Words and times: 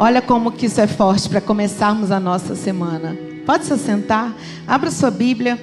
Olha 0.00 0.22
como 0.22 0.52
que 0.52 0.66
isso 0.66 0.80
é 0.80 0.86
forte 0.86 1.28
para 1.28 1.40
começarmos 1.40 2.12
a 2.12 2.20
nossa 2.20 2.54
semana. 2.54 3.16
Pode 3.44 3.64
se 3.64 3.76
sentar, 3.78 4.32
abra 4.64 4.92
sua 4.92 5.10
Bíblia 5.10 5.58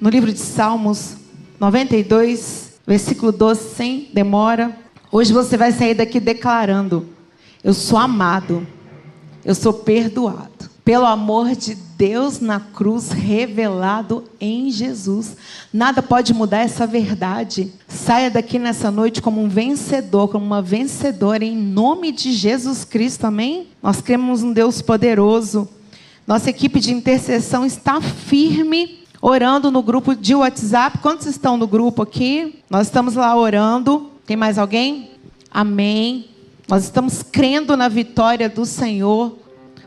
no 0.00 0.10
livro 0.10 0.32
de 0.32 0.40
Salmos 0.40 1.16
92, 1.60 2.80
versículo 2.84 3.30
12, 3.30 3.74
sem 3.76 4.10
demora. 4.12 4.76
Hoje 5.12 5.32
você 5.32 5.56
vai 5.56 5.70
sair 5.70 5.94
daqui 5.94 6.18
declarando: 6.18 7.06
Eu 7.62 7.72
sou 7.72 7.96
amado, 7.96 8.66
eu 9.44 9.54
sou 9.54 9.72
perdoado 9.72 10.53
pelo 10.84 11.06
amor 11.06 11.56
de 11.56 11.74
Deus 11.74 12.40
na 12.40 12.60
cruz 12.60 13.10
revelado 13.10 14.24
em 14.38 14.70
Jesus. 14.70 15.34
Nada 15.72 16.02
pode 16.02 16.34
mudar 16.34 16.58
essa 16.58 16.86
verdade. 16.86 17.72
Saia 17.88 18.30
daqui 18.30 18.58
nessa 18.58 18.90
noite 18.90 19.22
como 19.22 19.42
um 19.42 19.48
vencedor, 19.48 20.28
como 20.28 20.44
uma 20.44 20.60
vencedora 20.60 21.42
em 21.42 21.56
nome 21.56 22.12
de 22.12 22.32
Jesus 22.32 22.84
Cristo. 22.84 23.24
Amém? 23.24 23.68
Nós 23.82 24.02
cremos 24.02 24.42
um 24.42 24.52
Deus 24.52 24.82
poderoso. 24.82 25.66
Nossa 26.26 26.50
equipe 26.50 26.78
de 26.78 26.92
intercessão 26.92 27.64
está 27.64 28.00
firme 28.02 28.98
orando 29.22 29.70
no 29.70 29.82
grupo 29.82 30.14
de 30.14 30.34
WhatsApp. 30.34 30.98
Quantos 30.98 31.26
estão 31.26 31.56
no 31.56 31.66
grupo 31.66 32.02
aqui? 32.02 32.60
Nós 32.68 32.88
estamos 32.88 33.14
lá 33.14 33.34
orando. 33.34 34.10
Tem 34.26 34.36
mais 34.36 34.58
alguém? 34.58 35.12
Amém. 35.50 36.26
Nós 36.68 36.84
estamos 36.84 37.22
crendo 37.22 37.74
na 37.74 37.88
vitória 37.88 38.50
do 38.50 38.66
Senhor 38.66 39.43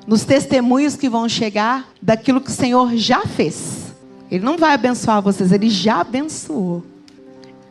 nos 0.07 0.23
testemunhos 0.23 0.95
que 0.95 1.09
vão 1.09 1.27
chegar 1.27 1.89
daquilo 2.01 2.39
que 2.39 2.49
o 2.49 2.53
Senhor 2.53 2.95
já 2.95 3.25
fez. 3.27 3.93
Ele 4.31 4.43
não 4.43 4.57
vai 4.57 4.73
abençoar 4.73 5.21
vocês, 5.21 5.51
ele 5.51 5.69
já 5.69 5.99
abençoou. 5.99 6.83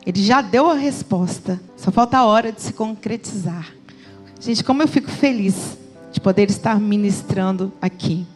Ele 0.05 0.23
já 0.23 0.43
deu 0.43 0.71
a 0.71 0.75
resposta. 0.75 1.59
Só 1.77 1.91
falta 1.91 2.19
a 2.19 2.27
hora 2.27 2.53
de 2.53 2.61
se 2.61 2.75
concretizar. 2.75 3.73
Gente, 4.39 4.63
como 4.63 4.83
eu 4.83 4.87
fico 4.87 5.11
feliz 5.11 5.79
de 6.13 6.21
poder 6.21 6.51
estar 6.51 6.79
ministrando 6.79 7.73
aqui. 7.81 8.27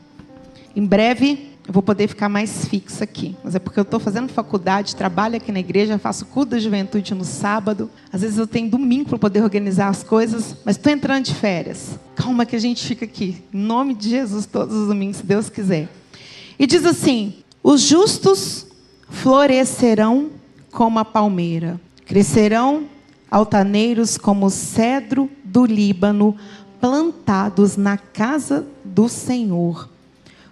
Em 0.74 0.84
breve 0.84 1.49
eu 1.70 1.72
vou 1.72 1.84
poder 1.84 2.08
ficar 2.08 2.28
mais 2.28 2.64
fixa 2.64 3.04
aqui. 3.04 3.36
Mas 3.44 3.54
é 3.54 3.60
porque 3.60 3.78
eu 3.78 3.82
estou 3.82 4.00
fazendo 4.00 4.28
faculdade, 4.28 4.96
trabalho 4.96 5.36
aqui 5.36 5.52
na 5.52 5.60
igreja, 5.60 6.00
faço 6.00 6.26
culto 6.26 6.50
da 6.50 6.58
juventude 6.58 7.14
no 7.14 7.24
sábado. 7.24 7.88
Às 8.12 8.22
vezes 8.22 8.38
eu 8.38 8.46
tenho 8.48 8.68
domingo 8.68 9.10
para 9.10 9.18
poder 9.18 9.40
organizar 9.40 9.86
as 9.86 10.02
coisas, 10.02 10.56
mas 10.64 10.74
estou 10.74 10.92
entrando 10.92 11.26
de 11.26 11.34
férias. 11.36 11.96
Calma 12.16 12.44
que 12.44 12.56
a 12.56 12.58
gente 12.58 12.84
fica 12.84 13.04
aqui. 13.04 13.44
Em 13.54 13.60
nome 13.60 13.94
de 13.94 14.08
Jesus, 14.08 14.46
todos 14.46 14.74
os 14.74 14.88
domingos, 14.88 15.18
se 15.18 15.22
Deus 15.24 15.48
quiser. 15.48 15.88
E 16.58 16.66
diz 16.66 16.84
assim: 16.84 17.34
os 17.62 17.82
justos 17.82 18.66
florescerão 19.08 20.30
como 20.72 20.98
a 20.98 21.04
palmeira, 21.04 21.80
crescerão 22.04 22.82
altaneiros 23.30 24.18
como 24.18 24.46
o 24.46 24.50
cedro 24.50 25.30
do 25.44 25.64
Líbano, 25.64 26.36
plantados 26.80 27.76
na 27.76 27.96
casa 27.96 28.66
do 28.84 29.08
Senhor 29.08 29.88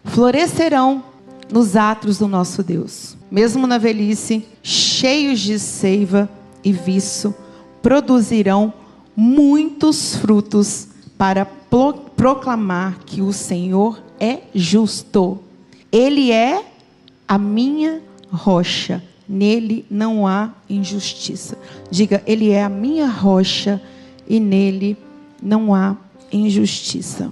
florescerão 0.08 1.04
nos 1.50 1.76
atos 1.76 2.18
do 2.18 2.28
nosso 2.28 2.62
Deus. 2.62 3.16
Mesmo 3.30 3.66
na 3.66 3.78
velhice, 3.78 4.44
cheios 4.62 5.40
de 5.40 5.58
seiva 5.58 6.28
e 6.62 6.72
viço, 6.72 7.34
produzirão 7.82 8.72
muitos 9.16 10.16
frutos 10.16 10.88
para 11.16 11.44
proclamar 11.44 13.00
que 13.04 13.20
o 13.20 13.32
Senhor 13.32 14.00
é 14.20 14.40
justo. 14.54 15.40
Ele 15.90 16.30
é 16.30 16.64
a 17.26 17.38
minha 17.38 18.00
rocha, 18.30 19.02
nele 19.28 19.84
não 19.90 20.26
há 20.26 20.52
injustiça. 20.68 21.58
Diga, 21.90 22.22
ele 22.26 22.50
é 22.50 22.62
a 22.62 22.68
minha 22.68 23.08
rocha 23.08 23.80
e 24.28 24.38
nele 24.38 24.96
não 25.42 25.74
há 25.74 25.96
injustiça. 26.32 27.30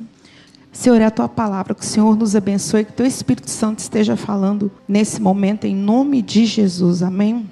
Senhor, 0.77 1.01
é 1.01 1.07
a 1.07 1.11
tua 1.11 1.27
palavra, 1.27 1.75
que 1.75 1.81
o 1.81 1.85
Senhor 1.85 2.15
nos 2.15 2.37
abençoe, 2.37 2.85
que 2.85 2.91
o 2.91 2.95
teu 2.95 3.07
Espírito 3.07 3.51
Santo 3.51 3.79
esteja 3.79 4.15
falando 4.15 4.71
nesse 4.87 5.23
momento, 5.23 5.65
em 5.65 5.75
nome 5.75 6.21
de 6.21 6.45
Jesus, 6.45 7.03
amém? 7.03 7.51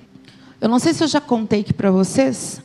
Eu 0.60 0.68
não 0.68 0.78
sei 0.78 0.92
se 0.92 1.02
eu 1.02 1.08
já 1.08 1.22
contei 1.22 1.62
aqui 1.62 1.72
para 1.72 1.90
vocês, 1.90 2.60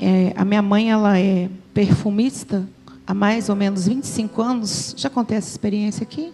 é, 0.00 0.32
a 0.34 0.42
minha 0.42 0.62
mãe, 0.62 0.90
ela 0.90 1.18
é 1.18 1.50
perfumista 1.74 2.66
há 3.06 3.12
mais 3.12 3.50
ou 3.50 3.54
menos 3.54 3.86
25 3.86 4.40
anos, 4.40 4.94
já 4.96 5.10
contei 5.10 5.36
essa 5.36 5.50
experiência 5.50 6.02
aqui, 6.02 6.32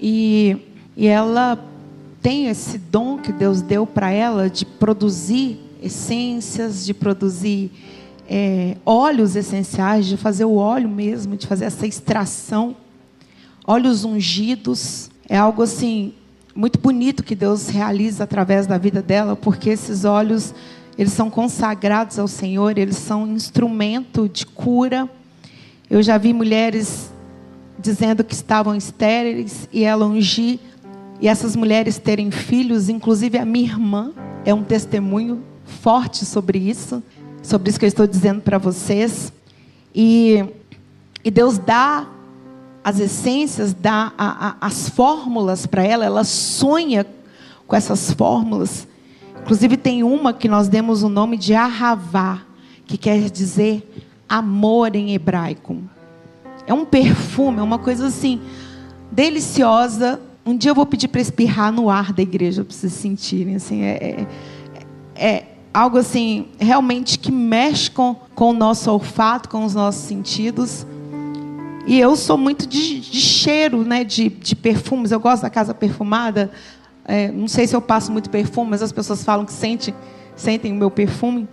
e, 0.00 0.56
e 0.96 1.08
ela 1.08 1.58
tem 2.22 2.46
esse 2.46 2.78
dom 2.78 3.18
que 3.18 3.32
Deus 3.32 3.60
deu 3.60 3.84
para 3.84 4.12
ela 4.12 4.48
de 4.48 4.64
produzir 4.64 5.58
essências, 5.82 6.86
de 6.86 6.94
produzir 6.94 7.72
é, 8.28 8.76
óleos 8.84 9.36
essenciais, 9.36 10.06
de 10.06 10.16
fazer 10.16 10.44
o 10.44 10.56
óleo 10.56 10.88
mesmo, 10.88 11.36
de 11.36 11.46
fazer 11.46 11.66
essa 11.66 11.86
extração. 11.86 12.76
Óleos 13.66 14.04
ungidos. 14.04 15.10
É 15.28 15.36
algo 15.36 15.62
assim 15.62 16.12
muito 16.54 16.78
bonito 16.78 17.22
que 17.22 17.34
Deus 17.34 17.68
realiza 17.68 18.24
através 18.24 18.66
da 18.66 18.78
vida 18.78 19.02
dela, 19.02 19.36
porque 19.36 19.70
esses 19.70 20.04
óleos 20.04 20.54
eles 20.96 21.12
são 21.12 21.28
consagrados 21.28 22.18
ao 22.18 22.26
Senhor, 22.26 22.78
eles 22.78 22.96
são 22.96 23.26
instrumento 23.28 24.28
de 24.28 24.46
cura. 24.46 25.08
Eu 25.90 26.02
já 26.02 26.16
vi 26.16 26.32
mulheres 26.32 27.10
dizendo 27.78 28.24
que 28.24 28.32
estavam 28.32 28.74
estéreis 28.74 29.68
e 29.70 29.84
ela 29.84 30.06
ungir 30.06 30.58
e 31.20 31.28
essas 31.28 31.54
mulheres 31.54 31.98
terem 31.98 32.30
filhos, 32.30 32.88
inclusive 32.88 33.38
a 33.38 33.44
minha 33.44 33.66
irmã 33.66 34.12
é 34.44 34.54
um 34.54 34.62
testemunho 34.62 35.42
forte 35.64 36.24
sobre 36.24 36.58
isso 36.58 37.02
sobre 37.46 37.70
isso 37.70 37.78
que 37.78 37.84
eu 37.84 37.88
estou 37.88 38.06
dizendo 38.06 38.40
para 38.40 38.58
vocês. 38.58 39.32
E, 39.94 40.44
e 41.24 41.30
Deus 41.30 41.58
dá 41.58 42.06
as 42.84 43.00
essências, 43.00 43.72
dá 43.72 44.12
a, 44.18 44.48
a, 44.48 44.56
as 44.60 44.88
fórmulas 44.88 45.66
para 45.66 45.82
ela, 45.82 46.04
ela 46.04 46.24
sonha 46.24 47.06
com 47.66 47.74
essas 47.74 48.12
fórmulas. 48.12 48.86
Inclusive 49.40 49.76
tem 49.76 50.02
uma 50.02 50.32
que 50.32 50.48
nós 50.48 50.68
demos 50.68 51.02
o 51.02 51.08
nome 51.08 51.36
de 51.36 51.54
Ahavá, 51.54 52.42
que 52.86 52.98
quer 52.98 53.30
dizer 53.30 53.88
amor 54.28 54.94
em 54.94 55.14
hebraico. 55.14 55.78
É 56.66 56.74
um 56.74 56.84
perfume, 56.84 57.58
é 57.58 57.62
uma 57.62 57.78
coisa 57.78 58.08
assim 58.08 58.40
deliciosa. 59.10 60.20
Um 60.44 60.56
dia 60.56 60.72
eu 60.72 60.74
vou 60.74 60.86
pedir 60.86 61.08
para 61.08 61.20
espirrar 61.20 61.72
no 61.72 61.88
ar 61.88 62.12
da 62.12 62.22
igreja 62.22 62.64
para 62.64 62.74
vocês 62.74 62.92
sentirem. 62.92 63.56
Assim, 63.56 63.82
é, 63.82 64.26
é, 65.16 65.26
é 65.26 65.55
algo 65.76 65.98
assim, 65.98 66.46
realmente 66.58 67.18
que 67.18 67.30
mexe 67.30 67.90
com, 67.90 68.16
com 68.34 68.48
o 68.48 68.52
nosso 68.54 68.90
olfato, 68.90 69.46
com 69.50 69.62
os 69.62 69.74
nossos 69.74 70.04
sentidos. 70.04 70.86
E 71.86 72.00
eu 72.00 72.16
sou 72.16 72.38
muito 72.38 72.66
de, 72.66 72.98
de 72.98 73.20
cheiro, 73.20 73.84
né, 73.84 74.02
de, 74.02 74.30
de 74.30 74.56
perfumes. 74.56 75.12
Eu 75.12 75.20
gosto 75.20 75.42
da 75.42 75.50
casa 75.50 75.74
perfumada. 75.74 76.50
É, 77.04 77.30
não 77.30 77.46
sei 77.46 77.66
se 77.66 77.76
eu 77.76 77.82
passo 77.82 78.10
muito 78.10 78.30
perfume, 78.30 78.70
mas 78.70 78.80
as 78.80 78.90
pessoas 78.90 79.22
falam 79.22 79.44
que 79.44 79.52
sente, 79.52 79.94
sentem 80.34 80.72
o 80.72 80.74
meu 80.74 80.90
perfume. 80.90 81.46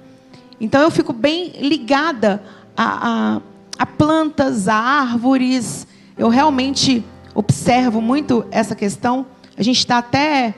Então 0.57 0.81
eu 0.81 0.89
fico 0.89 1.11
bem 1.11 1.51
ligada 1.59 2.41
a, 2.77 3.09
a, 3.09 3.41
a 3.77 3.85
plantas, 3.85 4.69
a 4.69 4.75
árvores. 4.75 5.85
Eu 6.17 6.29
realmente 6.29 7.03
observo 7.35 7.99
muito 7.99 8.45
essa 8.51 8.73
questão. 8.73 9.25
A 9.57 9.61
gente 9.61 9.79
está 9.79 9.97
até 9.97 10.55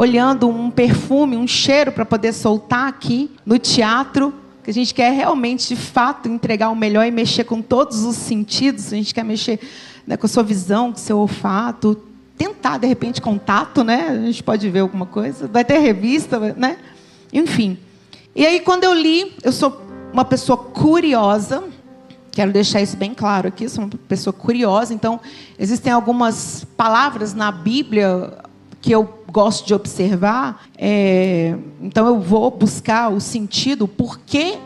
olhando 0.00 0.48
um 0.48 0.70
perfume, 0.70 1.36
um 1.36 1.46
cheiro 1.46 1.92
para 1.92 2.06
poder 2.06 2.32
soltar 2.32 2.88
aqui 2.88 3.30
no 3.44 3.58
teatro, 3.58 4.32
que 4.64 4.70
a 4.70 4.72
gente 4.72 4.94
quer 4.94 5.10
realmente, 5.12 5.68
de 5.68 5.76
fato, 5.76 6.26
entregar 6.26 6.70
o 6.70 6.74
melhor 6.74 7.04
e 7.04 7.10
mexer 7.10 7.44
com 7.44 7.60
todos 7.60 8.02
os 8.02 8.16
sentidos. 8.16 8.94
A 8.94 8.96
gente 8.96 9.12
quer 9.12 9.22
mexer 9.22 9.60
né, 10.06 10.16
com 10.16 10.24
a 10.24 10.28
sua 10.28 10.42
visão, 10.42 10.90
com 10.90 10.96
o 10.96 11.00
seu 11.00 11.18
olfato, 11.18 12.02
tentar 12.34 12.78
de 12.78 12.86
repente 12.86 13.20
contato, 13.20 13.84
né? 13.84 14.08
A 14.08 14.24
gente 14.24 14.42
pode 14.42 14.70
ver 14.70 14.78
alguma 14.78 15.04
coisa. 15.04 15.46
Vai 15.46 15.66
ter 15.66 15.76
revista, 15.76 16.38
né? 16.56 16.78
Enfim. 17.30 17.76
E 18.34 18.46
aí 18.46 18.60
quando 18.60 18.84
eu 18.84 18.94
li, 18.94 19.36
eu 19.42 19.52
sou 19.52 19.82
uma 20.14 20.24
pessoa 20.24 20.56
curiosa. 20.56 21.62
Quero 22.30 22.50
deixar 22.50 22.80
isso 22.80 22.96
bem 22.96 23.12
claro 23.12 23.48
aqui, 23.48 23.68
sou 23.68 23.84
uma 23.84 23.90
pessoa 24.08 24.32
curiosa, 24.32 24.94
então 24.94 25.20
existem 25.58 25.92
algumas 25.92 26.64
palavras 26.74 27.34
na 27.34 27.52
Bíblia, 27.52 28.32
que 28.80 28.92
eu 28.92 29.08
gosto 29.30 29.66
de 29.66 29.74
observar, 29.74 30.64
é, 30.76 31.54
então 31.80 32.06
eu 32.06 32.18
vou 32.18 32.50
buscar 32.50 33.10
o 33.10 33.20
sentido, 33.20 33.86
por 33.86 34.18
que 34.20 34.58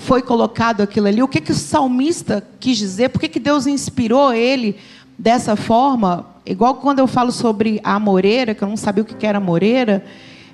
foi 0.00 0.22
colocado 0.22 0.80
aquilo 0.80 1.06
ali, 1.06 1.22
o 1.22 1.28
que, 1.28 1.40
que 1.40 1.52
o 1.52 1.54
salmista 1.54 2.46
quis 2.58 2.78
dizer, 2.78 3.10
por 3.10 3.20
que, 3.20 3.28
que 3.28 3.38
Deus 3.38 3.66
inspirou 3.66 4.32
ele 4.32 4.76
dessa 5.18 5.54
forma, 5.54 6.26
igual 6.46 6.76
quando 6.76 6.98
eu 6.98 7.06
falo 7.06 7.30
sobre 7.30 7.80
a 7.84 7.98
moreira, 7.98 8.54
que 8.54 8.64
eu 8.64 8.68
não 8.68 8.76
sabia 8.76 9.02
o 9.02 9.06
que 9.06 9.26
era 9.26 9.38
moreira, 9.38 10.04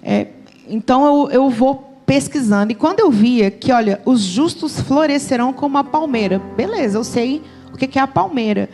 é, 0.02 0.26
então 0.68 1.04
eu, 1.04 1.30
eu 1.30 1.50
vou 1.50 2.02
pesquisando, 2.04 2.72
e 2.72 2.74
quando 2.74 2.98
eu 2.98 3.10
via 3.10 3.50
que, 3.50 3.70
olha, 3.70 4.00
os 4.04 4.20
justos 4.20 4.80
florescerão 4.80 5.52
como 5.52 5.78
a 5.78 5.84
palmeira, 5.84 6.40
beleza, 6.56 6.98
eu 6.98 7.04
sei 7.04 7.40
o 7.72 7.76
que 7.76 7.96
é 7.98 8.02
a 8.02 8.06
palmeira, 8.08 8.68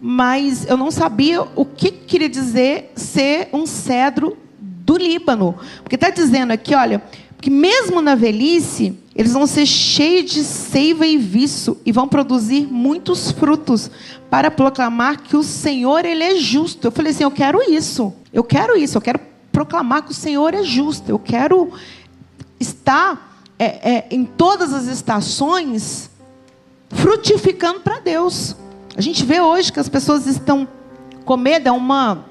mas 0.00 0.66
eu 0.66 0.76
não 0.76 0.90
sabia 0.90 1.42
o 1.54 1.64
que 1.64 1.90
queria 1.90 2.28
dizer 2.28 2.92
ser 2.94 3.48
um 3.52 3.66
cedro 3.66 4.36
do 4.58 4.96
Líbano. 4.96 5.56
Porque 5.82 5.94
está 5.96 6.10
dizendo 6.10 6.52
aqui, 6.52 6.74
olha, 6.74 7.02
que 7.40 7.50
mesmo 7.50 8.00
na 8.00 8.14
velhice, 8.14 8.98
eles 9.14 9.32
vão 9.32 9.46
ser 9.46 9.66
cheios 9.66 10.30
de 10.30 10.44
seiva 10.44 11.06
e 11.06 11.16
viço 11.16 11.78
e 11.84 11.92
vão 11.92 12.08
produzir 12.08 12.66
muitos 12.66 13.30
frutos 13.30 13.90
para 14.28 14.50
proclamar 14.50 15.22
que 15.22 15.36
o 15.36 15.42
Senhor 15.42 16.04
ele 16.04 16.22
é 16.22 16.36
justo. 16.36 16.86
Eu 16.86 16.92
falei 16.92 17.12
assim, 17.12 17.24
eu 17.24 17.30
quero 17.30 17.60
isso. 17.70 18.12
Eu 18.32 18.44
quero 18.44 18.76
isso. 18.76 18.96
Eu 18.98 19.02
quero 19.02 19.20
proclamar 19.50 20.02
que 20.02 20.10
o 20.10 20.14
Senhor 20.14 20.54
é 20.54 20.62
justo. 20.62 21.08
Eu 21.08 21.18
quero 21.18 21.72
estar 22.60 23.42
é, 23.58 23.64
é, 23.90 24.06
em 24.10 24.24
todas 24.24 24.72
as 24.72 24.86
estações 24.86 26.10
frutificando 26.90 27.80
para 27.80 28.00
Deus. 28.00 28.56
A 28.96 29.00
gente 29.02 29.26
vê 29.26 29.42
hoje 29.42 29.70
que 29.70 29.78
as 29.78 29.90
pessoas 29.90 30.26
estão 30.26 30.66
com 31.26 31.36
medo, 31.36 31.68
é 31.68 31.72
uma, 31.72 32.24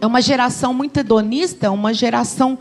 é 0.00 0.06
uma 0.06 0.22
geração 0.22 0.72
muito 0.72 0.96
hedonista, 0.96 1.70
uma 1.70 1.92
geração 1.92 2.58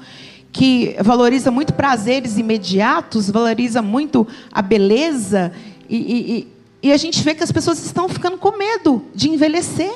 que 0.52 0.98
valoriza 1.00 1.50
muito 1.50 1.72
prazeres 1.72 2.38
imediatos, 2.38 3.30
valoriza 3.30 3.82
muito 3.82 4.28
a 4.52 4.62
beleza, 4.62 5.54
e, 5.90 5.96
e, 5.96 6.48
e, 6.84 6.92
a 6.92 6.98
gente 6.98 7.24
vê 7.24 7.34
que 7.34 7.42
as 7.42 7.54
pessoas 7.54 7.80
estão 7.86 8.10
ficando 8.10 8.38
com 8.38 8.58
medo 8.58 9.02
de 9.16 9.30
envelhecer. 9.30 9.94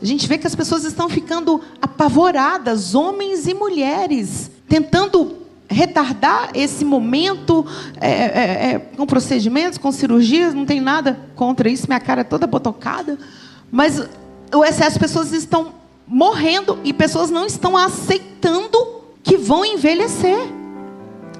A 0.00 0.04
gente 0.04 0.26
vê 0.26 0.38
que 0.38 0.46
as 0.46 0.54
pessoas 0.54 0.84
estão 0.84 1.10
ficando 1.10 1.60
apavoradas, 1.80 2.94
homens 2.94 3.46
e 3.46 3.52
mulheres, 3.52 4.50
tentando 4.66 5.39
retardar 5.70 6.50
esse 6.52 6.84
momento 6.84 7.64
é, 8.00 8.10
é, 8.10 8.72
é, 8.72 8.78
com 8.78 9.06
procedimentos, 9.06 9.78
com 9.78 9.92
cirurgias, 9.92 10.52
não 10.52 10.66
tem 10.66 10.80
nada 10.80 11.18
contra 11.36 11.68
isso, 11.70 11.86
minha 11.86 12.00
cara 12.00 12.22
é 12.22 12.24
toda 12.24 12.46
botocada, 12.46 13.16
mas 13.70 14.04
o 14.52 14.64
excesso 14.64 14.98
pessoas 14.98 15.32
estão 15.32 15.72
morrendo 16.06 16.78
e 16.82 16.92
pessoas 16.92 17.30
não 17.30 17.46
estão 17.46 17.76
aceitando 17.76 18.76
que 19.22 19.36
vão 19.36 19.64
envelhecer. 19.64 20.40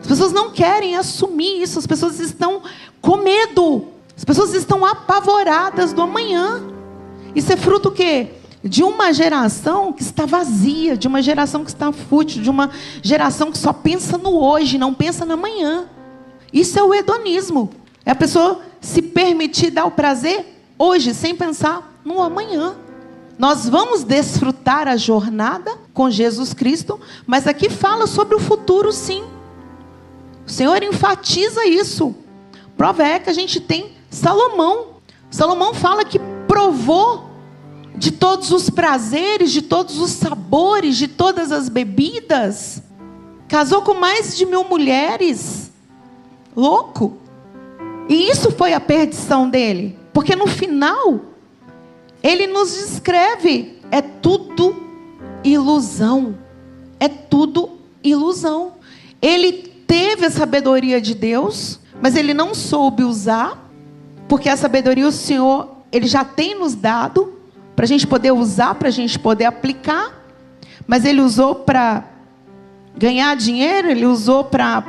As 0.01 0.07
pessoas 0.07 0.33
não 0.33 0.51
querem 0.51 0.97
assumir 0.97 1.61
isso, 1.61 1.79
as 1.79 1.87
pessoas 1.87 2.21
estão 2.21 2.63
com 3.01 3.17
medo, 3.17 3.89
as 4.17 4.25
pessoas 4.25 4.55
estão 4.55 4.87
apavoradas 4.87 5.93
do 5.93 6.03
amanhã. 6.03 6.63
Isso 7.35 7.53
é 7.53 7.57
fruto 7.57 7.89
o 7.89 7.93
quê? 7.93 8.29
De 8.63 8.83
uma 8.83 9.13
geração 9.13 9.93
que 9.93 10.03
está 10.03 10.27
vazia, 10.27 10.97
de 10.97 11.09
uma 11.09 11.23
geração 11.23 11.65
que 11.65 11.71
está 11.71 11.91
fútil, 11.93 12.43
de 12.43 12.51
uma 12.51 12.71
geração 13.03 13.51
que 13.51 13.59
só 13.59 13.73
pensa 13.73 14.19
no 14.19 14.37
hoje, 14.37 14.77
não 14.77 14.93
pensa 14.93 15.25
no 15.25 15.35
amanhã. 15.35 15.87
Isso 16.53 16.79
é 16.79 16.83
o 16.83 16.95
hedonismo. 16.95 17.71
É 18.05 18.11
a 18.11 18.15
pessoa 18.15 18.61
se 18.81 19.01
permitir 19.01 19.71
dar 19.71 19.85
o 19.85 19.91
prazer 19.91 20.63
hoje, 20.79 21.15
sem 21.15 21.35
pensar 21.35 22.01
no 22.05 22.21
amanhã. 22.21 22.75
Nós 23.39 23.67
vamos 23.69 24.05
desfrutar 24.05 24.87
a 24.87 24.97
jornada 24.97 25.73
com 25.95 26.11
Jesus 26.11 26.53
Cristo, 26.53 27.01
mas 27.27 27.47
aqui 27.47 27.71
fala 27.71 28.07
sobre 28.07 28.35
o 28.35 28.41
futuro, 28.41 28.93
sim. 28.93 29.25
O 30.47 30.51
Senhor 30.51 30.83
enfatiza 30.83 31.65
isso. 31.65 32.15
Prova 32.77 33.03
é 33.03 33.19
que 33.19 33.31
a 33.31 33.33
gente 33.33 33.61
tem 33.61 33.93
Salomão. 34.11 34.97
Salomão 35.31 35.73
fala 35.73 36.05
que 36.05 36.19
provou 36.47 37.30
de 38.01 38.11
todos 38.11 38.51
os 38.51 38.71
prazeres, 38.71 39.53
de 39.53 39.61
todos 39.61 39.99
os 39.99 40.13
sabores, 40.13 40.97
de 40.97 41.07
todas 41.07 41.53
as 41.53 41.69
bebidas. 41.69 42.83
Casou 43.47 43.83
com 43.83 43.93
mais 43.93 44.39
de 44.39 44.47
mil 44.47 44.65
mulheres. 44.65 45.71
Louco. 46.57 47.19
E 48.09 48.31
isso 48.31 48.51
foi 48.53 48.73
a 48.73 48.81
perdição 48.81 49.51
dele. 49.51 49.99
Porque 50.15 50.35
no 50.35 50.47
final, 50.47 51.21
ele 52.23 52.47
nos 52.47 52.73
descreve: 52.73 53.79
é 53.91 54.01
tudo 54.01 54.75
ilusão. 55.45 56.39
É 56.99 57.07
tudo 57.07 57.69
ilusão. 58.03 58.77
Ele 59.21 59.53
teve 59.87 60.25
a 60.25 60.31
sabedoria 60.31 61.03
de 61.03 61.15
Deus, 61.15 61.79
mas 62.01 62.17
ele 62.17 62.33
não 62.33 62.55
soube 62.55 63.03
usar, 63.05 63.71
porque 64.27 64.49
a 64.49 64.57
sabedoria 64.57 65.07
o 65.07 65.13
Senhor 65.13 65.69
ele 65.93 66.07
já 66.07 66.25
tem 66.25 66.59
nos 66.59 66.75
dado 66.75 67.40
para 67.81 67.87
a 67.87 67.89
gente 67.89 68.07
poder 68.07 68.31
usar, 68.31 68.75
para 68.75 68.89
a 68.89 68.91
gente 68.91 69.19
poder 69.19 69.47
aplicar, 69.47 70.23
mas 70.87 71.07
ele 71.07 71.23
usou 71.23 71.55
para 71.55 72.05
ganhar 72.95 73.35
dinheiro, 73.35 73.91
ele 73.91 74.05
usou 74.05 74.45
para 74.45 74.85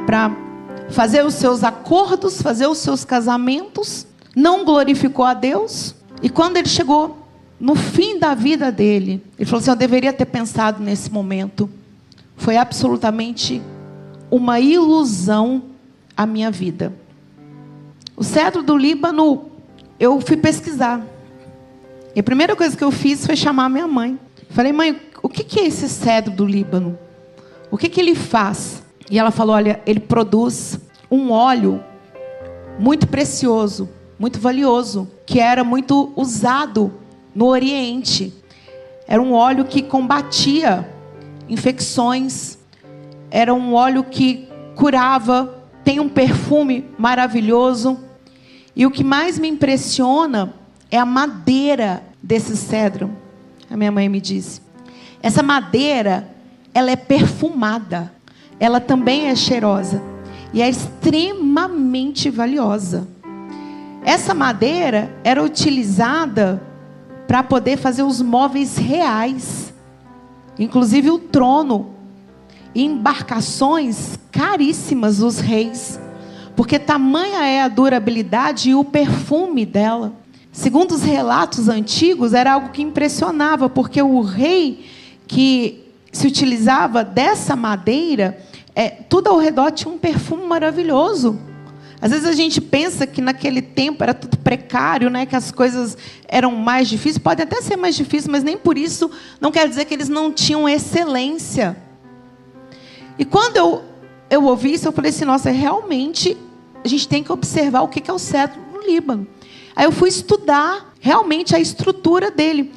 fazer 0.90 1.26
os 1.26 1.36
seus 1.36 1.64
acordos, 1.64 2.42
fazer 2.42 2.68
os 2.68 2.80
seus 2.80 3.06
casamentos, 3.06 4.06
não 4.36 4.66
glorificou 4.66 5.24
a 5.24 5.34
Deus. 5.34 5.96
E 6.22 6.30
quando 6.30 6.58
ele 6.58 6.68
chegou 6.68 7.26
no 7.58 7.76
fim 7.76 8.20
da 8.20 8.36
vida 8.36 8.70
dele, 8.70 9.24
ele 9.40 9.46
falou 9.46 9.62
assim: 9.62 9.70
Eu 9.70 9.78
deveria 9.78 10.12
ter 10.12 10.26
pensado 10.26 10.84
nesse 10.84 11.10
momento. 11.10 11.70
Foi 12.36 12.58
absolutamente 12.58 13.62
uma 14.30 14.60
ilusão 14.60 15.64
a 16.18 16.26
minha 16.26 16.52
vida. 16.52 16.92
O 18.18 18.24
cedro 18.26 18.62
do 18.62 18.76
Líbano, 18.76 19.46
eu 19.98 20.20
fui 20.20 20.36
pesquisar. 20.36 21.02
E 22.16 22.20
a 22.20 22.24
primeira 22.24 22.56
coisa 22.56 22.76
que 22.76 22.84
eu 22.84 22.92
fiz 22.92 23.26
foi 23.26 23.36
chamar 23.36 23.70
minha 23.70 23.88
mãe. 23.88 24.20
Falei, 24.50 24.74
mãe, 24.74 25.00
o 25.24 25.30
que 25.30 25.60
é 25.60 25.66
esse 25.66 25.88
cedro 25.88 26.32
do 26.32 26.46
Líbano? 26.46 26.98
O 27.70 27.78
que, 27.78 27.88
que 27.88 28.02
ele 28.02 28.16
faz? 28.16 28.84
E 29.10 29.18
ela 29.18 29.32
falou: 29.32 29.56
olha, 29.56 29.82
ele 29.86 30.00
produz 30.00 30.80
um 31.10 31.32
óleo 31.32 31.82
muito 32.78 33.08
precioso, 33.08 33.90
muito 34.20 34.40
valioso, 34.40 35.10
que 35.26 35.40
era 35.40 35.64
muito 35.64 36.12
usado 36.16 36.94
no 37.34 37.46
Oriente. 37.48 38.34
Era 39.08 39.22
um 39.22 39.34
óleo 39.34 39.66
que 39.66 39.82
combatia 39.82 40.90
infecções, 41.48 42.58
era 43.30 43.54
um 43.54 43.74
óleo 43.74 44.04
que 44.04 44.48
curava, 44.76 45.64
tem 45.84 46.00
um 46.00 46.10
perfume 46.10 46.90
maravilhoso. 46.98 48.00
E 48.76 48.86
o 48.86 48.92
que 48.92 49.04
mais 49.04 49.38
me 49.38 49.48
impressiona 49.48 50.54
é 50.92 51.00
a 51.00 51.06
madeira 51.06 52.04
desse 52.22 52.56
cedro. 52.58 53.10
A 53.70 53.78
minha 53.78 53.92
mãe 53.92 54.10
me 54.10 54.20
disse. 54.20 54.62
Essa 55.24 55.42
madeira, 55.42 56.28
ela 56.74 56.92
é 56.92 56.96
perfumada. 56.98 58.12
Ela 58.60 58.82
também 58.82 59.28
é 59.28 59.36
cheirosa 59.36 60.02
e 60.54 60.62
é 60.62 60.70
extremamente 60.70 62.30
valiosa. 62.30 63.08
Essa 64.04 64.34
madeira 64.34 65.16
era 65.24 65.42
utilizada 65.42 66.62
para 67.28 67.42
poder 67.42 67.78
fazer 67.78 68.04
os 68.04 68.22
móveis 68.22 68.76
reais, 68.76 69.74
inclusive 70.60 71.10
o 71.10 71.18
trono, 71.18 71.92
e 72.76 72.84
embarcações 72.84 74.20
caríssimas 74.32 75.18
dos 75.18 75.40
reis, 75.40 76.00
porque 76.56 76.78
tamanha 76.78 77.46
é 77.46 77.62
a 77.62 77.68
durabilidade 77.68 78.72
e 78.72 78.76
o 78.76 78.84
perfume 78.84 79.66
dela. 79.66 80.21
Segundo 80.62 80.92
os 80.92 81.02
relatos 81.02 81.68
antigos, 81.68 82.36
era 82.36 82.54
algo 82.54 82.70
que 82.70 82.84
impressionava, 82.84 83.68
porque 83.68 84.00
o 84.00 84.22
rei 84.22 84.86
que 85.26 85.92
se 86.12 86.28
utilizava 86.28 87.04
dessa 87.04 87.56
madeira, 87.56 88.38
é, 88.76 88.88
tudo 88.88 89.30
ao 89.30 89.40
redor 89.40 89.72
tinha 89.72 89.92
um 89.92 89.98
perfume 89.98 90.46
maravilhoso. 90.46 91.40
Às 92.00 92.12
vezes 92.12 92.28
a 92.28 92.34
gente 92.34 92.62
pensa 92.62 93.08
que 93.08 93.24
naquele 93.24 93.60
tempo 93.60 94.04
era 94.04 94.14
tudo 94.14 94.38
precário, 94.38 95.10
né? 95.10 95.26
que 95.26 95.36
as 95.36 95.52
coisas 95.52 95.98
eram 96.28 96.52
mais 96.52 96.88
difíceis. 96.88 97.18
Pode 97.18 97.42
até 97.42 97.60
ser 97.60 97.76
mais 97.76 97.96
difícil, 97.96 98.32
mas 98.32 98.44
nem 98.44 98.56
por 98.56 98.78
isso 98.78 99.10
não 99.40 99.52
quer 99.52 99.68
dizer 99.68 99.86
que 99.86 99.96
eles 99.96 100.10
não 100.10 100.32
tinham 100.32 100.70
excelência. 100.70 101.76
E 103.18 103.26
quando 103.26 103.58
eu, 103.58 103.82
eu 104.30 104.44
ouvi 104.44 104.74
isso, 104.74 104.88
eu 104.88 104.92
falei 104.92 105.10
assim: 105.10 105.26
nossa, 105.26 105.50
realmente 105.50 106.38
a 106.86 106.88
gente 106.88 107.08
tem 107.08 107.24
que 107.24 107.32
observar 107.32 107.82
o 107.82 107.88
que 107.88 108.12
é 108.12 108.14
o 108.14 108.20
cedro 108.20 108.62
no 108.72 108.80
Líbano. 108.86 109.26
Aí 109.76 109.86
eu 109.86 109.92
fui 109.92 110.10
estudar 110.10 110.94
realmente 111.00 111.56
a 111.56 111.60
estrutura 111.60 112.30
dele. 112.30 112.72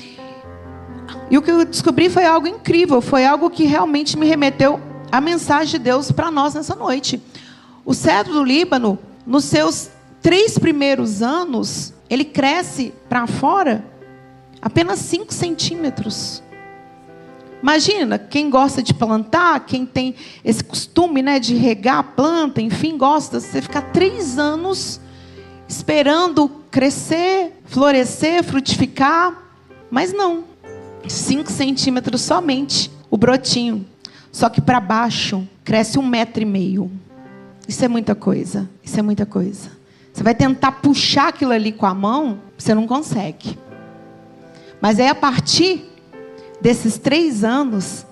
E 1.30 1.38
o 1.38 1.42
que 1.42 1.50
eu 1.50 1.64
descobri 1.64 2.08
foi 2.08 2.24
algo 2.24 2.46
incrível, 2.46 3.00
foi 3.00 3.24
algo 3.24 3.50
que 3.50 3.64
realmente 3.64 4.16
me 4.18 4.26
remeteu 4.26 4.80
à 5.10 5.20
mensagem 5.20 5.72
de 5.72 5.78
Deus 5.78 6.10
para 6.10 6.30
nós 6.30 6.54
nessa 6.54 6.74
noite. 6.74 7.22
O 7.84 7.94
cedro 7.94 8.32
do 8.32 8.44
Líbano, 8.44 8.98
nos 9.26 9.44
seus 9.44 9.90
três 10.22 10.58
primeiros 10.58 11.22
anos, 11.22 11.92
ele 12.08 12.24
cresce 12.24 12.92
para 13.08 13.26
fora 13.26 13.84
apenas 14.60 14.98
5 15.00 15.32
centímetros. 15.32 16.42
Imagina, 17.62 18.18
quem 18.18 18.50
gosta 18.50 18.82
de 18.82 18.92
plantar, 18.92 19.60
quem 19.60 19.86
tem 19.86 20.14
esse 20.44 20.62
costume 20.62 21.22
né, 21.22 21.38
de 21.38 21.54
regar 21.54 21.98
a 21.98 22.02
planta, 22.02 22.60
enfim, 22.60 22.96
gosta, 22.96 23.40
você 23.40 23.62
ficar 23.62 23.82
três 23.92 24.38
anos 24.38 25.00
esperando 25.66 26.50
crescer, 26.74 27.52
florescer, 27.66 28.42
frutificar, 28.42 29.32
mas 29.88 30.12
não. 30.12 30.42
5 31.06 31.48
centímetros 31.48 32.22
somente 32.22 32.90
o 33.08 33.16
brotinho. 33.16 33.86
Só 34.32 34.48
que 34.48 34.60
para 34.60 34.80
baixo 34.80 35.46
cresce 35.62 36.00
um 36.00 36.04
metro 36.04 36.42
e 36.42 36.44
meio. 36.44 36.90
Isso 37.68 37.84
é 37.84 37.86
muita 37.86 38.16
coisa. 38.16 38.68
Isso 38.82 38.98
é 38.98 39.02
muita 39.02 39.24
coisa. 39.24 39.70
Você 40.12 40.24
vai 40.24 40.34
tentar 40.34 40.72
puxar 40.72 41.28
aquilo 41.28 41.52
ali 41.52 41.70
com 41.70 41.86
a 41.86 41.94
mão, 41.94 42.40
você 42.58 42.74
não 42.74 42.88
consegue. 42.88 43.56
Mas 44.80 44.98
é 44.98 45.08
a 45.08 45.14
partir 45.14 45.88
desses 46.60 46.98
três 46.98 47.44
anos 47.44 48.04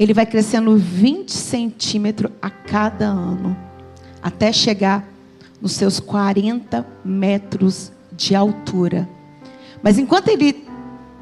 ele 0.00 0.12
vai 0.12 0.26
crescendo 0.26 0.76
20 0.76 1.30
centímetros 1.30 2.32
a 2.42 2.50
cada 2.50 3.06
ano, 3.06 3.56
até 4.20 4.52
chegar 4.52 5.07
nos 5.60 5.72
seus 5.72 6.00
40 6.00 6.86
metros 7.04 7.92
de 8.12 8.34
altura. 8.34 9.08
Mas 9.82 9.98
enquanto 9.98 10.28
ele 10.28 10.64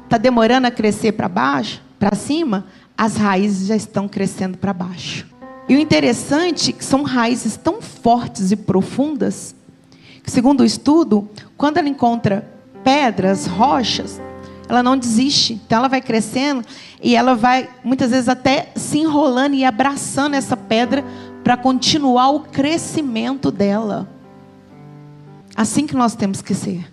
está 0.03 0.17
demorando 0.17 0.67
a 0.67 0.71
crescer 0.71 1.11
para 1.13 1.27
baixo, 1.27 1.81
para 1.99 2.15
cima, 2.15 2.65
as 2.97 3.17
raízes 3.17 3.67
já 3.67 3.75
estão 3.75 4.07
crescendo 4.07 4.57
para 4.57 4.73
baixo. 4.73 5.27
E 5.69 5.75
o 5.75 5.79
interessante 5.79 6.69
é 6.71 6.73
que 6.73 6.85
são 6.85 7.03
raízes 7.03 7.57
tão 7.57 7.81
fortes 7.81 8.51
e 8.51 8.55
profundas 8.55 9.53
que, 10.23 10.31
segundo 10.31 10.61
o 10.61 10.65
estudo, 10.65 11.29
quando 11.57 11.77
ela 11.77 11.89
encontra 11.89 12.47
pedras, 12.83 13.45
rochas, 13.45 14.21
ela 14.69 14.81
não 14.81 14.97
desiste. 14.97 15.53
Então 15.53 15.79
ela 15.79 15.87
vai 15.87 16.01
crescendo 16.01 16.65
e 17.01 17.15
ela 17.15 17.35
vai 17.35 17.69
muitas 17.83 18.11
vezes 18.11 18.29
até 18.29 18.71
se 18.75 18.99
enrolando 18.99 19.55
e 19.55 19.65
abraçando 19.65 20.35
essa 20.35 20.55
pedra 20.55 21.03
para 21.43 21.57
continuar 21.57 22.29
o 22.29 22.41
crescimento 22.41 23.51
dela. 23.51 24.07
Assim 25.57 25.87
que 25.87 25.95
nós 25.95 26.13
temos 26.13 26.39
que 26.39 26.53
ser, 26.53 26.87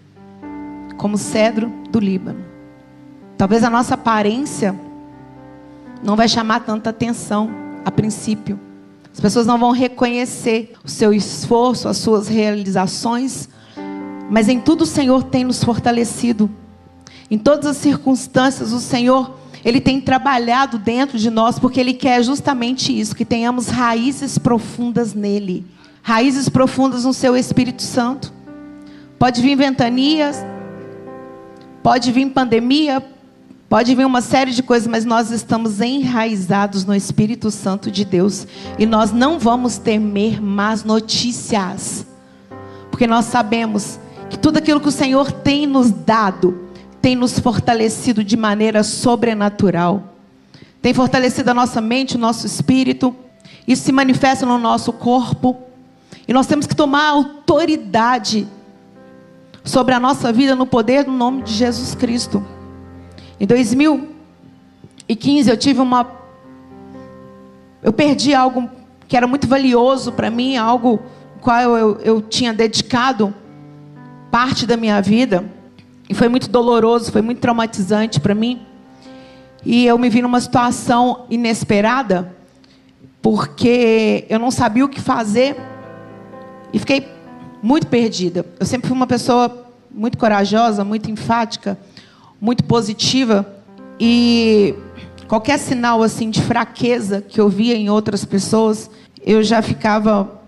como 0.96 1.18
cedro 1.18 1.70
do 1.90 2.00
Líbano. 2.00 2.42
Talvez 3.36 3.62
a 3.62 3.68
nossa 3.68 3.92
aparência 3.92 4.74
não 6.02 6.16
vai 6.16 6.26
chamar 6.26 6.60
tanta 6.60 6.88
atenção 6.88 7.50
a 7.84 7.90
princípio. 7.90 8.58
As 9.12 9.20
pessoas 9.20 9.46
não 9.46 9.58
vão 9.58 9.70
reconhecer 9.70 10.72
o 10.82 10.88
seu 10.88 11.12
esforço, 11.12 11.88
as 11.88 11.98
suas 11.98 12.26
realizações, 12.26 13.50
mas 14.30 14.48
em 14.48 14.58
tudo 14.58 14.84
o 14.84 14.86
Senhor 14.86 15.24
tem 15.24 15.44
nos 15.44 15.62
fortalecido. 15.62 16.50
Em 17.30 17.36
todas 17.36 17.66
as 17.66 17.76
circunstâncias, 17.76 18.72
o 18.72 18.80
Senhor, 18.80 19.36
Ele 19.62 19.78
tem 19.78 20.00
trabalhado 20.00 20.78
dentro 20.78 21.18
de 21.18 21.28
nós, 21.28 21.58
porque 21.58 21.78
Ele 21.78 21.92
quer 21.92 22.22
justamente 22.22 22.98
isso: 22.98 23.14
que 23.14 23.26
tenhamos 23.26 23.68
raízes 23.68 24.38
profundas 24.38 25.12
nele, 25.12 25.66
raízes 26.02 26.48
profundas 26.48 27.04
no 27.04 27.12
Seu 27.12 27.36
Espírito 27.36 27.82
Santo. 27.82 28.32
Pode 29.24 29.40
vir 29.40 29.56
ventanias, 29.56 30.44
pode 31.82 32.12
vir 32.12 32.28
pandemia, 32.28 33.02
Pode 33.70 33.94
vir 33.94 34.04
uma 34.04 34.20
série 34.20 34.50
de 34.50 34.62
coisas, 34.62 34.86
mas 34.86 35.06
nós 35.06 35.30
estamos 35.30 35.80
enraizados 35.80 36.84
no 36.84 36.94
Espírito 36.94 37.50
Santo 37.50 37.90
de 37.90 38.04
Deus. 38.04 38.46
E 38.78 38.84
nós 38.84 39.12
não 39.12 39.38
vamos 39.38 39.78
temer 39.78 40.42
más 40.42 40.84
notícias. 40.84 42.06
Porque 42.90 43.06
nós 43.06 43.24
sabemos 43.24 43.98
que 44.28 44.38
tudo 44.38 44.58
aquilo 44.58 44.78
que 44.78 44.88
o 44.88 44.92
Senhor 44.92 45.32
tem 45.32 45.66
nos 45.66 45.90
dado, 45.90 46.68
tem 47.00 47.16
nos 47.16 47.38
fortalecido 47.38 48.22
de 48.22 48.36
maneira 48.36 48.84
sobrenatural. 48.84 50.12
Tem 50.82 50.92
fortalecido 50.92 51.50
a 51.50 51.54
nossa 51.54 51.80
mente, 51.80 52.16
o 52.16 52.20
nosso 52.20 52.46
espírito. 52.46 53.16
Isso 53.66 53.84
se 53.84 53.90
manifesta 53.90 54.44
no 54.44 54.58
nosso 54.58 54.92
corpo. 54.92 55.56
E 56.28 56.32
nós 56.34 56.46
temos 56.46 56.66
que 56.66 56.76
tomar 56.76 57.08
autoridade 57.08 58.46
sobre 59.64 59.94
a 59.94 59.98
nossa 59.98 60.30
vida 60.30 60.54
no 60.54 60.66
poder 60.66 61.04
do 61.04 61.10
nome 61.10 61.42
de 61.42 61.54
Jesus 61.54 61.94
Cristo. 61.94 62.44
Em 63.40 63.46
2015 63.46 65.50
eu 65.50 65.56
tive 65.56 65.80
uma. 65.80 66.06
Eu 67.82 67.92
perdi 67.92 68.34
algo 68.34 68.68
que 69.08 69.16
era 69.16 69.26
muito 69.26 69.48
valioso 69.48 70.12
para 70.12 70.30
mim, 70.30 70.56
algo 70.56 71.00
qual 71.40 71.76
eu, 71.76 71.98
eu 72.00 72.22
tinha 72.22 72.52
dedicado 72.52 73.34
parte 74.30 74.66
da 74.66 74.76
minha 74.76 75.00
vida. 75.00 75.44
E 76.08 76.14
foi 76.14 76.28
muito 76.28 76.50
doloroso, 76.50 77.10
foi 77.10 77.22
muito 77.22 77.40
traumatizante 77.40 78.20
para 78.20 78.34
mim. 78.34 78.60
E 79.64 79.86
eu 79.86 79.96
me 79.96 80.10
vi 80.10 80.20
numa 80.20 80.40
situação 80.40 81.24
inesperada, 81.30 82.36
porque 83.22 84.26
eu 84.28 84.38
não 84.38 84.50
sabia 84.50 84.84
o 84.84 84.88
que 84.88 85.00
fazer 85.00 85.56
e 86.70 86.78
fiquei 86.78 87.13
muito 87.64 87.86
perdida. 87.86 88.44
Eu 88.60 88.66
sempre 88.66 88.88
fui 88.88 88.96
uma 88.96 89.06
pessoa 89.06 89.66
muito 89.90 90.18
corajosa, 90.18 90.84
muito 90.84 91.10
enfática 91.10 91.78
muito 92.44 92.62
positiva 92.64 93.46
e 93.98 94.74
qualquer 95.26 95.58
sinal 95.58 96.02
assim 96.02 96.28
de 96.28 96.42
fraqueza 96.42 97.22
que 97.22 97.40
eu 97.40 97.48
via 97.48 97.74
em 97.74 97.88
outras 97.88 98.22
pessoas, 98.22 98.90
eu 99.24 99.42
já 99.42 99.62
ficava 99.62 100.42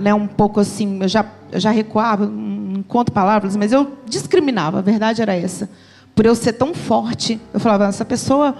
né, 0.00 0.12
um 0.12 0.26
pouco 0.26 0.58
assim, 0.58 1.00
eu 1.00 1.06
já, 1.06 1.24
eu 1.52 1.60
já 1.60 1.70
recuava, 1.70 2.26
não 2.26 2.80
encontro 2.80 3.14
palavras, 3.14 3.54
mas 3.54 3.70
eu 3.70 3.92
discriminava, 4.04 4.80
a 4.80 4.82
verdade 4.82 5.22
era 5.22 5.32
essa. 5.32 5.70
Por 6.12 6.26
eu 6.26 6.34
ser 6.34 6.54
tão 6.54 6.74
forte, 6.74 7.40
eu 7.54 7.60
falava, 7.60 7.86
essa 7.86 8.04
pessoa, 8.04 8.56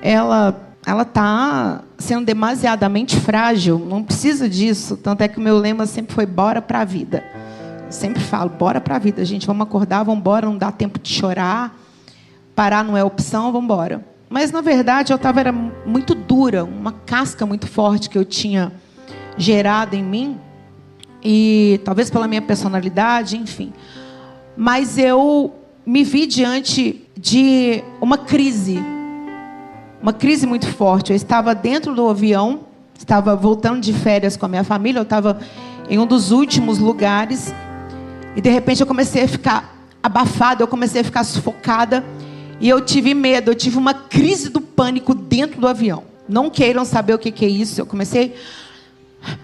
ela 0.00 0.69
ela 0.86 1.02
está 1.02 1.82
sendo 1.98 2.24
demasiadamente 2.24 3.18
frágil, 3.20 3.78
não 3.78 4.02
precisa 4.02 4.48
disso. 4.48 4.96
Tanto 4.96 5.22
é 5.22 5.28
que 5.28 5.38
o 5.38 5.40
meu 5.40 5.58
lema 5.58 5.86
sempre 5.86 6.14
foi 6.14 6.26
bora 6.26 6.62
para 6.62 6.80
a 6.80 6.84
vida. 6.84 7.22
Eu 7.86 7.92
sempre 7.92 8.22
falo, 8.22 8.50
bora 8.50 8.80
para 8.80 8.96
a 8.96 8.98
vida, 8.98 9.24
gente, 9.24 9.46
vamos 9.46 9.66
acordar, 9.66 10.02
vamos 10.02 10.20
embora, 10.20 10.46
não 10.46 10.56
dá 10.56 10.72
tempo 10.72 10.98
de 10.98 11.12
chorar 11.12 11.76
parar 12.60 12.84
não 12.84 12.94
é 12.94 13.02
opção, 13.02 13.52
vamos 13.52 13.64
embora. 13.64 14.04
Mas 14.28 14.52
na 14.52 14.60
verdade 14.60 15.14
eu 15.14 15.16
estava 15.16 15.50
muito 15.50 16.14
dura, 16.14 16.62
uma 16.62 16.92
casca 16.92 17.46
muito 17.46 17.66
forte 17.66 18.10
que 18.10 18.18
eu 18.18 18.24
tinha 18.24 18.70
gerado 19.34 19.96
em 19.96 20.02
mim 20.02 20.38
e 21.24 21.80
talvez 21.86 22.10
pela 22.10 22.28
minha 22.28 22.42
personalidade, 22.42 23.38
enfim. 23.38 23.72
Mas 24.54 24.98
eu 24.98 25.54
me 25.86 26.04
vi 26.04 26.26
diante 26.26 27.02
de 27.16 27.82
uma 27.98 28.18
crise, 28.18 28.78
uma 30.02 30.12
crise 30.12 30.46
muito 30.46 30.66
forte. 30.68 31.10
Eu 31.10 31.16
estava 31.16 31.54
dentro 31.54 31.94
do 31.94 32.08
avião, 32.08 32.60
estava 32.98 33.36
voltando 33.36 33.80
de 33.80 33.92
férias 33.92 34.36
com 34.36 34.46
a 34.46 34.48
minha 34.48 34.64
família, 34.64 34.98
eu 34.98 35.04
estava 35.04 35.38
em 35.88 35.98
um 35.98 36.06
dos 36.06 36.30
últimos 36.30 36.78
lugares 36.78 37.52
e 38.36 38.40
de 38.40 38.48
repente 38.48 38.80
eu 38.80 38.86
comecei 38.86 39.24
a 39.24 39.28
ficar 39.28 39.76
abafada, 40.02 40.62
eu 40.62 40.68
comecei 40.68 41.00
a 41.00 41.04
ficar 41.04 41.24
sufocada. 41.24 42.04
E 42.60 42.68
eu 42.68 42.80
tive 42.80 43.14
medo, 43.14 43.50
eu 43.50 43.54
tive 43.54 43.78
uma 43.78 43.94
crise 43.94 44.50
do 44.50 44.60
pânico 44.60 45.14
dentro 45.14 45.60
do 45.60 45.66
avião. 45.66 46.04
Não 46.28 46.50
queiram 46.50 46.84
saber 46.84 47.14
o 47.14 47.18
que 47.18 47.44
é 47.44 47.48
isso. 47.48 47.80
Eu 47.80 47.86
comecei 47.86 48.34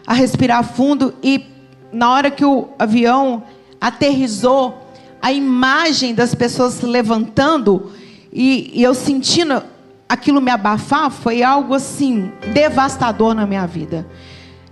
a 0.06 0.12
respirar 0.12 0.62
fundo 0.62 1.14
e 1.22 1.44
na 1.92 2.10
hora 2.10 2.30
que 2.30 2.44
o 2.44 2.68
avião 2.78 3.42
aterrizou, 3.80 4.86
a 5.20 5.32
imagem 5.32 6.14
das 6.14 6.34
pessoas 6.34 6.74
se 6.74 6.86
levantando 6.86 7.90
e, 8.32 8.70
e 8.74 8.82
eu 8.82 8.94
sentindo 8.94 9.62
aquilo 10.08 10.40
me 10.40 10.50
abafar 10.50 11.10
foi 11.10 11.42
algo 11.42 11.74
assim 11.74 12.32
devastador 12.52 13.34
na 13.34 13.46
minha 13.46 13.66
vida. 13.66 14.06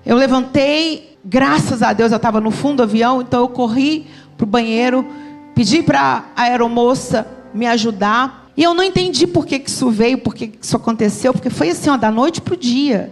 Eu 0.05 0.17
levantei, 0.17 1.17
graças 1.25 1.83
a 1.83 1.93
Deus 1.93 2.13
eu 2.13 2.17
estava 2.17 2.41
no 2.41 2.51
fundo 2.51 2.77
do 2.77 2.83
avião, 2.85 3.23
então 3.23 3.41
eu 3.41 3.49
corri 3.49 4.07
para 4.37 4.45
o 4.45 4.47
banheiro, 4.47 5.07
pedi 5.55 5.83
para 5.83 6.25
a 6.37 6.43
aeromoça 6.43 7.27
me 7.53 7.67
ajudar. 7.67 8.51
E 8.57 8.63
eu 8.63 8.75
não 8.75 8.85
entendi 8.85 9.27
por 9.27 9.47
que, 9.47 9.59
que 9.59 9.71
isso 9.71 9.91
veio, 9.91 10.19
por 10.19 10.35
que, 10.35 10.49
que 10.49 10.65
isso 10.65 10.77
aconteceu, 10.77 11.33
porque 11.33 11.51
foi 11.51 11.71
assim, 11.71 11.91
ó, 11.91 11.97
da 11.97 12.11
noite 12.11 12.41
para 12.41 12.55
o 12.55 12.57
dia. 12.57 13.11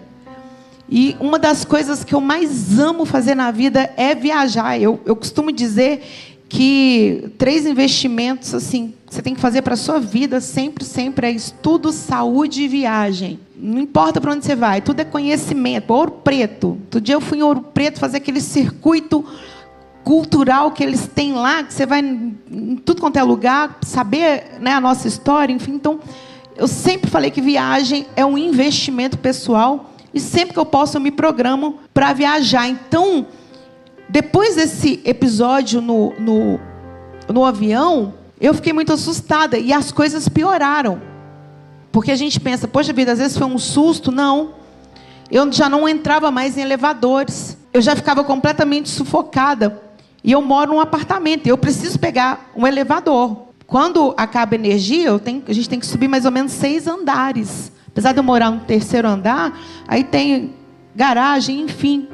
E 0.88 1.17
uma 1.19 1.38
das 1.38 1.64
coisas 1.64 2.05
que 2.05 2.14
eu 2.14 2.21
mais 2.21 2.79
amo 2.79 3.07
fazer 3.07 3.35
na 3.35 3.50
vida 3.50 3.91
é 3.97 4.14
viajar. 4.14 4.79
Eu, 4.79 5.00
eu 5.07 5.17
costumo 5.17 5.50
dizer 5.50 6.32
que 6.52 7.32
três 7.38 7.64
investimentos 7.64 8.54
assim 8.54 8.92
você 9.09 9.23
tem 9.23 9.35
que 9.35 9.40
fazer 9.40 9.62
para 9.62 9.73
a 9.73 9.76
sua 9.76 9.99
vida 9.99 10.38
sempre, 10.38 10.85
sempre 10.85 11.26
é 11.26 11.30
estudo, 11.30 11.90
saúde 11.90 12.64
e 12.64 12.68
viagem. 12.68 13.40
Não 13.56 13.80
importa 13.80 14.21
para 14.21 14.32
onde 14.32 14.44
você 14.44 14.54
vai, 14.54 14.82
tudo 14.82 15.00
é 15.00 15.04
conhecimento. 15.04 15.94
Ouro 15.94 16.11
Preto. 16.11 16.68
Outro 16.68 17.00
dia 17.00 17.14
eu 17.14 17.23
fui 17.23 17.38
em 17.38 17.42
Ouro 17.42 17.62
Preto 17.62 17.99
fazer 17.99 18.18
aquele 18.18 18.40
circuito 18.40 19.25
cultural 20.04 20.73
que 20.73 20.82
eles 20.82 21.06
têm 21.06 21.32
lá, 21.32 21.62
que 21.62 21.73
você 21.73 21.87
vai 21.87 22.00
em 22.00 22.76
tudo 22.85 23.00
quanto 23.00 23.16
é 23.16 23.23
lugar, 23.23 23.78
saber 23.80 24.59
né, 24.61 24.73
a 24.73 24.80
nossa 24.80 25.09
história, 25.09 25.54
enfim. 25.54 25.73
Então, 25.73 26.00
eu 26.54 26.68
sempre 26.68 27.11
falei 27.11 27.30
que 27.30 27.40
viagem 27.40 28.04
é 28.14 28.26
um 28.26 28.37
investimento 28.37 29.16
pessoal 29.16 29.94
e 30.12 30.21
sempre 30.21 30.52
que 30.52 30.61
eu 30.61 30.66
posso 30.66 30.99
eu 30.99 31.00
me 31.00 31.11
programo 31.11 31.78
para 31.94 32.12
viajar. 32.12 32.68
Então, 32.68 33.26
depois 34.12 34.57
desse 34.57 35.00
episódio 35.07 35.81
no, 35.81 36.12
no, 36.21 36.61
no 37.33 37.47
avião, 37.47 38.12
eu 38.38 38.52
fiquei 38.52 38.71
muito 38.71 38.92
assustada 38.92 39.57
e 39.57 39.73
as 39.73 39.90
coisas 39.90 40.28
pioraram. 40.28 41.00
Porque 41.90 42.11
a 42.11 42.16
gente 42.16 42.38
pensa, 42.38 42.69
poxa 42.69 42.92
vida, 42.92 43.12
às 43.12 43.19
vezes 43.19 43.38
foi 43.38 43.47
um 43.47 43.59
susto. 43.59 44.12
Não. 44.12 44.50
Eu 45.31 45.50
já 45.50 45.66
não 45.66 45.88
entrava 45.88 46.31
mais 46.31 46.59
em 46.59 46.61
elevadores. 46.61 47.57
Eu 47.73 47.81
já 47.81 47.97
ficava 47.97 48.23
completamente 48.23 48.90
sufocada 48.90 49.81
e 50.23 50.31
eu 50.31 50.42
moro 50.42 50.73
num 50.73 50.81
apartamento, 50.81 51.47
eu 51.47 51.57
preciso 51.57 51.99
pegar 51.99 52.50
um 52.54 52.66
elevador. 52.66 53.47
Quando 53.66 54.12
acaba 54.19 54.54
a 54.54 54.59
energia, 54.59 55.19
tenho, 55.19 55.42
a 55.49 55.54
gente 55.54 55.71
tem 55.71 55.81
que 55.81 55.87
subir 55.87 56.07
mais 56.07 56.26
ou 56.26 56.31
menos 56.31 56.52
seis 56.52 56.87
andares. 56.87 57.73
Apesar 57.88 58.12
de 58.12 58.21
eu 58.21 58.23
morar 58.23 58.50
no 58.50 58.61
terceiro 58.61 59.09
andar, 59.09 59.59
aí 59.88 60.04
tem 60.04 60.52
garagem, 60.95 61.62
enfim. 61.62 62.09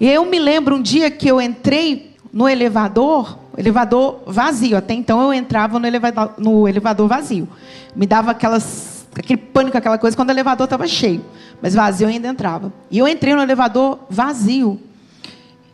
E 0.00 0.08
eu 0.08 0.24
me 0.24 0.38
lembro 0.38 0.76
um 0.76 0.82
dia 0.82 1.10
que 1.10 1.28
eu 1.28 1.40
entrei 1.40 2.16
no 2.32 2.48
elevador, 2.48 3.38
elevador 3.56 4.22
vazio. 4.26 4.78
Até 4.78 4.94
então 4.94 5.20
eu 5.20 5.34
entrava 5.34 5.78
no 5.78 5.86
elevador, 5.86 6.34
no 6.38 6.66
elevador 6.66 7.06
vazio. 7.06 7.46
Me 7.94 8.06
dava 8.06 8.30
aquelas 8.30 9.06
aquele 9.14 9.38
pânico, 9.38 9.76
aquela 9.76 9.98
coisa, 9.98 10.16
quando 10.16 10.28
o 10.30 10.32
elevador 10.32 10.64
estava 10.64 10.86
cheio. 10.86 11.22
Mas 11.60 11.74
vazio 11.74 12.06
eu 12.06 12.08
ainda 12.08 12.28
entrava. 12.28 12.72
E 12.90 12.98
eu 12.98 13.06
entrei 13.06 13.34
no 13.34 13.42
elevador 13.42 13.98
vazio. 14.08 14.80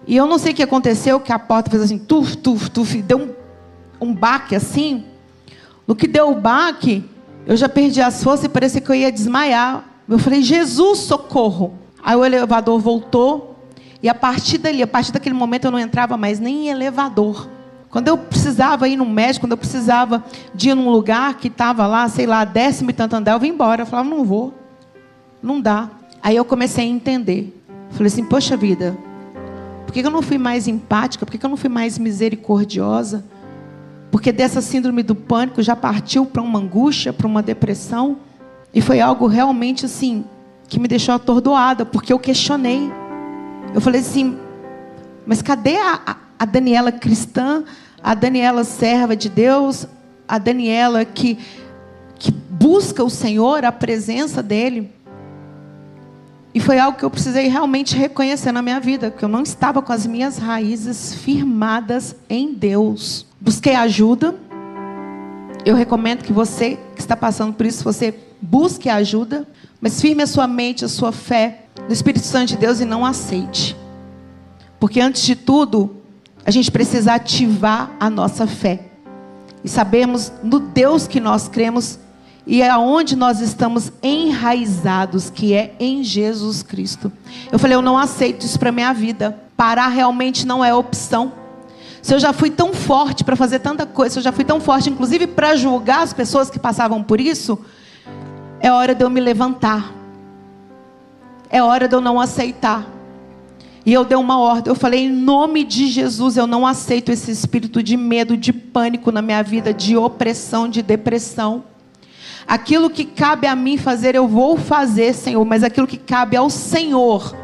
E 0.06 0.16
eu 0.16 0.26
não 0.26 0.38
sei 0.38 0.52
o 0.52 0.54
que 0.54 0.62
aconteceu, 0.62 1.20
que 1.20 1.32
a 1.32 1.38
porta 1.38 1.70
fez 1.70 1.82
assim, 1.82 1.98
tuf, 1.98 2.36
tuf, 2.36 2.70
tuf, 2.70 3.02
deu 3.02 3.18
um, 3.18 4.08
um 4.08 4.14
baque 4.14 4.54
assim. 4.54 5.04
No 5.86 5.94
que 5.94 6.06
deu 6.06 6.30
o 6.30 6.34
baque, 6.34 7.04
eu 7.46 7.56
já 7.56 7.68
perdi 7.68 8.00
as 8.00 8.22
forças 8.22 8.46
e 8.46 8.48
parecia 8.48 8.80
que 8.80 8.90
eu 8.90 8.94
ia 8.94 9.12
desmaiar. 9.12 9.84
Eu 10.08 10.18
falei, 10.18 10.42
Jesus, 10.42 11.00
socorro. 11.00 11.74
Aí 12.02 12.16
o 12.16 12.24
elevador 12.24 12.80
voltou. 12.80 13.55
E 14.06 14.08
a 14.08 14.14
partir 14.14 14.58
dali, 14.58 14.84
a 14.84 14.86
partir 14.86 15.10
daquele 15.10 15.34
momento, 15.34 15.64
eu 15.64 15.70
não 15.72 15.80
entrava 15.80 16.16
mais 16.16 16.38
nem 16.38 16.66
em 16.66 16.68
elevador. 16.68 17.48
Quando 17.90 18.06
eu 18.06 18.16
precisava 18.16 18.86
ir 18.86 18.94
no 18.94 19.04
médico, 19.04 19.44
quando 19.44 19.50
eu 19.50 19.56
precisava 19.56 20.24
de 20.54 20.68
ir 20.68 20.76
num 20.76 20.90
lugar 20.90 21.34
que 21.34 21.48
estava 21.48 21.88
lá, 21.88 22.08
sei 22.08 22.24
lá, 22.24 22.44
décimo 22.44 22.90
e 22.90 22.92
tanto 22.92 23.16
andar, 23.16 23.32
eu 23.32 23.40
vim 23.40 23.48
embora. 23.48 23.82
Eu 23.82 23.86
falava, 23.86 24.08
não 24.08 24.24
vou. 24.24 24.54
Não 25.42 25.60
dá. 25.60 25.90
Aí 26.22 26.36
eu 26.36 26.44
comecei 26.44 26.84
a 26.84 26.88
entender. 26.88 27.60
Falei 27.90 28.06
assim, 28.06 28.24
poxa 28.24 28.56
vida, 28.56 28.96
por 29.84 29.92
que 29.92 29.98
eu 30.06 30.10
não 30.12 30.22
fui 30.22 30.38
mais 30.38 30.68
empática? 30.68 31.26
Por 31.26 31.36
que 31.36 31.44
eu 31.44 31.50
não 31.50 31.56
fui 31.56 31.68
mais 31.68 31.98
misericordiosa? 31.98 33.24
Porque 34.12 34.30
dessa 34.30 34.60
síndrome 34.60 35.02
do 35.02 35.16
pânico 35.16 35.60
já 35.64 35.74
partiu 35.74 36.24
para 36.24 36.42
uma 36.42 36.60
angústia, 36.60 37.12
para 37.12 37.26
uma 37.26 37.42
depressão. 37.42 38.18
E 38.72 38.80
foi 38.80 39.00
algo 39.00 39.26
realmente 39.26 39.84
assim, 39.84 40.24
que 40.68 40.78
me 40.78 40.86
deixou 40.86 41.12
atordoada, 41.12 41.84
porque 41.84 42.12
eu 42.12 42.20
questionei. 42.20 42.88
Eu 43.76 43.82
falei 43.82 44.00
assim, 44.00 44.38
mas 45.26 45.42
cadê 45.42 45.76
a, 45.76 46.16
a 46.38 46.46
Daniela 46.46 46.90
cristã, 46.90 47.62
a 48.02 48.14
Daniela 48.14 48.64
serva 48.64 49.14
de 49.14 49.28
Deus, 49.28 49.86
a 50.26 50.38
Daniela 50.38 51.04
que, 51.04 51.38
que 52.18 52.32
busca 52.32 53.04
o 53.04 53.10
Senhor, 53.10 53.66
a 53.66 53.70
presença 53.70 54.42
dEle? 54.42 54.90
E 56.54 56.58
foi 56.58 56.78
algo 56.78 56.96
que 56.96 57.04
eu 57.04 57.10
precisei 57.10 57.48
realmente 57.48 57.94
reconhecer 57.94 58.50
na 58.50 58.62
minha 58.62 58.80
vida, 58.80 59.10
que 59.10 59.22
eu 59.22 59.28
não 59.28 59.42
estava 59.42 59.82
com 59.82 59.92
as 59.92 60.06
minhas 60.06 60.38
raízes 60.38 61.12
firmadas 61.12 62.16
em 62.30 62.54
Deus. 62.54 63.26
Busquei 63.38 63.74
ajuda. 63.74 64.34
Eu 65.66 65.74
recomendo 65.74 66.22
que 66.22 66.32
você 66.32 66.78
que 66.94 67.00
está 67.00 67.16
passando 67.16 67.52
por 67.52 67.66
isso, 67.66 67.82
você 67.82 68.14
busque 68.40 68.88
ajuda, 68.88 69.44
mas 69.80 70.00
firme 70.00 70.22
a 70.22 70.26
sua 70.28 70.46
mente, 70.46 70.84
a 70.84 70.88
sua 70.88 71.10
fé 71.10 71.64
no 71.88 71.92
Espírito 71.92 72.24
Santo 72.24 72.50
de 72.50 72.56
Deus 72.56 72.78
e 72.78 72.84
não 72.84 73.04
aceite. 73.04 73.76
Porque 74.78 75.00
antes 75.00 75.22
de 75.22 75.34
tudo, 75.34 75.96
a 76.44 76.52
gente 76.52 76.70
precisa 76.70 77.14
ativar 77.14 77.90
a 77.98 78.08
nossa 78.08 78.46
fé. 78.46 78.92
E 79.64 79.68
sabemos 79.68 80.30
no 80.40 80.60
Deus 80.60 81.08
que 81.08 81.18
nós 81.18 81.48
cremos 81.48 81.98
e 82.46 82.62
aonde 82.62 83.16
nós 83.16 83.40
estamos 83.40 83.90
enraizados, 84.00 85.30
que 85.30 85.52
é 85.52 85.74
em 85.80 86.04
Jesus 86.04 86.62
Cristo. 86.62 87.10
Eu 87.50 87.58
falei, 87.58 87.76
eu 87.76 87.82
não 87.82 87.98
aceito 87.98 88.46
isso 88.46 88.56
para 88.56 88.70
minha 88.70 88.92
vida. 88.92 89.36
Parar 89.56 89.88
realmente 89.88 90.46
não 90.46 90.64
é 90.64 90.72
opção. 90.72 91.32
Se 92.06 92.14
eu 92.14 92.20
já 92.20 92.32
fui 92.32 92.50
tão 92.50 92.72
forte 92.72 93.24
para 93.24 93.34
fazer 93.34 93.58
tanta 93.58 93.84
coisa, 93.84 94.12
se 94.12 94.18
eu 94.20 94.22
já 94.22 94.30
fui 94.30 94.44
tão 94.44 94.60
forte, 94.60 94.88
inclusive 94.88 95.26
para 95.26 95.56
julgar 95.56 96.04
as 96.04 96.12
pessoas 96.12 96.48
que 96.48 96.56
passavam 96.56 97.02
por 97.02 97.20
isso, 97.20 97.58
é 98.60 98.70
hora 98.70 98.94
de 98.94 99.02
eu 99.02 99.10
me 99.10 99.18
levantar. 99.18 99.92
É 101.50 101.60
hora 101.60 101.88
de 101.88 101.96
eu 101.96 102.00
não 102.00 102.20
aceitar. 102.20 102.86
E 103.84 103.92
eu 103.92 104.04
dei 104.04 104.16
uma 104.16 104.38
ordem. 104.38 104.70
Eu 104.70 104.76
falei, 104.76 105.06
em 105.06 105.10
nome 105.10 105.64
de 105.64 105.88
Jesus, 105.88 106.36
eu 106.36 106.46
não 106.46 106.64
aceito 106.64 107.10
esse 107.10 107.32
espírito 107.32 107.82
de 107.82 107.96
medo, 107.96 108.36
de 108.36 108.52
pânico 108.52 109.10
na 109.10 109.20
minha 109.20 109.42
vida, 109.42 109.74
de 109.74 109.96
opressão, 109.96 110.68
de 110.68 110.82
depressão. 110.82 111.64
Aquilo 112.46 112.88
que 112.88 113.04
cabe 113.04 113.48
a 113.48 113.56
mim 113.56 113.76
fazer, 113.76 114.14
eu 114.14 114.28
vou 114.28 114.56
fazer, 114.56 115.12
Senhor, 115.12 115.44
mas 115.44 115.64
aquilo 115.64 115.88
que 115.88 115.98
cabe 115.98 116.36
ao 116.36 116.50
Senhor, 116.50 117.34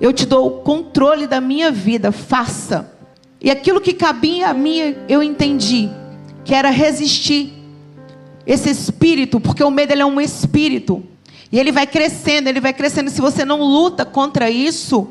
eu 0.00 0.14
te 0.14 0.24
dou 0.24 0.46
o 0.46 0.50
controle 0.62 1.26
da 1.26 1.42
minha 1.42 1.70
vida, 1.70 2.10
faça. 2.10 2.98
E 3.40 3.50
aquilo 3.50 3.80
que 3.80 3.94
cabia 3.94 4.48
a 4.48 4.54
mim, 4.54 4.94
eu 5.08 5.22
entendi, 5.22 5.88
que 6.44 6.54
era 6.54 6.70
resistir 6.70 7.52
esse 8.46 8.68
espírito, 8.68 9.40
porque 9.40 9.64
o 9.64 9.70
medo 9.70 9.92
é 9.92 10.04
um 10.04 10.20
espírito. 10.20 11.02
E 11.50 11.58
ele 11.58 11.72
vai 11.72 11.86
crescendo, 11.86 12.48
ele 12.48 12.60
vai 12.60 12.72
crescendo. 12.72 13.10
Se 13.10 13.20
você 13.20 13.44
não 13.44 13.62
luta 13.62 14.04
contra 14.04 14.50
isso, 14.50 15.08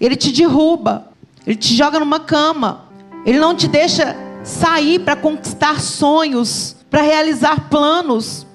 ele 0.00 0.16
te 0.16 0.32
derruba, 0.32 1.08
ele 1.46 1.56
te 1.56 1.74
joga 1.74 2.00
numa 2.00 2.20
cama, 2.20 2.88
ele 3.24 3.38
não 3.38 3.54
te 3.54 3.68
deixa 3.68 4.16
sair 4.42 4.98
para 4.98 5.14
conquistar 5.14 5.80
sonhos 5.80 6.76
para 6.90 7.02
realizar 7.02 7.68
planos. 7.70 8.46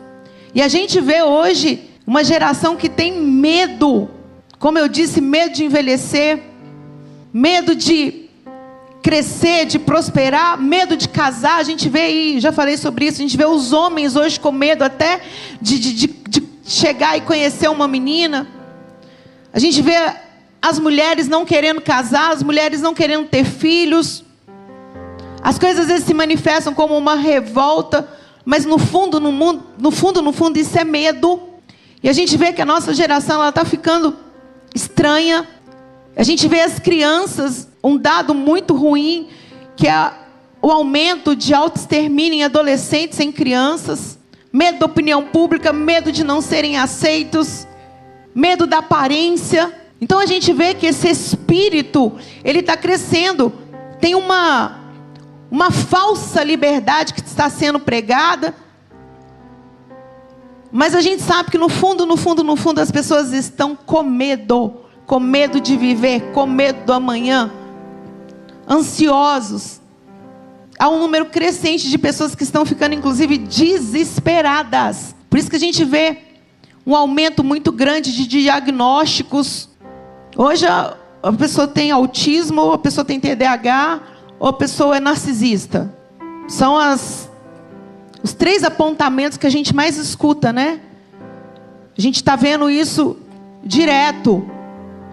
E 0.53 0.61
a 0.61 0.67
gente 0.67 0.99
vê 0.99 1.23
hoje 1.23 1.89
uma 2.05 2.23
geração 2.23 2.75
que 2.75 2.89
tem 2.89 3.19
medo, 3.19 4.09
como 4.59 4.77
eu 4.77 4.87
disse, 4.87 5.21
medo 5.21 5.53
de 5.53 5.63
envelhecer, 5.63 6.43
medo 7.33 7.73
de 7.73 8.24
crescer, 9.05 9.65
de 9.65 9.77
prosperar, 9.77 10.59
medo 10.59 10.97
de 10.97 11.07
casar. 11.07 11.57
A 11.57 11.63
gente 11.63 11.87
vê 11.87 11.99
aí, 12.01 12.39
já 12.39 12.51
falei 12.51 12.75
sobre 12.75 13.05
isso, 13.05 13.21
a 13.21 13.21
gente 13.21 13.37
vê 13.37 13.45
os 13.45 13.71
homens 13.71 14.15
hoje 14.15 14.39
com 14.39 14.51
medo 14.51 14.83
até 14.83 15.21
de, 15.61 15.77
de, 15.77 15.93
de, 15.93 16.07
de 16.07 16.47
chegar 16.65 17.15
e 17.15 17.21
conhecer 17.21 17.69
uma 17.69 17.87
menina. 17.87 18.47
A 19.53 19.59
gente 19.59 19.79
vê 19.79 19.95
as 20.59 20.79
mulheres 20.79 21.27
não 21.27 21.45
querendo 21.45 21.81
casar, 21.81 22.31
as 22.31 22.41
mulheres 22.41 22.81
não 22.81 22.95
querendo 22.95 23.27
ter 23.27 23.45
filhos. 23.45 24.25
As 25.39 25.59
coisas 25.59 25.81
às 25.81 25.87
vezes 25.87 26.07
se 26.07 26.13
manifestam 26.15 26.73
como 26.73 26.97
uma 26.97 27.13
revolta 27.13 28.09
mas 28.45 28.63
no 28.63 28.77
fundo, 28.77 29.19
no, 29.19 29.31
mundo, 29.31 29.63
no 29.75 29.89
fundo, 29.89 30.21
no 30.21 30.31
fundo, 30.31 30.59
isso 30.59 30.77
é 30.77 30.83
medo. 30.83 31.41
E 32.03 32.07
a 32.07 32.13
gente 32.13 32.37
vê 32.37 32.53
que 32.53 32.61
a 32.61 32.65
nossa 32.65 32.93
geração 32.93 33.45
está 33.49 33.65
ficando 33.65 34.15
estranha. 34.73 35.47
A 36.15 36.21
gente 36.21 36.47
vê 36.47 36.61
as 36.61 36.77
crianças, 36.77 37.67
um 37.85 37.97
dado 37.97 38.33
muito 38.33 38.75
ruim, 38.75 39.27
que 39.75 39.87
é 39.87 40.11
o 40.59 40.71
aumento 40.71 41.35
de 41.35 41.53
autoextermínio 41.53 42.39
em 42.39 42.43
adolescentes, 42.43 43.19
em 43.19 43.31
crianças. 43.31 44.17
Medo 44.51 44.79
da 44.79 44.87
opinião 44.87 45.23
pública, 45.23 45.71
medo 45.71 46.11
de 46.11 46.23
não 46.23 46.41
serem 46.41 46.77
aceitos, 46.77 47.67
medo 48.33 48.65
da 48.65 48.79
aparência. 48.79 49.71
Então 50.01 50.17
a 50.17 50.25
gente 50.25 50.51
vê 50.51 50.73
que 50.73 50.87
esse 50.87 51.07
espírito, 51.07 52.13
ele 52.43 52.59
está 52.59 52.75
crescendo. 52.75 53.53
Tem 53.99 54.15
uma 54.15 54.81
uma 55.51 55.69
falsa 55.69 56.43
liberdade 56.43 57.13
que 57.13 57.21
está 57.21 57.49
sendo 57.51 57.79
pregada. 57.79 58.55
Mas 60.71 60.95
a 60.95 61.01
gente 61.01 61.21
sabe 61.21 61.51
que 61.51 61.57
no 61.57 61.69
fundo, 61.69 62.03
no 62.05 62.17
fundo, 62.17 62.43
no 62.43 62.55
fundo, 62.55 62.81
as 62.81 62.89
pessoas 62.91 63.31
estão 63.31 63.75
com 63.75 64.01
medo, 64.01 64.81
com 65.05 65.19
medo 65.19 65.61
de 65.61 65.77
viver, 65.77 66.31
com 66.33 66.47
medo 66.47 66.83
do 66.83 66.91
amanhã, 66.91 67.51
ansiosos. 68.69 69.79
Há 70.77 70.89
um 70.89 70.99
número 70.99 71.27
crescente 71.27 71.89
de 71.89 71.97
pessoas 71.97 72.35
que 72.35 72.43
estão 72.43 72.65
ficando, 72.65 72.95
inclusive, 72.95 73.37
desesperadas. 73.37 75.15
Por 75.29 75.39
isso 75.39 75.49
que 75.49 75.55
a 75.55 75.59
gente 75.59 75.83
vê 75.85 76.17
um 76.85 76.95
aumento 76.95 77.43
muito 77.43 77.71
grande 77.71 78.13
de 78.13 78.27
diagnósticos. 78.27 79.69
Hoje 80.35 80.65
a, 80.65 80.95
a 81.23 81.31
pessoa 81.31 81.67
tem 81.67 81.91
autismo, 81.91 82.71
a 82.71 82.77
pessoa 82.77 83.05
tem 83.05 83.19
TDAH, 83.19 84.01
ou 84.39 84.49
a 84.49 84.53
pessoa 84.53 84.97
é 84.97 84.99
narcisista? 84.99 85.93
São 86.47 86.77
as, 86.77 87.29
os 88.21 88.33
três 88.33 88.63
apontamentos 88.63 89.37
que 89.37 89.47
a 89.47 89.49
gente 89.49 89.73
mais 89.73 89.97
escuta, 89.97 90.51
né? 90.51 90.81
A 91.97 92.01
gente 92.01 92.17
está 92.17 92.35
vendo 92.35 92.69
isso 92.69 93.17
direto. 93.63 94.45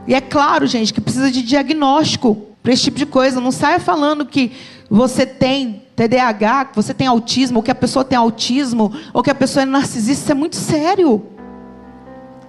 E 0.07 0.15
é 0.15 0.21
claro, 0.21 0.67
gente, 0.67 0.93
que 0.93 1.01
precisa 1.01 1.31
de 1.31 1.43
diagnóstico 1.43 2.52
para 2.63 2.73
esse 2.73 2.85
tipo 2.85 2.99
de 2.99 3.07
coisa. 3.07 3.41
Não 3.41 3.51
saia 3.51 3.81
falando 3.81 4.25
que 4.25 4.53
você 4.89 5.27
tem 5.27 5.83
TDAH, 5.97 6.67
que 6.67 6.77
você 6.77 6.95
tem 6.95 7.07
autismo, 7.07 7.59
ou 7.59 7.63
que 7.63 7.71
a 7.71 7.75
pessoa 7.75 8.05
tem 8.05 8.17
autismo, 8.17 8.93
ou 9.13 9.23
que 9.23 9.31
a 9.31 9.35
pessoa 9.35 9.63
é 9.63 9.67
narcisista. 9.67 10.25
Isso 10.25 10.33
é 10.33 10.35
muito 10.35 10.57
sério. 10.57 11.23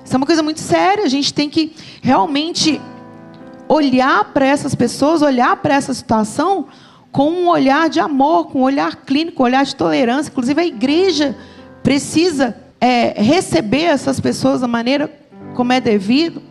Isso 0.04 0.14
é 0.14 0.18
uma 0.18 0.26
coisa 0.26 0.44
muito 0.44 0.60
séria. 0.60 1.06
A 1.06 1.10
gente 1.10 1.34
tem 1.34 1.50
que 1.50 1.74
realmente 2.02 2.82
olhar 3.68 4.26
para 4.26 4.46
essas 4.46 4.76
pessoas, 4.76 5.22
olhar 5.22 5.56
para 5.58 5.76
essa 5.76 5.94
situação 5.94 6.68
com 7.12 7.30
um 7.30 7.48
olhar 7.48 7.90
de 7.90 8.00
amor, 8.00 8.48
com 8.48 8.60
um 8.60 8.64
olhar 8.64 8.96
clínico, 8.98 9.44
um 9.44 9.46
olhar 9.46 9.64
de 9.64 9.76
tolerância. 9.76 10.30
Inclusive, 10.30 10.60
a 10.60 10.66
igreja 10.66 11.36
precisa 11.82 12.58
é, 12.82 13.22
receber 13.22 13.84
essas 13.84 14.20
pessoas 14.20 14.62
da 14.62 14.68
maneira 14.68 15.10
como 15.54 15.72
é 15.72 15.80
devido. 15.80 16.42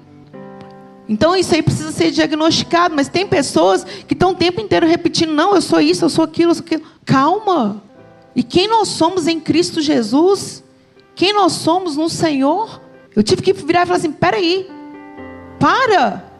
Então, 1.08 1.34
isso 1.36 1.54
aí 1.54 1.62
precisa 1.62 1.92
ser 1.92 2.10
diagnosticado. 2.10 2.94
Mas 2.94 3.08
tem 3.08 3.26
pessoas 3.26 3.84
que 3.84 4.14
estão 4.14 4.30
o 4.30 4.34
tempo 4.34 4.60
inteiro 4.60 4.86
repetindo: 4.86 5.32
não, 5.32 5.54
eu 5.54 5.60
sou 5.60 5.80
isso, 5.80 6.04
eu 6.04 6.08
sou 6.08 6.24
aquilo, 6.24 6.50
eu 6.50 6.54
sou 6.54 6.64
aquilo. 6.64 6.82
Calma. 7.04 7.82
E 8.34 8.42
quem 8.42 8.68
nós 8.68 8.88
somos 8.88 9.26
em 9.26 9.38
Cristo 9.38 9.80
Jesus? 9.80 10.62
Quem 11.14 11.32
nós 11.32 11.52
somos 11.52 11.96
no 11.96 12.08
Senhor? 12.08 12.80
Eu 13.14 13.22
tive 13.22 13.42
que 13.42 13.52
virar 13.52 13.82
e 13.82 13.86
falar 13.86 13.98
assim: 13.98 14.12
peraí, 14.12 14.68
para. 15.58 16.30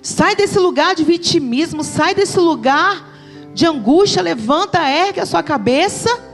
Sai 0.00 0.34
desse 0.34 0.58
lugar 0.58 0.94
de 0.94 1.04
vitimismo, 1.04 1.84
sai 1.84 2.14
desse 2.14 2.38
lugar 2.38 3.08
de 3.54 3.66
angústia, 3.66 4.22
levanta, 4.22 4.88
ergue 4.88 5.20
a 5.20 5.26
sua 5.26 5.42
cabeça. 5.42 6.32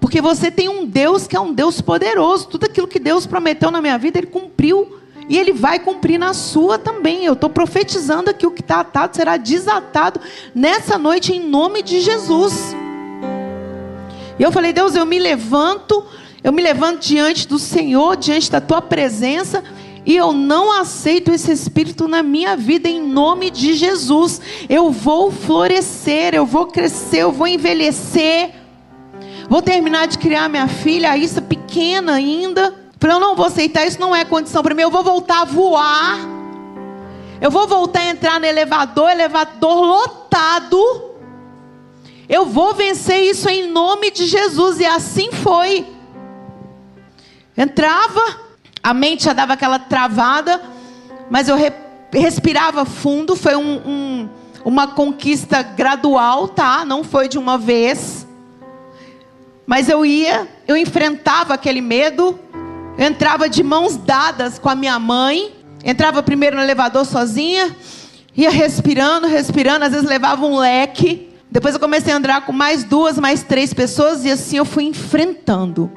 Porque 0.00 0.22
você 0.22 0.50
tem 0.50 0.68
um 0.68 0.86
Deus 0.86 1.26
que 1.26 1.36
é 1.36 1.40
um 1.40 1.52
Deus 1.52 1.80
poderoso. 1.80 2.48
Tudo 2.48 2.64
aquilo 2.64 2.88
que 2.88 2.98
Deus 2.98 3.26
prometeu 3.26 3.70
na 3.70 3.82
minha 3.82 3.98
vida, 3.98 4.18
Ele 4.18 4.26
cumpriu. 4.26 4.99
E 5.30 5.38
Ele 5.38 5.52
vai 5.52 5.78
cumprir 5.78 6.18
na 6.18 6.34
sua 6.34 6.76
também. 6.76 7.24
Eu 7.24 7.34
estou 7.34 7.48
profetizando 7.48 8.30
aqui 8.30 8.44
o 8.44 8.50
que 8.50 8.62
está 8.62 8.80
atado 8.80 9.14
será 9.14 9.36
desatado 9.36 10.20
nessa 10.52 10.98
noite 10.98 11.32
em 11.32 11.38
nome 11.38 11.84
de 11.84 12.00
Jesus. 12.00 12.74
E 14.36 14.42
eu 14.42 14.50
falei, 14.50 14.72
Deus, 14.72 14.96
eu 14.96 15.06
me 15.06 15.20
levanto, 15.20 16.04
eu 16.42 16.52
me 16.52 16.60
levanto 16.60 17.06
diante 17.06 17.46
do 17.46 17.60
Senhor, 17.60 18.16
diante 18.16 18.50
da 18.50 18.60
tua 18.60 18.82
presença. 18.82 19.62
E 20.04 20.16
eu 20.16 20.32
não 20.32 20.72
aceito 20.72 21.30
esse 21.30 21.52
espírito 21.52 22.08
na 22.08 22.24
minha 22.24 22.56
vida 22.56 22.88
em 22.88 23.00
nome 23.00 23.52
de 23.52 23.74
Jesus. 23.74 24.40
Eu 24.68 24.90
vou 24.90 25.30
florescer, 25.30 26.34
eu 26.34 26.44
vou 26.44 26.66
crescer, 26.66 27.18
eu 27.18 27.30
vou 27.30 27.46
envelhecer. 27.46 28.50
Vou 29.48 29.62
terminar 29.62 30.08
de 30.08 30.18
criar 30.18 30.48
minha 30.48 30.66
filha, 30.66 31.12
a 31.12 31.16
Issa 31.16 31.40
pequena 31.40 32.14
ainda. 32.14 32.79
Falei, 33.00 33.16
eu 33.16 33.20
não 33.20 33.34
vou 33.34 33.46
aceitar, 33.46 33.86
isso 33.86 33.98
não 33.98 34.14
é 34.14 34.26
condição 34.26 34.62
para 34.62 34.74
mim. 34.74 34.82
Eu 34.82 34.90
vou 34.90 35.02
voltar 35.02 35.40
a 35.40 35.44
voar. 35.46 36.18
Eu 37.40 37.50
vou 37.50 37.66
voltar 37.66 38.00
a 38.00 38.10
entrar 38.10 38.38
no 38.38 38.44
elevador, 38.44 39.08
elevador 39.10 39.86
lotado. 39.86 41.14
Eu 42.28 42.44
vou 42.44 42.74
vencer 42.74 43.22
isso 43.22 43.48
em 43.48 43.72
nome 43.72 44.10
de 44.10 44.26
Jesus. 44.26 44.80
E 44.80 44.84
assim 44.84 45.32
foi. 45.32 45.86
Entrava, 47.56 48.20
a 48.82 48.92
mente 48.92 49.24
já 49.24 49.32
dava 49.32 49.54
aquela 49.54 49.78
travada, 49.78 50.60
mas 51.30 51.48
eu 51.48 51.56
re 51.56 51.72
respirava 52.12 52.84
fundo. 52.84 53.34
Foi 53.34 53.56
um, 53.56 53.76
um, 53.86 54.28
uma 54.62 54.88
conquista 54.88 55.62
gradual, 55.62 56.48
tá? 56.48 56.84
Não 56.84 57.02
foi 57.02 57.28
de 57.28 57.38
uma 57.38 57.56
vez. 57.56 58.26
Mas 59.66 59.88
eu 59.88 60.04
ia, 60.04 60.46
eu 60.68 60.76
enfrentava 60.76 61.54
aquele 61.54 61.80
medo, 61.80 62.38
entrava 63.00 63.48
de 63.48 63.62
mãos 63.62 63.96
dadas 63.96 64.58
com 64.58 64.68
a 64.68 64.74
minha 64.74 64.98
mãe. 64.98 65.54
Entrava 65.82 66.22
primeiro 66.22 66.56
no 66.56 66.62
elevador 66.62 67.06
sozinha. 67.06 67.74
Ia 68.36 68.50
respirando, 68.50 69.26
respirando. 69.26 69.86
Às 69.86 69.92
vezes 69.92 70.06
levava 70.06 70.44
um 70.44 70.58
leque. 70.58 71.30
Depois 71.50 71.74
eu 71.74 71.80
comecei 71.80 72.12
a 72.12 72.16
andar 72.16 72.44
com 72.44 72.52
mais 72.52 72.84
duas, 72.84 73.18
mais 73.18 73.42
três 73.42 73.72
pessoas. 73.72 74.24
E 74.26 74.30
assim 74.30 74.58
eu 74.58 74.66
fui 74.66 74.84
enfrentando. 74.84 75.90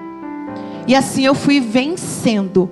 E 0.88 0.96
assim 0.96 1.26
eu 1.26 1.36
fui 1.36 1.60
vencendo. 1.60 2.72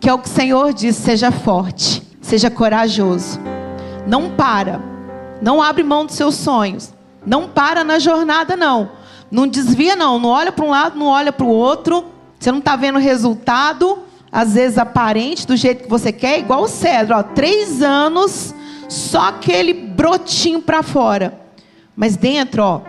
Que 0.00 0.08
é 0.08 0.14
o 0.14 0.18
que 0.18 0.28
o 0.28 0.32
Senhor 0.32 0.72
diz: 0.72 0.96
seja 0.96 1.30
forte, 1.30 2.02
seja 2.22 2.50
corajoso. 2.50 3.38
Não 4.06 4.30
para. 4.30 4.80
Não 5.42 5.60
abre 5.62 5.82
mão 5.82 6.06
dos 6.06 6.14
seus 6.14 6.34
sonhos. 6.34 6.94
Não 7.26 7.46
para 7.46 7.84
na 7.84 7.98
jornada, 7.98 8.56
não. 8.56 8.92
Não 9.30 9.46
desvia, 9.46 9.94
não. 9.94 10.18
Não 10.18 10.30
olha 10.30 10.50
para 10.50 10.64
um 10.64 10.70
lado, 10.70 10.98
não 10.98 11.06
olha 11.06 11.30
para 11.30 11.44
o 11.44 11.50
outro. 11.50 12.06
Você 12.40 12.50
não 12.50 12.60
está 12.60 12.74
vendo 12.74 12.98
resultado, 12.98 13.98
às 14.32 14.54
vezes 14.54 14.78
aparente, 14.78 15.46
do 15.46 15.54
jeito 15.54 15.84
que 15.84 15.90
você 15.90 16.10
quer, 16.10 16.38
igual 16.38 16.62
o 16.62 16.68
cedro. 16.68 17.14
Ó, 17.14 17.22
três 17.22 17.82
anos, 17.82 18.54
só 18.88 19.28
aquele 19.28 19.74
brotinho 19.74 20.62
para 20.62 20.82
fora. 20.82 21.38
Mas 21.94 22.16
dentro, 22.16 22.62
ó, 22.62 22.80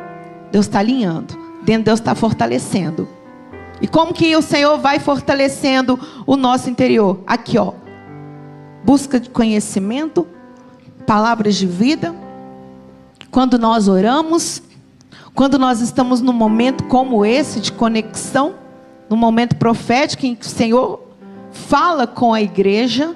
Deus 0.53 0.67
está 0.67 0.79
alinhando. 0.79 1.37
Dentro, 1.63 1.83
Deus 1.83 1.99
está 1.99 2.15
fortalecendo. 2.15 3.09
E 3.81 3.87
como 3.87 4.13
que 4.13 4.33
o 4.37 4.41
Senhor 4.41 4.77
vai 4.77 4.99
fortalecendo 4.99 5.99
o 6.25 6.37
nosso 6.37 6.69
interior? 6.69 7.19
Aqui, 7.27 7.57
ó. 7.57 7.73
Busca 8.85 9.19
de 9.19 9.29
conhecimento, 9.29 10.25
palavras 11.05 11.55
de 11.55 11.67
vida. 11.67 12.15
Quando 13.29 13.59
nós 13.59 13.89
oramos, 13.89 14.63
quando 15.35 15.59
nós 15.59 15.81
estamos 15.81 16.21
num 16.21 16.31
momento 16.31 16.85
como 16.85 17.25
esse 17.25 17.59
de 17.59 17.73
conexão, 17.73 18.60
no 19.11 19.17
momento 19.17 19.57
profético 19.57 20.25
em 20.25 20.33
que 20.33 20.45
o 20.45 20.49
Senhor 20.49 21.01
fala 21.51 22.07
com 22.07 22.33
a 22.33 22.41
igreja. 22.41 23.13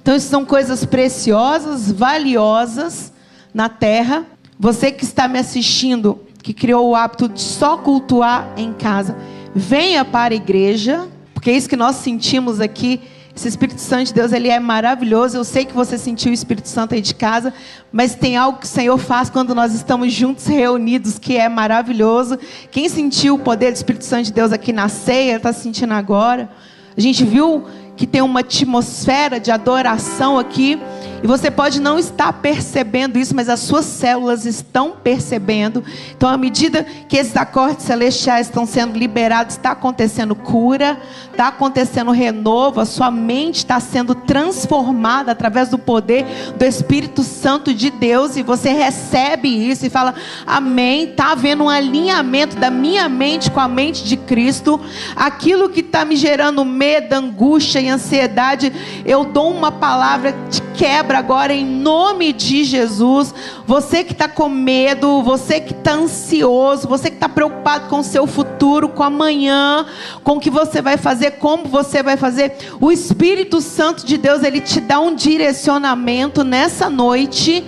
Então, 0.00 0.16
isso 0.16 0.28
são 0.28 0.42
coisas 0.42 0.86
preciosas, 0.86 1.92
valiosas 1.92 3.12
na 3.52 3.68
terra. 3.68 4.24
Você 4.58 4.90
que 4.90 5.04
está 5.04 5.28
me 5.28 5.38
assistindo, 5.38 6.18
que 6.42 6.54
criou 6.54 6.88
o 6.88 6.96
hábito 6.96 7.28
de 7.28 7.42
só 7.42 7.76
cultuar 7.76 8.50
em 8.56 8.72
casa, 8.72 9.18
venha 9.54 10.02
para 10.02 10.32
a 10.32 10.36
igreja, 10.36 11.06
porque 11.34 11.50
é 11.50 11.54
isso 11.54 11.68
que 11.68 11.76
nós 11.76 11.96
sentimos 11.96 12.58
aqui 12.58 13.02
esse 13.34 13.48
Espírito 13.48 13.80
Santo 13.80 14.08
de 14.08 14.14
Deus, 14.14 14.32
ele 14.32 14.48
é 14.48 14.60
maravilhoso. 14.60 15.36
Eu 15.36 15.44
sei 15.44 15.64
que 15.64 15.72
você 15.72 15.96
sentiu 15.96 16.30
o 16.30 16.34
Espírito 16.34 16.68
Santo 16.68 16.94
aí 16.94 17.00
de 17.00 17.14
casa, 17.14 17.52
mas 17.90 18.14
tem 18.14 18.36
algo 18.36 18.58
que 18.58 18.66
o 18.66 18.68
Senhor 18.68 18.98
faz 18.98 19.30
quando 19.30 19.54
nós 19.54 19.74
estamos 19.74 20.12
juntos, 20.12 20.46
reunidos, 20.46 21.18
que 21.18 21.36
é 21.38 21.48
maravilhoso. 21.48 22.38
Quem 22.70 22.88
sentiu 22.88 23.36
o 23.36 23.38
poder 23.38 23.72
do 23.72 23.76
Espírito 23.76 24.04
Santo 24.04 24.26
de 24.26 24.32
Deus 24.32 24.52
aqui 24.52 24.72
na 24.72 24.88
ceia, 24.88 25.36
está 25.36 25.52
sentindo 25.52 25.94
agora. 25.94 26.50
A 26.94 27.00
gente 27.00 27.24
viu 27.24 27.64
que 27.96 28.06
tem 28.06 28.20
uma 28.20 28.40
atmosfera 28.40 29.40
de 29.40 29.50
adoração 29.50 30.38
aqui. 30.38 30.78
E 31.22 31.26
você 31.26 31.50
pode 31.50 31.80
não 31.80 31.98
estar 31.98 32.32
percebendo 32.32 33.18
isso, 33.18 33.34
mas 33.34 33.48
as 33.48 33.60
suas 33.60 33.84
células 33.84 34.44
estão 34.44 34.92
percebendo. 35.02 35.84
Então, 36.16 36.28
à 36.28 36.36
medida 36.36 36.84
que 37.08 37.16
esses 37.16 37.36
acordes 37.36 37.86
celestiais 37.86 38.48
estão 38.48 38.66
sendo 38.66 38.98
liberados, 38.98 39.54
está 39.54 39.70
acontecendo 39.70 40.34
cura, 40.34 40.98
está 41.30 41.48
acontecendo 41.48 42.10
renovo, 42.10 42.80
a 42.80 42.84
sua 42.84 43.10
mente 43.10 43.58
está 43.58 43.78
sendo 43.78 44.14
transformada 44.14 45.30
através 45.30 45.68
do 45.68 45.78
poder 45.78 46.26
do 46.58 46.64
Espírito 46.64 47.22
Santo 47.22 47.72
de 47.72 47.90
Deus. 47.90 48.36
E 48.36 48.42
você 48.42 48.70
recebe 48.72 49.48
isso 49.48 49.86
e 49.86 49.90
fala: 49.90 50.14
Amém. 50.44 51.10
Está 51.12 51.32
havendo 51.32 51.64
um 51.64 51.68
alinhamento 51.68 52.56
da 52.56 52.70
minha 52.70 53.08
mente 53.08 53.50
com 53.50 53.60
a 53.60 53.68
mente 53.68 54.04
de 54.04 54.16
Cristo. 54.32 54.80
Aquilo 55.14 55.68
que 55.68 55.80
está 55.80 56.06
me 56.06 56.16
gerando 56.16 56.64
medo, 56.64 57.12
angústia 57.12 57.80
e 57.80 57.88
ansiedade, 57.90 58.72
eu 59.04 59.26
dou 59.26 59.50
uma 59.50 59.70
palavra 59.70 60.34
de 60.48 60.62
quebra 60.72 61.18
agora 61.18 61.52
em 61.52 61.66
nome 61.66 62.32
de 62.32 62.64
Jesus. 62.64 63.34
Você 63.66 64.02
que 64.02 64.12
está 64.12 64.26
com 64.26 64.48
medo, 64.48 65.22
você 65.22 65.60
que 65.60 65.74
está 65.74 65.92
ansioso, 65.92 66.88
você 66.88 67.10
que 67.10 67.16
está 67.16 67.28
preocupado 67.28 67.90
com 67.90 67.98
o 67.98 68.04
seu 68.04 68.26
futuro, 68.26 68.88
com 68.88 69.02
amanhã, 69.02 69.84
com 70.24 70.38
o 70.38 70.40
que 70.40 70.48
você 70.48 70.80
vai 70.80 70.96
fazer, 70.96 71.32
como 71.32 71.66
você 71.66 72.02
vai 72.02 72.16
fazer, 72.16 72.56
o 72.80 72.90
Espírito 72.90 73.60
Santo 73.60 74.06
de 74.06 74.16
Deus, 74.16 74.42
ele 74.42 74.62
te 74.62 74.80
dá 74.80 74.98
um 74.98 75.14
direcionamento 75.14 76.42
nessa 76.42 76.88
noite 76.88 77.62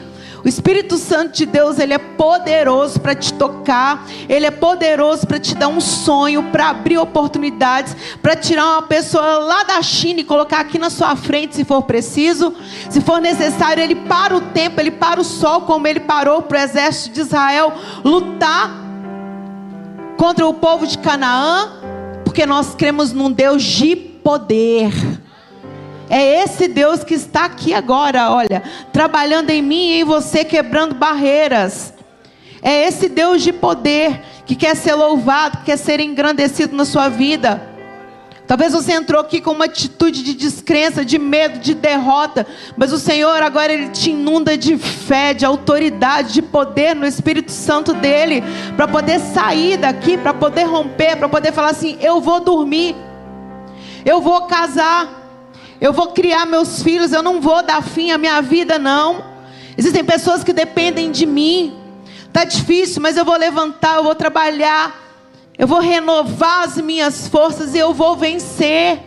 o 0.44 0.48
Espírito 0.48 0.98
Santo 0.98 1.33
de 1.33 1.46
Deus, 1.46 1.78
ele 1.78 1.94
é 1.94 1.98
poderoso 1.98 3.00
para 3.00 3.14
te 3.14 3.33
tocar, 3.33 4.07
ele 4.28 4.44
é 4.44 4.50
poderoso 4.50 5.26
para 5.26 5.38
te 5.38 5.54
dar 5.54 5.68
um 5.68 5.80
sonho, 5.80 6.42
para 6.52 6.68
abrir 6.68 6.98
oportunidades, 6.98 7.96
para 8.20 8.37
tirar 8.37 8.64
uma 8.64 8.83
pessoa 8.83 9.38
lá 9.38 9.62
da 9.62 9.80
China 9.80 10.20
e 10.20 10.24
colocar 10.24 10.61
aqui 10.61 10.78
na 10.78 10.90
sua 10.90 11.16
frente, 11.16 11.57
se 11.57 11.64
for 11.64 11.83
preciso. 11.83 12.54
Se 12.90 13.00
for 13.00 13.22
necessário, 13.22 13.83
ele 13.83 13.94
para 13.94 14.37
o 14.37 14.40
tempo, 14.42 14.78
ele 14.78 14.90
para 14.90 15.18
o 15.18 15.24
sol, 15.24 15.62
como 15.62 15.87
ele 15.87 16.00
parou 16.00 16.42
para 16.42 16.59
o 16.59 16.62
exército 16.62 17.14
de 17.14 17.20
Israel 17.22 17.72
lutar 18.04 18.70
contra 20.18 20.46
o 20.46 20.52
povo 20.52 20.87
de 20.87 20.98
Canaã, 20.98 21.72
porque 22.22 22.44
nós 22.44 22.74
cremos 22.74 23.12
num 23.12 23.33
Deus 23.33 23.62
de 23.62 23.96
poder. 23.96 24.92
É 26.08 26.42
esse 26.42 26.68
Deus 26.68 27.02
que 27.02 27.14
está 27.14 27.46
aqui 27.46 27.72
agora, 27.72 28.30
olha, 28.30 28.62
trabalhando 28.92 29.50
em 29.50 29.62
mim 29.62 29.90
e 29.90 30.00
em 30.00 30.04
você, 30.04 30.44
quebrando 30.44 30.94
barreiras. 30.94 31.94
É 32.62 32.86
esse 32.86 33.08
Deus 33.08 33.42
de 33.42 33.52
poder 33.52 34.20
que 34.46 34.54
quer 34.54 34.74
ser 34.76 34.94
louvado, 34.94 35.58
que 35.58 35.64
quer 35.64 35.78
ser 35.78 36.00
engrandecido 36.00 36.76
na 36.76 36.84
sua 36.84 37.08
vida. 37.08 37.74
Talvez 38.46 38.74
você 38.74 38.92
entrou 38.92 39.22
aqui 39.22 39.40
com 39.40 39.52
uma 39.52 39.64
atitude 39.64 40.22
de 40.22 40.34
descrença, 40.34 41.02
de 41.02 41.18
medo, 41.18 41.58
de 41.58 41.72
derrota, 41.72 42.46
mas 42.76 42.92
o 42.92 42.98
Senhor 42.98 43.42
agora 43.42 43.72
ele 43.72 43.88
te 43.88 44.10
inunda 44.10 44.56
de 44.56 44.76
fé, 44.76 45.32
de 45.32 45.46
autoridade, 45.46 46.34
de 46.34 46.42
poder 46.42 46.94
no 46.94 47.06
Espírito 47.06 47.50
Santo 47.50 47.94
dele, 47.94 48.44
para 48.76 48.86
poder 48.86 49.18
sair 49.18 49.78
daqui, 49.78 50.18
para 50.18 50.34
poder 50.34 50.64
romper, 50.64 51.16
para 51.16 51.28
poder 51.28 51.52
falar 51.52 51.70
assim: 51.70 51.96
eu 52.02 52.20
vou 52.20 52.38
dormir, 52.38 52.94
eu 54.04 54.20
vou 54.20 54.42
casar, 54.42 55.23
eu 55.84 55.92
vou 55.92 56.12
criar 56.12 56.46
meus 56.46 56.82
filhos, 56.82 57.12
eu 57.12 57.22
não 57.22 57.42
vou 57.42 57.62
dar 57.62 57.82
fim 57.82 58.10
à 58.10 58.16
minha 58.16 58.40
vida, 58.40 58.78
não. 58.78 59.22
Existem 59.76 60.02
pessoas 60.02 60.42
que 60.42 60.50
dependem 60.50 61.10
de 61.10 61.26
mim. 61.26 61.76
Tá 62.32 62.42
difícil, 62.42 63.02
mas 63.02 63.18
eu 63.18 63.24
vou 63.24 63.36
levantar, 63.36 63.96
eu 63.96 64.02
vou 64.02 64.14
trabalhar, 64.14 64.98
eu 65.58 65.66
vou 65.66 65.80
renovar 65.80 66.64
as 66.64 66.78
minhas 66.78 67.28
forças 67.28 67.74
e 67.74 67.78
eu 67.78 67.92
vou 67.92 68.16
vencer. 68.16 68.98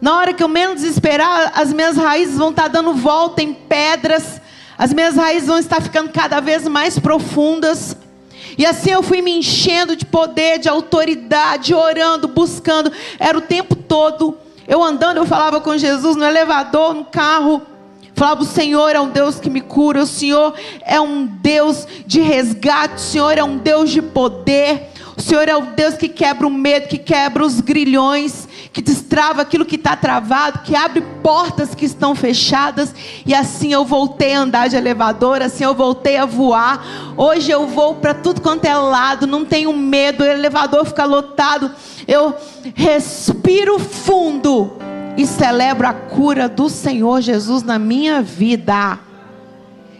Na 0.00 0.18
hora 0.18 0.32
que 0.32 0.40
eu 0.40 0.46
menos 0.46 0.84
esperar, 0.84 1.50
as 1.52 1.72
minhas 1.72 1.96
raízes 1.96 2.38
vão 2.38 2.50
estar 2.50 2.68
dando 2.68 2.94
volta 2.94 3.42
em 3.42 3.52
pedras, 3.52 4.40
as 4.78 4.92
minhas 4.92 5.16
raízes 5.16 5.48
vão 5.48 5.58
estar 5.58 5.82
ficando 5.82 6.12
cada 6.12 6.38
vez 6.38 6.68
mais 6.68 6.96
profundas. 6.96 7.96
E 8.56 8.64
assim 8.64 8.92
eu 8.92 9.02
fui 9.02 9.20
me 9.20 9.32
enchendo 9.32 9.96
de 9.96 10.06
poder, 10.06 10.60
de 10.60 10.68
autoridade, 10.68 11.74
orando, 11.74 12.28
buscando, 12.28 12.92
era 13.18 13.36
o 13.36 13.40
tempo 13.40 13.74
todo 13.74 14.38
eu 14.70 14.84
andando, 14.84 15.16
eu 15.16 15.26
falava 15.26 15.60
com 15.60 15.76
Jesus 15.76 16.14
no 16.14 16.24
elevador, 16.24 16.94
no 16.94 17.04
carro. 17.04 17.60
Falava, 18.14 18.42
o 18.42 18.46
Senhor 18.46 18.94
é 18.94 19.00
um 19.00 19.08
Deus 19.08 19.40
que 19.40 19.50
me 19.50 19.60
cura, 19.60 20.00
o 20.00 20.06
Senhor 20.06 20.54
é 20.86 21.00
um 21.00 21.26
Deus 21.26 21.88
de 22.06 22.20
resgate, 22.20 22.94
o 22.94 23.00
Senhor 23.00 23.36
é 23.36 23.42
um 23.42 23.56
Deus 23.56 23.90
de 23.90 24.00
poder, 24.00 24.90
o 25.16 25.20
Senhor 25.20 25.48
é 25.48 25.56
o 25.56 25.62
Deus 25.62 25.94
que 25.94 26.08
quebra 26.08 26.46
o 26.46 26.50
medo, 26.50 26.86
que 26.86 26.98
quebra 26.98 27.44
os 27.44 27.60
grilhões, 27.60 28.46
que 28.72 28.80
destrava 28.80 29.42
aquilo 29.42 29.64
que 29.64 29.74
está 29.74 29.96
travado, 29.96 30.60
que 30.60 30.76
abre 30.76 31.00
portas 31.22 31.74
que 31.74 31.84
estão 31.84 32.14
fechadas. 32.14 32.94
E 33.26 33.34
assim 33.34 33.72
eu 33.72 33.84
voltei 33.84 34.34
a 34.34 34.40
andar 34.40 34.68
de 34.68 34.76
elevador, 34.76 35.42
assim 35.42 35.64
eu 35.64 35.74
voltei 35.74 36.16
a 36.16 36.24
voar. 36.24 37.14
Hoje 37.16 37.50
eu 37.50 37.66
vou 37.66 37.96
para 37.96 38.14
tudo 38.14 38.40
quanto 38.40 38.64
é 38.64 38.76
lado, 38.76 39.26
não 39.26 39.44
tenho 39.44 39.72
medo, 39.72 40.22
o 40.22 40.26
elevador 40.26 40.84
fica 40.86 41.04
lotado. 41.04 41.70
Eu 42.06 42.34
respiro 42.74 43.78
fundo 43.78 44.72
e 45.16 45.26
celebro 45.26 45.86
a 45.86 45.92
cura 45.92 46.48
do 46.48 46.68
Senhor 46.68 47.20
Jesus 47.20 47.62
na 47.62 47.78
minha 47.78 48.22
vida. 48.22 48.98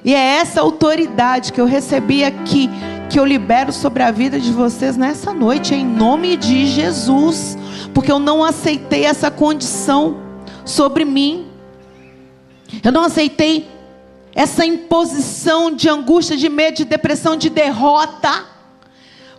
E 0.04 0.14
é 0.14 0.36
essa 0.38 0.60
autoridade 0.60 1.52
que 1.52 1.60
eu 1.60 1.66
recebi 1.66 2.24
aqui, 2.24 2.70
que 3.10 3.18
eu 3.18 3.24
libero 3.24 3.72
sobre 3.72 4.02
a 4.02 4.10
vida 4.10 4.40
de 4.40 4.50
vocês 4.50 4.96
nessa 4.96 5.34
noite, 5.34 5.74
em 5.74 5.84
nome 5.84 6.36
de 6.36 6.66
Jesus, 6.66 7.58
porque 7.94 8.10
eu 8.10 8.18
não 8.18 8.44
aceitei 8.44 9.04
essa 9.04 9.30
condição 9.30 10.20
sobre 10.64 11.04
mim, 11.04 11.48
eu 12.82 12.92
não 12.92 13.04
aceitei 13.04 13.68
essa 14.34 14.64
imposição 14.64 15.74
de 15.74 15.88
angústia, 15.88 16.36
de 16.36 16.48
medo, 16.48 16.76
de 16.76 16.84
depressão, 16.84 17.36
de 17.36 17.50
derrota, 17.50 18.46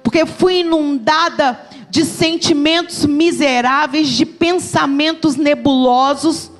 porque 0.04 0.26
fui 0.26 0.60
inundada 0.60 1.60
de 1.90 2.06
sentimentos 2.06 3.06
miseráveis, 3.06 4.10
de 4.10 4.26
pensamentos 4.26 5.36
nebulosos, 5.36 6.52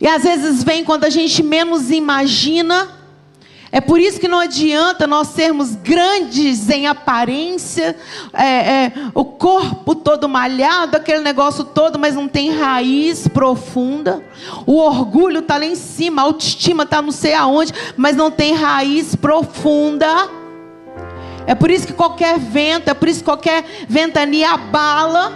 e 0.00 0.06
às 0.06 0.22
vezes 0.22 0.62
vem 0.62 0.84
quando 0.84 1.04
a 1.04 1.10
gente 1.10 1.42
menos 1.42 1.90
imagina. 1.90 2.97
É 3.70 3.82
por 3.82 4.00
isso 4.00 4.18
que 4.18 4.26
não 4.26 4.38
adianta 4.38 5.06
nós 5.06 5.28
sermos 5.28 5.74
grandes 5.74 6.70
em 6.70 6.86
aparência, 6.86 7.94
é, 8.32 8.46
é, 8.46 8.92
o 9.14 9.24
corpo 9.24 9.94
todo 9.94 10.26
malhado, 10.26 10.96
aquele 10.96 11.20
negócio 11.20 11.62
todo, 11.64 11.98
mas 11.98 12.14
não 12.14 12.26
tem 12.26 12.50
raiz 12.50 13.28
profunda. 13.28 14.22
O 14.66 14.78
orgulho 14.78 15.40
está 15.40 15.58
lá 15.58 15.66
em 15.66 15.74
cima, 15.74 16.22
a 16.22 16.24
autoestima 16.24 16.84
está 16.84 17.02
não 17.02 17.12
sei 17.12 17.34
aonde, 17.34 17.74
mas 17.94 18.16
não 18.16 18.30
tem 18.30 18.54
raiz 18.54 19.14
profunda. 19.14 20.06
É 21.46 21.54
por 21.54 21.70
isso 21.70 21.86
que 21.86 21.92
qualquer 21.92 22.38
vento, 22.38 22.88
é 22.88 22.94
por 22.94 23.06
isso 23.06 23.20
que 23.20 23.26
qualquer 23.26 23.64
ventania 23.86 24.52
abala. 24.52 25.32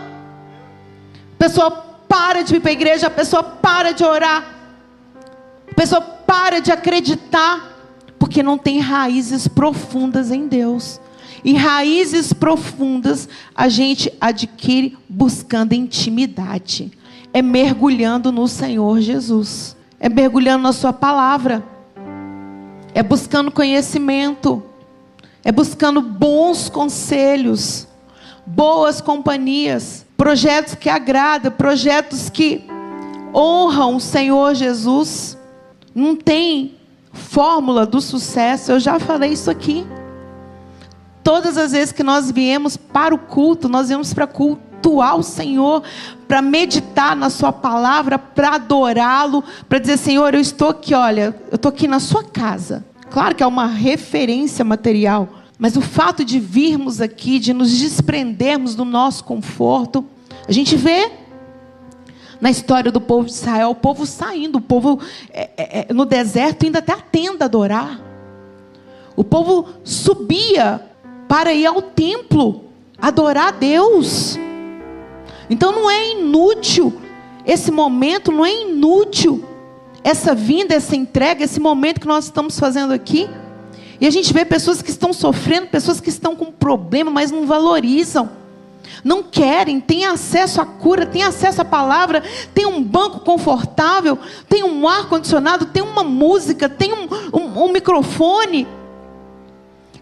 A 1.35 1.38
pessoa 1.38 1.71
para 2.09 2.42
de 2.42 2.53
vir 2.53 2.61
para 2.61 2.71
a 2.71 2.73
igreja, 2.73 3.07
a 3.09 3.11
pessoa 3.11 3.42
para 3.42 3.92
de 3.92 4.05
orar, 4.05 4.45
a 5.71 5.75
pessoa 5.75 6.01
para 6.01 6.61
de 6.61 6.73
acreditar 6.73 7.72
porque 8.23 8.41
não 8.41 8.57
tem 8.57 8.79
raízes 8.79 9.49
profundas 9.49 10.31
em 10.31 10.47
Deus. 10.47 11.01
E 11.43 11.55
raízes 11.55 12.33
profundas 12.33 13.29
a 13.53 13.69
gente 13.69 14.13
adquire 14.21 14.97
buscando 15.09 15.73
intimidade. 15.73 16.93
É 17.35 17.43
mergulhando 17.43 18.31
no 18.31 18.47
Senhor 18.47 19.01
Jesus. 19.01 19.77
É 19.99 20.09
mergulhando 20.09 20.63
na 20.63 20.73
Sua 20.73 20.93
palavra. 20.93 21.65
É 22.95 23.03
buscando 23.03 23.51
conhecimento. 23.51 24.63
É 25.43 25.51
buscando 25.51 26.01
bons 26.01 26.69
conselhos. 26.69 27.89
Boas 28.47 29.01
companhias. 29.01 30.07
Projetos 30.17 30.77
que 30.77 30.89
agradam. 30.89 31.51
Projetos 31.51 32.31
que 32.31 32.65
honram 33.35 33.97
o 33.97 34.01
Senhor 34.01 34.55
Jesus. 34.55 35.37
Não 35.93 36.15
tem 36.15 36.77
fórmula 37.12 37.87
do 37.87 38.01
sucesso, 38.01 38.72
eu 38.72 38.81
já 38.81 38.98
falei 38.98 39.33
isso 39.33 39.51
aqui. 39.51 39.87
Todas 41.22 41.57
as 41.57 41.72
vezes 41.72 41.92
que 41.92 42.03
nós 42.03 42.31
viemos 42.31 42.77
para 42.77 43.14
o 43.14 43.18
culto, 43.18 43.68
nós 43.68 43.88
viemos 43.88 44.12
para 44.12 44.27
cultuar 44.27 45.16
o 45.16 45.22
Senhor, 45.22 45.83
para 46.27 46.42
meditar 46.42 47.14
na 47.14 47.31
Sua 47.31 47.53
palavra, 47.53 48.18
para 48.18 48.57
adorá-lo, 48.57 49.44
para 49.68 49.79
dizer: 49.79 49.98
Senhor, 49.98 50.35
eu 50.35 50.40
estou 50.40 50.70
aqui, 50.70 50.94
olha, 50.94 51.37
eu 51.51 51.57
estou 51.57 51.68
aqui 51.68 51.87
na 51.87 52.01
Sua 52.01 52.25
casa. 52.25 52.85
Claro 53.11 53.35
que 53.35 53.42
é 53.42 53.46
uma 53.46 53.66
referência 53.66 54.64
material, 54.64 55.29
mas 55.59 55.77
o 55.77 55.81
fato 55.81 56.25
de 56.25 56.40
virmos 56.40 57.01
aqui, 57.01 57.38
de 57.38 57.53
nos 57.53 57.70
desprendermos 57.70 58.75
do 58.75 58.85
nosso 58.85 59.22
conforto, 59.22 60.05
a 60.48 60.51
gente 60.51 60.75
vê 60.77 61.12
na 62.43 62.51
história 62.51 62.91
do 62.91 63.01
povo 63.01 63.27
de 63.27 63.35
Israel, 63.35 63.71
o 63.71 63.75
povo 63.77 64.05
saindo, 64.05 64.59
o 64.59 64.61
povo 64.61 64.99
é, 65.33 65.49
é, 65.57 65.87
é, 65.89 65.95
no 65.95 66.05
deserto 66.05 66.67
indo 66.67 66.77
até 66.77 66.93
a 66.93 66.97
tenda 66.97 67.45
adorar. 67.45 68.01
O 69.15 69.23
povo 69.23 69.69
subia 69.85 70.81
para 71.29 71.55
ir 71.55 71.67
ao 71.67 71.81
templo 71.81 72.65
adorar 73.01 73.47
a 73.47 73.51
Deus. 73.53 74.37
Então 75.49 75.71
não 75.71 75.89
é 75.89 76.11
inútil 76.11 76.93
esse 77.47 77.71
momento, 77.71 78.33
não 78.33 78.45
é 78.45 78.63
inútil 78.63 79.45
essa 80.03 80.35
vinda, 80.35 80.75
essa 80.75 80.97
entrega, 80.97 81.45
esse 81.45 81.61
momento 81.61 82.01
que 82.01 82.09
nós 82.09 82.25
estamos 82.25 82.59
fazendo 82.59 82.93
aqui. 82.93 83.31
E 84.01 84.07
a 84.07 84.11
gente 84.11 84.33
vê 84.33 84.45
pessoas 84.45 84.83
que 84.83 84.91
estão 84.91 85.13
sofrendo, 85.13 85.69
pessoas 85.69 86.01
que 86.01 86.09
estão 86.09 86.35
com 86.35 86.51
problema, 86.51 87.09
mas 87.09 87.31
não 87.31 87.47
valorizam 87.47 88.42
não 89.05 89.23
querem, 89.23 89.81
têm 89.81 90.05
acesso 90.05 90.61
à 90.61 90.67
cura, 90.67 91.05
têm 91.05 91.23
acesso 91.23 91.61
à 91.61 91.65
palavra, 91.65 92.23
tem 92.55 92.67
um 92.67 92.83
banco 92.83 93.21
confortável, 93.21 94.19
tem 94.49 94.62
um 94.62 94.87
ar 94.87 95.09
condicionado, 95.09 95.67
tem 95.67 95.83
uma 95.83 96.05
música, 96.05 96.69
tem 96.69 96.93
um, 96.93 97.09
um, 97.33 97.65
um 97.65 97.73
microfone. 97.73 98.67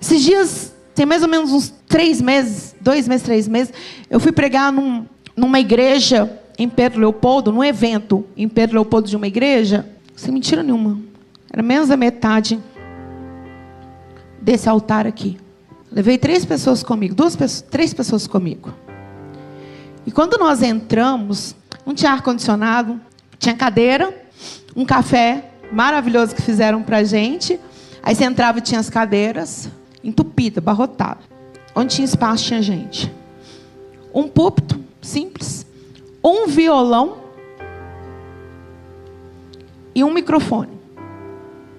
Esses 0.00 0.22
dias, 0.22 0.74
tem 0.94 1.06
mais 1.06 1.22
ou 1.22 1.28
menos 1.28 1.52
uns 1.52 1.72
três 1.88 2.20
meses, 2.20 2.74
dois 2.80 3.08
meses, 3.08 3.24
três 3.24 3.48
meses, 3.48 3.72
eu 4.08 4.20
fui 4.20 4.32
pregar 4.32 4.72
num, 4.72 5.06
numa 5.34 5.58
igreja 5.58 6.38
em 6.58 6.68
Pedro 6.68 7.00
Leopoldo, 7.00 7.50
num 7.50 7.64
evento 7.64 8.24
em 8.36 8.48
Pedro 8.48 8.76
Leopoldo 8.76 9.08
de 9.08 9.16
uma 9.16 9.26
igreja, 9.26 9.88
sem 10.14 10.32
mentira 10.32 10.62
nenhuma, 10.62 11.00
era 11.50 11.62
menos 11.62 11.88
da 11.88 11.96
metade 11.96 12.60
desse 14.40 14.68
altar 14.68 15.06
aqui. 15.06 15.38
Levei 15.90 16.18
três 16.18 16.44
pessoas 16.44 16.82
comigo, 16.82 17.14
duas 17.14 17.34
pessoas, 17.34 17.62
três 17.62 17.94
pessoas 17.94 18.26
comigo. 18.26 18.72
E 20.10 20.12
quando 20.12 20.36
nós 20.38 20.60
entramos, 20.60 21.54
não 21.86 21.94
tinha 21.94 22.10
ar-condicionado, 22.10 23.00
tinha 23.38 23.54
cadeira, 23.54 24.12
um 24.74 24.84
café 24.84 25.52
maravilhoso 25.70 26.34
que 26.34 26.42
fizeram 26.42 26.82
pra 26.82 27.04
gente. 27.04 27.60
Aí 28.02 28.12
você 28.12 28.24
entrava 28.24 28.58
e 28.58 28.60
tinha 28.60 28.80
as 28.80 28.90
cadeiras, 28.90 29.70
entupida, 30.02 30.60
barrotada. 30.60 31.20
Onde 31.76 31.94
tinha 31.94 32.04
espaço 32.04 32.42
tinha 32.42 32.60
gente. 32.60 33.14
Um 34.12 34.26
púlpito 34.26 34.82
simples, 35.00 35.64
um 36.24 36.48
violão 36.48 37.18
e 39.94 40.02
um 40.02 40.12
microfone. 40.12 40.72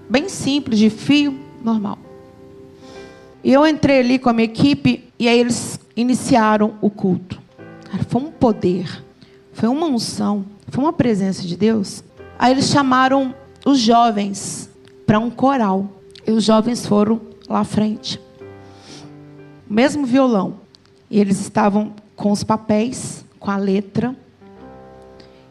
Bem 0.10 0.30
simples, 0.30 0.80
de 0.80 0.90
fio 0.90 1.38
normal. 1.62 1.98
E 3.44 3.52
eu 3.52 3.68
entrei 3.68 4.00
ali 4.00 4.18
com 4.18 4.30
a 4.30 4.34
minha 4.34 4.46
equipe 4.46 5.12
e 5.20 5.28
aí 5.28 5.38
eles 5.38 5.78
iniciaram 5.98 6.76
o 6.80 6.90
culto. 6.90 7.41
Cara, 7.92 8.06
foi 8.08 8.22
um 8.22 8.32
poder, 8.32 9.04
foi 9.52 9.68
uma 9.68 9.86
unção, 9.86 10.46
foi 10.70 10.82
uma 10.82 10.94
presença 10.94 11.42
de 11.46 11.58
Deus. 11.58 12.02
Aí 12.40 12.54
eles 12.54 12.70
chamaram 12.70 13.36
os 13.66 13.80
jovens 13.80 14.70
para 15.06 15.20
um 15.20 15.30
coral. 15.30 15.90
E 16.26 16.32
os 16.32 16.46
jovens 16.46 16.86
foram 16.86 17.20
lá 17.50 17.60
à 17.60 17.64
frente. 17.66 18.20
Mesmo 19.70 20.06
violão. 20.06 20.62
E 21.10 21.20
eles 21.20 21.42
estavam 21.42 21.94
com 22.16 22.32
os 22.32 22.46
papéis, 22.46 23.26
com 23.38 23.52
a 23.52 23.58
letra. 23.58 24.16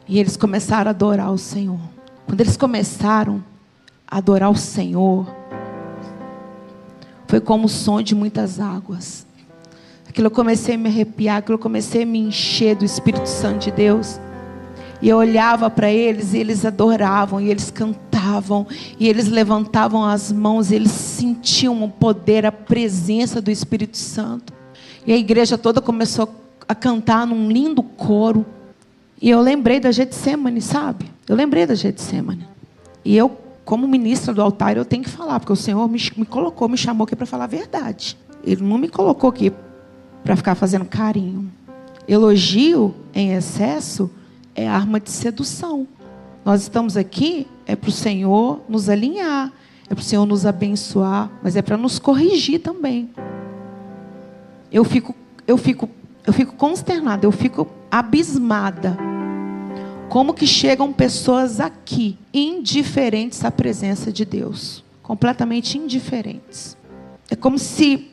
E 0.09 0.19
eles 0.19 0.35
começaram 0.35 0.89
a 0.89 0.91
adorar 0.91 1.31
o 1.31 1.37
Senhor. 1.37 1.79
Quando 2.27 2.41
eles 2.41 2.57
começaram 2.57 3.45
a 4.09 4.17
adorar 4.17 4.51
o 4.51 4.57
Senhor, 4.57 5.27
foi 7.27 7.41
como 7.41 7.67
o 7.67 7.69
som 7.69 8.01
de 8.01 8.15
muitas 8.15 8.59
águas. 8.59 9.27
Aquilo 10.11 10.27
eu 10.27 10.31
comecei 10.33 10.75
a 10.75 10.79
me 10.79 10.89
arrepiar, 10.89 11.37
aquilo 11.37 11.55
eu 11.55 11.59
comecei 11.61 12.03
a 12.03 12.07
me 12.07 12.19
encher 12.19 12.75
do 12.75 12.85
Espírito 12.85 13.29
Santo 13.29 13.61
de 13.61 13.71
Deus. 13.71 14.19
E 15.01 15.09
eu 15.09 15.17
olhava 15.17 15.71
para 15.71 15.89
eles 15.89 16.35
e 16.35 16.39
eles 16.39 16.65
adoravam, 16.65 17.41
e 17.41 17.49
eles 17.49 17.71
cantavam, 17.71 18.67
e 18.99 19.09
eles 19.09 19.29
levantavam 19.29 20.05
as 20.05 20.33
mãos, 20.33 20.73
e 20.73 20.75
eles 20.75 20.91
sentiam 20.91 21.85
o 21.85 21.89
poder, 21.89 22.45
a 22.45 22.51
presença 22.51 23.41
do 23.41 23.53
Espírito 23.53 23.97
Santo. 23.97 24.53
E 25.07 25.13
a 25.13 25.17
igreja 25.17 25.57
toda 25.57 25.81
começou 25.81 26.29
a 26.67 26.75
cantar 26.75 27.25
num 27.25 27.49
lindo 27.49 27.81
coro. 27.81 28.45
E 29.23 29.31
eu 29.31 29.41
lembrei 29.41 29.79
da 29.79 29.93
Getsemane, 29.93 30.61
sabe? 30.61 31.09
Eu 31.29 31.37
lembrei 31.37 31.67
da 31.67 31.77
Getsemane. 31.77 32.49
E 33.05 33.17
eu 33.17 33.39
como 33.65 33.87
ministra 33.87 34.35
do 34.35 34.43
altar, 34.43 34.77
eu 34.77 34.85
tenho 34.85 35.05
que 35.05 35.11
falar, 35.11 35.39
porque 35.39 35.53
o 35.53 35.57
Senhor 35.57 35.89
me, 35.89 36.01
me 36.17 36.27
colocou, 36.27 36.69
me 36.69 36.77
chamou 36.77 37.05
aqui 37.05 37.15
para 37.15 37.27
falar 37.27 37.45
a 37.45 37.47
verdade. 37.47 38.19
Ele 38.43 38.65
não 38.65 38.77
me 38.77 38.89
colocou 38.89 39.31
aqui 39.31 39.53
para 40.23 40.37
ficar 40.37 40.55
fazendo 40.55 40.85
carinho. 40.85 41.51
Elogio 42.07 42.95
em 43.15 43.33
excesso 43.33 44.11
é 44.55 44.69
arma 44.69 44.99
de 45.01 45.11
sedução. 45.11 45.87
Nós 46.45 46.63
estamos 46.63 46.97
aqui 46.97 47.47
é 47.67 47.77
para 47.77 47.89
o 47.89 47.93
Senhor 47.93 48.61
nos 48.69 48.89
alinhar, 48.89 49.53
é 49.89 49.95
para 49.95 50.03
o 50.03 50.05
Senhor 50.05 50.27
nos 50.27 50.45
abençoar, 50.45 51.31
mas 51.43 51.57
é 51.57 51.63
para 51.63 51.77
nos 51.77 51.99
corrigir 51.99 52.61
também. 52.61 53.11
Eu 54.73 54.85
fico, 54.85 55.15
eu 55.47 55.57
fico, 55.57 55.89
eu 56.27 56.33
fico 56.33 56.55
consternada, 56.55 57.27
eu 57.27 57.33
fico 57.33 57.69
abismada. 57.91 58.97
Como 60.09 60.35
que 60.35 60.47
chegam 60.47 60.93
pessoas 60.93 61.61
aqui 61.61 62.19
indiferentes 62.35 63.45
à 63.45 63.51
presença 63.51 64.13
de 64.13 64.25
Deus, 64.25 64.85
completamente 65.03 65.79
indiferentes. 65.79 66.77
É 67.31 67.37
como 67.37 67.59
se 67.59 68.10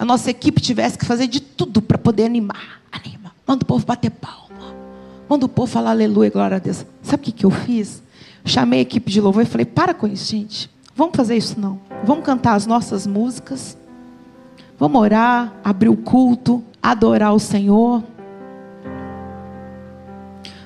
a 0.00 0.04
nossa 0.06 0.30
equipe 0.30 0.62
tivesse 0.62 0.96
que 0.96 1.04
fazer 1.04 1.26
de 1.26 1.40
tudo 1.40 1.82
para 1.82 1.98
poder 1.98 2.24
animar. 2.24 2.80
Anima. 2.90 3.32
Manda 3.46 3.64
o 3.64 3.66
povo 3.66 3.84
bater 3.84 4.10
palma. 4.10 4.74
Manda 5.28 5.44
o 5.44 5.48
povo 5.48 5.70
falar 5.70 5.90
aleluia, 5.90 6.30
glória 6.30 6.56
a 6.56 6.58
Deus. 6.58 6.86
Sabe 7.02 7.20
o 7.20 7.24
que, 7.26 7.32
que 7.32 7.44
eu 7.44 7.50
fiz? 7.50 8.02
Chamei 8.42 8.78
a 8.78 8.82
equipe 8.82 9.12
de 9.12 9.20
louvor 9.20 9.42
e 9.42 9.46
falei: 9.46 9.66
para 9.66 9.92
com 9.92 10.06
isso, 10.06 10.30
gente. 10.30 10.70
Vamos 10.96 11.14
fazer 11.14 11.36
isso 11.36 11.60
não. 11.60 11.78
Vamos 12.02 12.24
cantar 12.24 12.54
as 12.54 12.64
nossas 12.64 13.06
músicas. 13.06 13.76
Vamos 14.78 14.98
orar, 14.98 15.52
abrir 15.62 15.90
o 15.90 15.96
culto, 15.98 16.64
adorar 16.82 17.34
o 17.34 17.38
Senhor. 17.38 18.02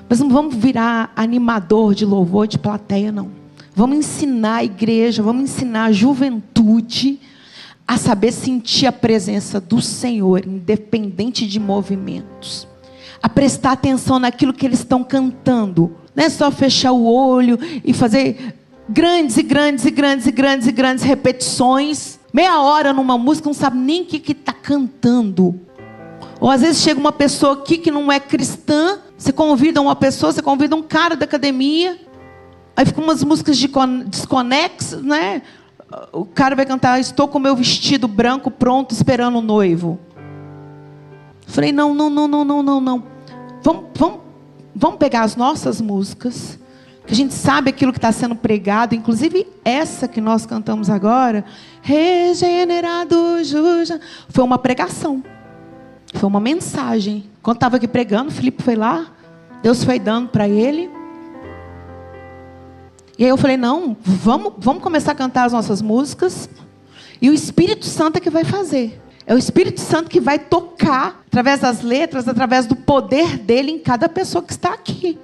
Mas 0.07 0.21
não 0.21 0.29
vamos 0.29 0.55
virar 0.55 1.11
animador 1.13 1.93
de 1.93 2.05
louvor 2.05 2.47
de 2.47 2.57
plateia, 2.57 3.11
não. 3.11 3.29
Vamos 3.75 3.97
ensinar 3.97 4.55
a 4.55 4.63
igreja, 4.63 5.21
vamos 5.21 5.43
ensinar 5.43 5.87
a 5.87 5.91
juventude 5.91 7.19
a 7.87 7.97
saber 7.97 8.31
sentir 8.31 8.87
a 8.87 8.91
presença 8.91 9.59
do 9.59 9.81
Senhor, 9.81 10.45
independente 10.45 11.45
de 11.47 11.59
movimentos. 11.59 12.67
A 13.21 13.29
prestar 13.29 13.73
atenção 13.73 14.19
naquilo 14.19 14.53
que 14.53 14.65
eles 14.65 14.79
estão 14.79 15.03
cantando. 15.03 15.95
Não 16.15 16.23
é 16.23 16.29
só 16.29 16.49
fechar 16.51 16.91
o 16.91 17.05
olho 17.05 17.59
e 17.83 17.93
fazer 17.93 18.55
grandes 18.89 19.37
e 19.37 19.43
grandes 19.43 19.85
e 19.85 19.91
grandes 19.91 20.27
e 20.27 20.31
grandes 20.31 20.67
e 20.67 20.71
grandes 20.71 21.03
repetições. 21.03 22.19
Meia 22.33 22.59
hora 22.61 22.93
numa 22.93 23.17
música, 23.17 23.47
não 23.47 23.53
sabe 23.53 23.77
nem 23.77 24.01
o 24.01 24.05
que 24.05 24.31
está 24.31 24.53
cantando. 24.53 25.59
Ou 26.39 26.49
às 26.49 26.61
vezes 26.61 26.81
chega 26.81 26.99
uma 26.99 27.11
pessoa 27.11 27.53
aqui 27.53 27.77
que 27.77 27.91
não 27.91 28.11
é 28.11 28.19
cristã, 28.19 28.99
você 29.17 29.31
convida 29.31 29.81
uma 29.81 29.95
pessoa, 29.95 30.31
você 30.31 30.41
convida 30.41 30.75
um 30.75 30.83
cara 30.83 31.15
da 31.15 31.25
academia, 31.25 31.97
aí 32.75 32.85
ficam 32.85 33.03
umas 33.03 33.23
músicas 33.23 33.57
desconexas, 34.07 35.01
né? 35.01 35.41
O 36.11 36.25
cara 36.25 36.55
vai 36.55 36.65
cantar, 36.65 36.99
estou 36.99 37.27
com 37.27 37.39
meu 37.39 37.55
vestido 37.55 38.07
branco 38.07 38.49
pronto, 38.51 38.91
esperando 38.91 39.37
o 39.39 39.41
noivo. 39.41 39.99
Falei, 41.47 41.71
não, 41.71 41.93
não, 41.93 42.09
não, 42.09 42.27
não, 42.27 42.43
não, 42.43 42.63
não, 42.63 42.81
não. 42.81 43.03
Vamos, 43.61 43.85
vamos, 43.95 44.19
vamos 44.75 44.97
pegar 44.97 45.21
as 45.21 45.35
nossas 45.35 45.79
músicas, 45.79 46.59
que 47.05 47.13
a 47.13 47.15
gente 47.15 47.33
sabe 47.33 47.69
aquilo 47.69 47.91
que 47.91 47.97
está 47.97 48.11
sendo 48.11 48.35
pregado, 48.35 48.95
inclusive 48.95 49.47
essa 49.63 50.07
que 50.07 50.19
nós 50.19 50.45
cantamos 50.45 50.89
agora, 50.89 51.45
regenerado, 51.81 53.43
juja, 53.43 53.99
foi 54.29 54.43
uma 54.43 54.57
pregação, 54.57 55.23
foi 56.13 56.27
uma 56.27 56.39
mensagem. 56.39 57.29
Quando 57.43 57.57
estava 57.57 57.77
aqui 57.77 57.87
pregando, 57.87 58.31
Felipe 58.31 58.63
foi 58.63 58.75
lá, 58.75 59.07
Deus 59.61 59.83
foi 59.83 59.99
dando 59.99 60.29
para 60.29 60.47
ele. 60.47 60.89
E 63.17 63.23
aí 63.23 63.29
eu 63.29 63.37
falei: 63.37 63.57
não, 63.57 63.95
vamos, 64.01 64.53
vamos 64.57 64.83
começar 64.83 65.13
a 65.13 65.15
cantar 65.15 65.45
as 65.45 65.53
nossas 65.53 65.81
músicas. 65.81 66.49
E 67.21 67.29
o 67.29 67.33
Espírito 67.33 67.85
Santo 67.85 68.17
é 68.17 68.19
que 68.19 68.29
vai 68.29 68.43
fazer. 68.43 69.01
É 69.25 69.33
o 69.33 69.37
Espírito 69.37 69.81
Santo 69.81 70.09
que 70.09 70.19
vai 70.19 70.37
tocar 70.37 71.23
através 71.27 71.59
das 71.59 71.81
letras, 71.81 72.27
através 72.27 72.65
do 72.67 72.75
poder 72.75 73.37
dele 73.37 73.71
em 73.71 73.79
cada 73.79 74.07
pessoa 74.07 74.43
que 74.43 74.51
está 74.51 74.73
aqui. 74.73 75.17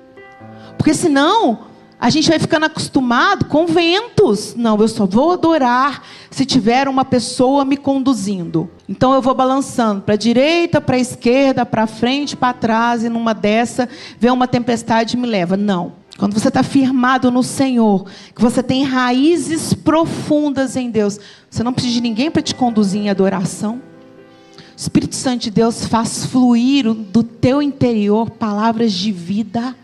Porque 0.77 0.93
senão 0.93 1.71
a 1.99 2.09
gente 2.09 2.29
vai 2.29 2.39
ficando 2.39 2.65
acostumado 2.65 3.45
com 3.45 3.67
ventos. 3.67 4.55
Não, 4.55 4.75
eu 4.79 4.87
só 4.87 5.05
vou 5.05 5.33
adorar 5.33 6.01
se 6.31 6.43
tiver 6.47 6.87
uma 6.87 7.05
pessoa 7.05 7.63
me 7.63 7.77
conduzindo. 7.77 8.71
Então 8.89 9.13
eu 9.13 9.21
vou 9.21 9.35
balançando 9.35 10.01
para 10.01 10.15
a 10.15 10.17
direita, 10.17 10.81
para 10.81 10.95
a 10.95 10.99
esquerda, 10.99 11.63
para 11.63 11.85
frente, 11.85 12.35
para 12.35 12.53
trás, 12.53 13.03
e 13.03 13.09
numa 13.09 13.33
dessa 13.33 13.87
vem 14.17 14.31
uma 14.31 14.47
tempestade 14.47 15.15
e 15.15 15.19
me 15.19 15.27
leva. 15.27 15.55
Não. 15.55 16.00
Quando 16.21 16.35
você 16.35 16.49
está 16.49 16.61
firmado 16.61 17.31
no 17.31 17.41
Senhor, 17.41 18.05
que 18.35 18.43
você 18.43 18.61
tem 18.61 18.83
raízes 18.83 19.73
profundas 19.73 20.75
em 20.75 20.91
Deus, 20.91 21.19
você 21.49 21.63
não 21.63 21.73
precisa 21.73 21.95
de 21.95 22.01
ninguém 22.01 22.29
para 22.29 22.43
te 22.43 22.53
conduzir 22.53 23.01
em 23.01 23.09
adoração. 23.09 23.81
O 23.81 24.77
Espírito 24.77 25.15
Santo 25.15 25.41
de 25.41 25.49
Deus 25.49 25.83
faz 25.87 26.23
fluir 26.27 26.93
do 26.93 27.23
teu 27.23 27.59
interior 27.59 28.29
palavras 28.29 28.93
de 28.93 29.11
vida 29.11 29.75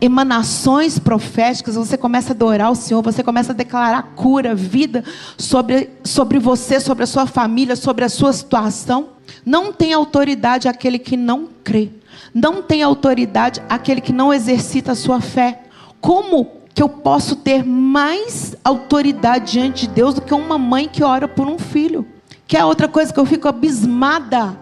emanações 0.00 0.98
proféticas, 0.98 1.76
você 1.76 1.96
começa 1.96 2.32
a 2.32 2.34
adorar 2.34 2.72
o 2.72 2.74
Senhor, 2.74 3.00
você 3.00 3.22
começa 3.22 3.52
a 3.52 3.54
declarar 3.54 4.14
cura, 4.16 4.56
vida 4.56 5.04
sobre, 5.36 5.90
sobre 6.02 6.40
você, 6.40 6.80
sobre 6.80 7.04
a 7.04 7.06
sua 7.06 7.26
família, 7.26 7.76
sobre 7.76 8.04
a 8.04 8.08
sua 8.08 8.32
situação. 8.32 9.10
Não 9.46 9.72
tem 9.72 9.92
autoridade 9.92 10.66
aquele 10.66 10.98
que 10.98 11.16
não 11.16 11.48
crê. 11.62 11.90
Não 12.34 12.62
tem 12.62 12.82
autoridade 12.82 13.62
aquele 13.68 14.00
que 14.00 14.12
não 14.12 14.32
exercita 14.32 14.92
a 14.92 14.96
sua 14.96 15.20
fé. 15.20 15.62
Como 16.00 16.46
que 16.74 16.82
eu 16.82 16.88
posso 16.88 17.36
ter 17.36 17.64
mais 17.64 18.54
autoridade 18.64 19.52
diante 19.52 19.86
de 19.86 19.94
Deus 19.94 20.14
do 20.14 20.20
que 20.20 20.34
uma 20.34 20.58
mãe 20.58 20.88
que 20.88 21.02
ora 21.02 21.26
por 21.26 21.46
um 21.46 21.58
filho? 21.58 22.06
Que 22.46 22.56
é 22.56 22.64
outra 22.64 22.88
coisa 22.88 23.12
que 23.12 23.18
eu 23.18 23.26
fico 23.26 23.48
abismada 23.48 24.58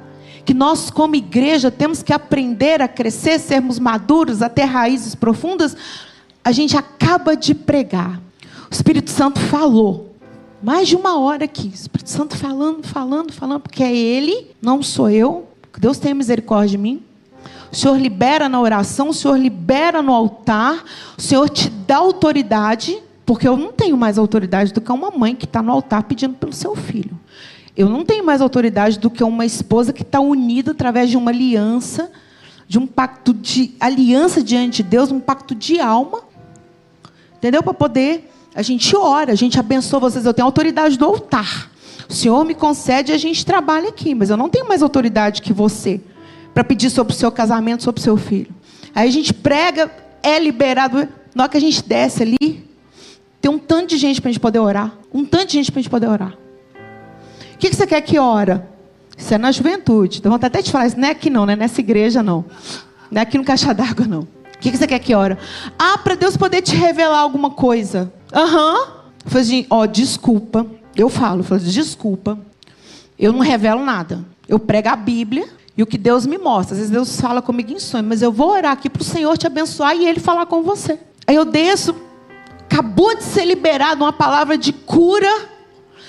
que 0.47 0.55
nós, 0.55 0.91
como 0.91 1.17
igreja, 1.17 1.73
temos 1.73 2.05
que 2.05 2.13
aprender 2.13 2.81
a 2.81 2.87
crescer, 2.87 3.41
sermos 3.41 3.81
maduros, 3.81 4.43
a 4.43 4.49
ter 4.49 4.63
raízes 4.63 5.17
profundas, 5.17 5.77
a 6.45 6.53
gente 6.53 6.77
acaba 6.77 7.37
de 7.37 7.53
pregar. 7.53 8.21
O 8.71 8.73
Espírito 8.73 9.11
Santo 9.11 9.41
falou. 9.41 10.15
Mais 10.63 10.87
de 10.87 10.95
uma 10.95 11.19
hora 11.19 11.45
aqui. 11.45 11.69
O 11.69 11.75
Espírito 11.75 12.09
Santo 12.09 12.37
falando, 12.37 12.87
falando, 12.87 13.33
falando, 13.33 13.61
porque 13.61 13.83
é 13.83 13.95
Ele, 13.95 14.53
não 14.63 14.85
sou 14.85 15.11
eu. 15.11 15.49
Deus 15.79 15.99
tenha 15.99 16.15
misericórdia 16.15 16.71
de 16.71 16.79
mim. 16.79 17.03
O 17.71 17.77
Senhor 17.77 17.99
libera 17.99 18.49
na 18.49 18.61
oração, 18.61 19.11
o 19.11 19.15
Senhor 19.15 19.39
libera 19.39 20.03
no 20.03 20.13
altar, 20.13 20.85
o 21.17 21.21
Senhor 21.21 21.49
te 21.49 21.69
dá 21.69 21.97
autoridade, 21.97 22.99
porque 23.25 23.47
eu 23.47 23.57
não 23.57 23.73
tenho 23.73 23.97
mais 23.97 24.19
autoridade 24.19 24.73
do 24.73 24.81
que 24.81 24.91
uma 24.93 25.11
mãe 25.11 25.35
que 25.35 25.45
está 25.45 25.63
no 25.63 25.73
altar 25.73 26.05
pedindo 26.05 26.35
pelo 26.35 26.53
seu 26.53 26.75
filho. 26.77 27.19
Eu 27.77 27.89
não 27.89 28.05
tenho 28.05 28.25
mais 28.25 28.41
autoridade 28.41 28.99
do 28.99 29.11
que 29.11 29.23
uma 29.23 29.45
esposa 29.45 29.93
que 29.93 30.03
está 30.03 30.19
unida 30.19 30.71
através 30.71 31.11
de 31.11 31.17
uma 31.17 31.31
aliança, 31.31 32.11
de 32.67 32.79
um 32.79 32.87
pacto 32.87 33.35
de 33.35 33.75
aliança 33.79 34.43
diante 34.43 34.83
de 34.83 34.89
Deus, 34.89 35.13
um 35.13 35.21
pacto 35.21 35.55
de 35.55 35.79
alma. 35.79 36.21
Entendeu? 37.37 37.63
Para 37.63 37.75
poder. 37.75 38.33
A 38.55 38.63
gente 38.63 38.97
ora, 38.97 39.33
a 39.33 39.35
gente 39.35 39.61
abençoa 39.61 40.01
vocês. 40.01 40.25
Eu 40.25 40.33
tenho 40.33 40.47
autoridade 40.47 40.97
do 40.97 41.05
altar. 41.05 41.71
O 42.09 42.15
Senhor 42.15 42.43
me 42.45 42.55
concede 42.55 43.13
e 43.13 43.15
a 43.15 43.19
gente 43.19 43.45
trabalha 43.45 43.91
aqui, 43.91 44.15
mas 44.15 44.31
eu 44.31 44.37
não 44.37 44.49
tenho 44.49 44.67
mais 44.67 44.83
autoridade 44.83 45.43
que 45.43 45.53
você 45.53 46.01
para 46.57 46.65
pedir 46.65 46.89
sobre 46.89 47.13
o 47.13 47.17
seu 47.17 47.31
casamento, 47.31 47.83
sobre 47.83 48.01
o 48.01 48.03
seu 48.03 48.17
filho. 48.17 48.49
Aí 48.95 49.07
a 49.07 49.13
gente 49.13 49.35
prega, 49.35 49.91
é 50.23 50.39
liberado. 50.39 51.07
Na 51.35 51.43
hora 51.43 51.51
que 51.51 51.59
a 51.59 51.61
gente 51.61 51.85
desce 51.85 52.23
ali, 52.23 52.67
tem 53.43 53.51
um 53.51 53.59
tanto 53.59 53.89
de 53.89 53.99
gente 53.99 54.23
para 54.23 54.31
a 54.31 54.33
gente 54.33 54.41
poder 54.41 54.59
orar. 54.61 54.97
Um 55.13 55.23
tanto 55.23 55.49
de 55.49 55.53
gente 55.53 55.71
para 55.71 55.81
a 55.81 55.83
gente 55.83 55.91
poder 55.91 56.09
orar. 56.09 56.33
O 56.33 57.59
que, 57.59 57.69
que 57.69 57.77
você 57.77 57.87
quer 57.87 58.01
que 58.01 58.19
ora? 58.19 58.67
Isso 59.19 59.35
é 59.35 59.37
na 59.37 59.53
juventude. 59.53 60.19
Então, 60.19 60.33
até 60.33 60.63
te 60.63 60.73
falar 60.73 60.87
isso. 60.87 60.99
Não 60.99 61.09
é 61.09 61.11
aqui 61.11 61.29
não, 61.29 61.45
não 61.45 61.53
é 61.53 61.57
nessa 61.57 61.79
igreja 61.79 62.23
não. 62.23 62.43
Não 63.11 63.21
é 63.21 63.23
aqui 63.23 63.37
no 63.37 63.45
caixa 63.45 63.75
d'água 63.75 64.07
não. 64.07 64.21
O 64.21 64.59
que, 64.59 64.71
que 64.71 64.79
você 64.79 64.87
quer 64.87 64.99
que 64.99 65.15
ora? 65.15 65.37
Ah, 65.79 65.99
para 65.99 66.15
Deus 66.15 66.39
poder 66.39 66.63
te 66.63 66.75
revelar 66.75 67.19
alguma 67.19 67.51
coisa. 67.51 68.11
Aham. 68.33 68.73
Uhum. 68.73 68.97
Eu 69.27 69.31
falei 69.31 69.43
assim, 69.43 69.67
ó, 69.69 69.85
desculpa. 69.85 70.67
Eu 70.97 71.11
falo, 71.11 71.43
falo, 71.43 71.61
desculpa. 71.61 72.39
Eu 73.19 73.31
não 73.31 73.41
revelo 73.41 73.85
nada. 73.85 74.25
Eu 74.49 74.59
prego 74.59 74.89
a 74.89 74.97
Bíblia 74.97 75.47
e 75.77 75.83
o 75.83 75.87
que 75.87 75.99
Deus 75.99 76.27
me 76.27 76.39
mostra. 76.39 76.75
Às 76.75 76.79
vezes 76.79 76.91
Deus 76.91 77.21
fala 77.21 77.43
comigo 77.43 77.73
em 77.73 77.79
sonho, 77.79 78.05
mas 78.05 78.23
eu 78.23 78.33
vou 78.33 78.51
orar 78.51 78.73
aqui 78.73 78.89
para 78.89 79.03
o 79.03 79.05
Senhor 79.05 79.37
te 79.37 79.47
abençoar 79.47 79.97
e 79.97 80.07
Ele 80.07 80.21
falar 80.21 80.47
com 80.47 80.63
você. 80.63 80.99
Aí 81.27 81.35
eu 81.35 81.45
desço, 81.45 81.95
acabou 82.61 83.17
de 83.17 83.23
ser 83.23 83.45
liberada 83.45 84.03
uma 84.03 84.13
palavra 84.13 84.57
de 84.57 84.73
cura 84.73 85.57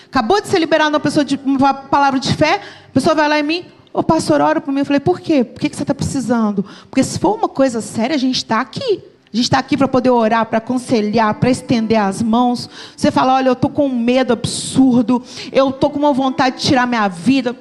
Acabou 0.10 0.42
de 0.42 0.48
ser 0.48 0.60
liberada 0.60 0.90
uma, 0.90 1.00
pessoa 1.00 1.24
de, 1.24 1.40
uma 1.44 1.74
palavra 1.74 2.20
de 2.20 2.34
fé, 2.34 2.62
a 2.90 2.92
pessoa 2.94 3.14
vai 3.14 3.28
lá 3.28 3.40
em 3.40 3.44
mim, 3.44 3.66
ô 3.94 4.02
pastor, 4.02 4.40
ora 4.42 4.62
por 4.62 4.72
mim. 4.72 4.80
Eu 4.80 4.86
falei, 4.86 5.00
por 5.00 5.20
quê? 5.20 5.44
Por 5.44 5.60
que, 5.60 5.70
que 5.70 5.76
você 5.76 5.84
está 5.84 5.94
precisando? 5.94 6.66
Porque 6.90 7.04
se 7.04 7.20
for 7.20 7.36
uma 7.36 7.50
coisa 7.50 7.82
séria, 7.82 8.16
a 8.16 8.20
gente 8.20 8.38
está 8.38 8.62
aqui. 8.62 9.04
A 9.32 9.36
gente 9.36 9.46
está 9.46 9.60
aqui 9.60 9.76
para 9.76 9.88
poder 9.90 10.10
orar, 10.10 10.46
para 10.46 10.60
aconselhar, 10.60 11.34
para 11.36 11.50
estender 11.50 12.00
as 12.00 12.22
mãos. 12.22 12.70
Você 12.96 13.12
fala, 13.12 13.36
olha, 13.36 13.50
eu 13.50 13.54
estou 13.54 13.70
com 13.70 13.86
um 13.86 14.00
medo 14.00 14.32
absurdo, 14.32 15.22
eu 15.52 15.70
estou 15.70 15.90
com 15.90 16.00
uma 16.00 16.13
vontade 16.13 16.58
de 16.58 16.63
tirar 16.63 16.88
minha 16.88 17.08
vida, 17.10 17.54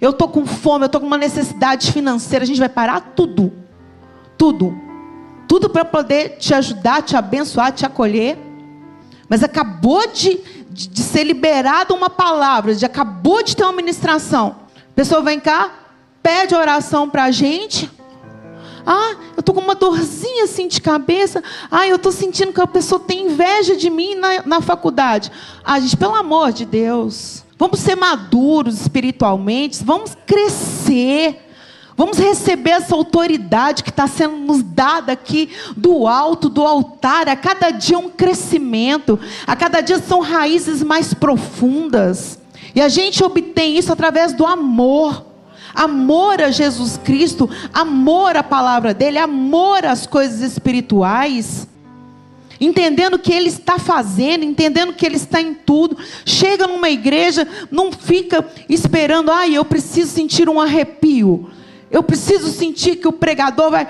eu 0.00 0.10
estou 0.10 0.28
com 0.28 0.46
fome, 0.46 0.84
eu 0.84 0.86
estou 0.86 1.00
com 1.00 1.06
uma 1.06 1.18
necessidade 1.18 1.92
financeira. 1.92 2.44
A 2.44 2.46
gente 2.46 2.58
vai 2.58 2.68
parar 2.68 3.00
tudo. 3.14 3.52
Tudo. 4.36 4.76
Tudo 5.48 5.68
para 5.68 5.84
poder 5.84 6.36
te 6.38 6.54
ajudar, 6.54 7.02
te 7.02 7.16
abençoar, 7.16 7.72
te 7.72 7.86
acolher. 7.86 8.38
Mas 9.28 9.42
acabou 9.42 10.06
de, 10.08 10.40
de, 10.70 10.88
de 10.88 11.00
ser 11.02 11.24
liberada 11.24 11.94
uma 11.94 12.10
palavra, 12.10 12.74
de 12.74 12.84
acabou 12.84 13.42
de 13.42 13.56
ter 13.56 13.62
uma 13.62 13.72
ministração. 13.72 14.56
A 14.76 14.94
pessoa 14.94 15.22
vem 15.22 15.40
cá, 15.40 15.72
pede 16.22 16.54
oração 16.54 17.08
para 17.08 17.24
a 17.24 17.30
gente. 17.30 17.90
Ah, 18.86 19.14
eu 19.36 19.42
tô 19.42 19.54
com 19.54 19.60
uma 19.60 19.74
dorzinha 19.74 20.44
assim 20.44 20.68
de 20.68 20.80
cabeça. 20.80 21.42
Ah, 21.70 21.86
eu 21.86 21.98
tô 21.98 22.12
sentindo 22.12 22.52
que 22.52 22.60
a 22.60 22.66
pessoa 22.66 23.00
tem 23.00 23.26
inveja 23.26 23.76
de 23.76 23.88
mim 23.88 24.14
na, 24.14 24.42
na 24.44 24.60
faculdade. 24.60 25.32
Ah, 25.64 25.80
gente, 25.80 25.96
pelo 25.96 26.14
amor 26.14 26.52
de 26.52 26.66
Deus. 26.66 27.43
Vamos 27.64 27.80
ser 27.80 27.96
maduros 27.96 28.78
espiritualmente, 28.78 29.82
vamos 29.82 30.14
crescer. 30.26 31.48
Vamos 31.96 32.18
receber 32.18 32.72
essa 32.72 32.94
autoridade 32.94 33.82
que 33.82 33.88
está 33.88 34.06
sendo 34.06 34.36
nos 34.36 34.62
dada 34.62 35.12
aqui 35.12 35.48
do 35.74 36.06
alto, 36.06 36.50
do 36.50 36.60
altar. 36.60 37.26
A 37.26 37.34
cada 37.34 37.70
dia 37.70 37.98
um 37.98 38.10
crescimento, 38.10 39.18
a 39.46 39.56
cada 39.56 39.80
dia 39.80 39.98
são 39.98 40.20
raízes 40.20 40.82
mais 40.82 41.14
profundas. 41.14 42.38
E 42.74 42.82
a 42.82 42.88
gente 42.90 43.24
obtém 43.24 43.78
isso 43.78 43.90
através 43.90 44.34
do 44.34 44.44
amor. 44.44 45.24
Amor 45.74 46.42
a 46.42 46.50
Jesus 46.50 47.00
Cristo, 47.02 47.48
amor 47.72 48.36
à 48.36 48.42
palavra 48.42 48.92
dele, 48.92 49.16
amor 49.16 49.86
às 49.86 50.06
coisas 50.06 50.42
espirituais 50.42 51.66
entendendo 52.60 53.14
o 53.14 53.18
que 53.18 53.32
ele 53.32 53.48
está 53.48 53.78
fazendo, 53.78 54.44
entendendo 54.44 54.92
que 54.92 55.04
ele 55.04 55.16
está 55.16 55.40
em 55.40 55.54
tudo. 55.54 55.96
Chega 56.24 56.66
numa 56.66 56.88
igreja, 56.88 57.46
não 57.70 57.92
fica 57.92 58.46
esperando, 58.68 59.30
ai, 59.30 59.50
ah, 59.50 59.56
eu 59.56 59.64
preciso 59.64 60.10
sentir 60.10 60.48
um 60.48 60.60
arrepio. 60.60 61.50
Eu 61.90 62.02
preciso 62.02 62.50
sentir 62.50 62.96
que 62.96 63.08
o 63.08 63.12
pregador 63.12 63.70
vai. 63.70 63.86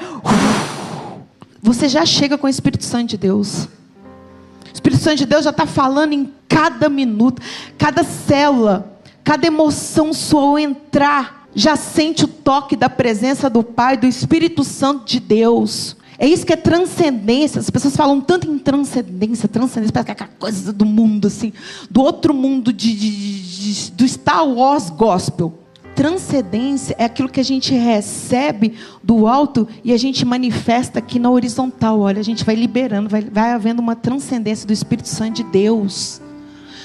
Você 1.63 1.89
já 1.89 2.05
chega 2.05 2.37
com 2.37 2.47
o 2.47 2.51
Espírito 2.51 2.85
Santo 2.85 3.11
de 3.11 3.17
Deus. 3.17 3.65
O 3.65 4.75
Espírito 4.75 5.03
Santo 5.03 5.17
de 5.17 5.27
Deus 5.27 5.45
já 5.45 5.51
está 5.51 5.65
falando 5.65 6.13
em 6.13 6.31
cada 6.49 6.89
minuto, 6.89 7.41
cada 7.79 8.05
célula, 8.05 8.99
cada 9.23 9.47
emoção 9.47 10.13
sua 10.13 10.61
entrar, 10.61 11.49
já 11.55 11.77
sente 11.77 12.25
o 12.25 12.29
toque 12.29 12.77
da 12.77 12.91
presença 12.91 13.49
do 13.49 13.63
Pai, 13.63 13.97
do 13.97 14.07
Espírito 14.07 14.65
Santo 14.65 15.05
de 15.07 15.21
Deus. 15.21 15.97
É 16.19 16.27
isso 16.27 16.47
que 16.47 16.53
é 16.53 16.57
transcendência. 16.57 17.61
As 17.61 17.71
pessoas 17.71 17.97
falam 17.97 18.21
tanto 18.21 18.51
em 18.51 18.59
transcendência, 18.59 19.49
transcendência, 19.49 19.93
parece 19.93 20.05
que 20.07 20.11
é 20.11 20.13
aquela 20.13 20.31
coisa 20.39 20.73
do 20.73 20.85
mundo, 20.85 21.27
assim, 21.27 21.53
do 21.91 22.01
outro 22.03 22.33
mundo 22.33 22.73
de, 22.73 22.95
de, 22.95 23.11
de, 23.13 23.91
do 23.93 24.07
Star 24.07 24.47
Wars 24.47 24.91
Gospel. 24.91 25.53
Transcendência 25.95 26.97
é 26.99 27.05
aquilo 27.05 27.29
que 27.29 27.39
a 27.39 27.45
gente 27.45 27.73
recebe 27.73 28.75
do 29.03 29.29
alto 29.29 29.69
e 29.85 29.93
a 29.93 29.97
gente 29.97 30.25
manifesta 30.25 30.99
aqui 30.99 31.19
na 31.19 31.31
horizontal. 31.31 32.01
Olha, 32.01 32.19
a 32.19 32.25
gente 32.25 32.45
vai 32.45 32.57
liberando, 32.57 33.09
vai, 33.09 33.23
vai 33.23 33.53
havendo 33.53 33.81
uma 33.81 33.95
transcendência 33.95 34.67
do 34.67 34.73
Espírito 34.73 35.09
Santo 35.09 35.37
de 35.37 35.45
Deus. 35.45 36.21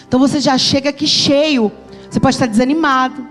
Então 0.07 0.19
você 0.19 0.39
já 0.39 0.57
chega 0.57 0.89
aqui 0.89 1.07
cheio. 1.07 1.71
Você 2.09 2.19
pode 2.19 2.36
estar 2.36 2.47
desanimado, 2.47 3.27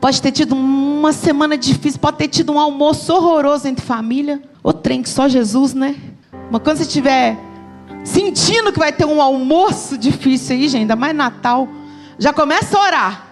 pode 0.00 0.22
ter 0.22 0.32
tido 0.32 0.54
uma 0.54 1.12
semana 1.12 1.56
difícil, 1.56 2.00
pode 2.00 2.16
ter 2.16 2.28
tido 2.28 2.50
um 2.50 2.58
almoço 2.58 3.12
horroroso 3.12 3.68
entre 3.68 3.84
família. 3.84 4.40
O 4.62 4.72
trem 4.72 5.02
que 5.02 5.08
só 5.08 5.28
Jesus, 5.28 5.74
né? 5.74 5.96
Mas 6.50 6.62
quando 6.62 6.76
você 6.76 6.84
estiver 6.84 7.36
sentindo 8.04 8.72
que 8.72 8.78
vai 8.78 8.92
ter 8.92 9.04
um 9.04 9.20
almoço 9.20 9.96
difícil 9.98 10.56
aí, 10.56 10.68
gente, 10.68 10.82
ainda 10.82 10.96
mais 10.96 11.14
Natal, 11.14 11.68
já 12.18 12.32
começa 12.32 12.76
a 12.76 12.82
orar. 12.82 13.26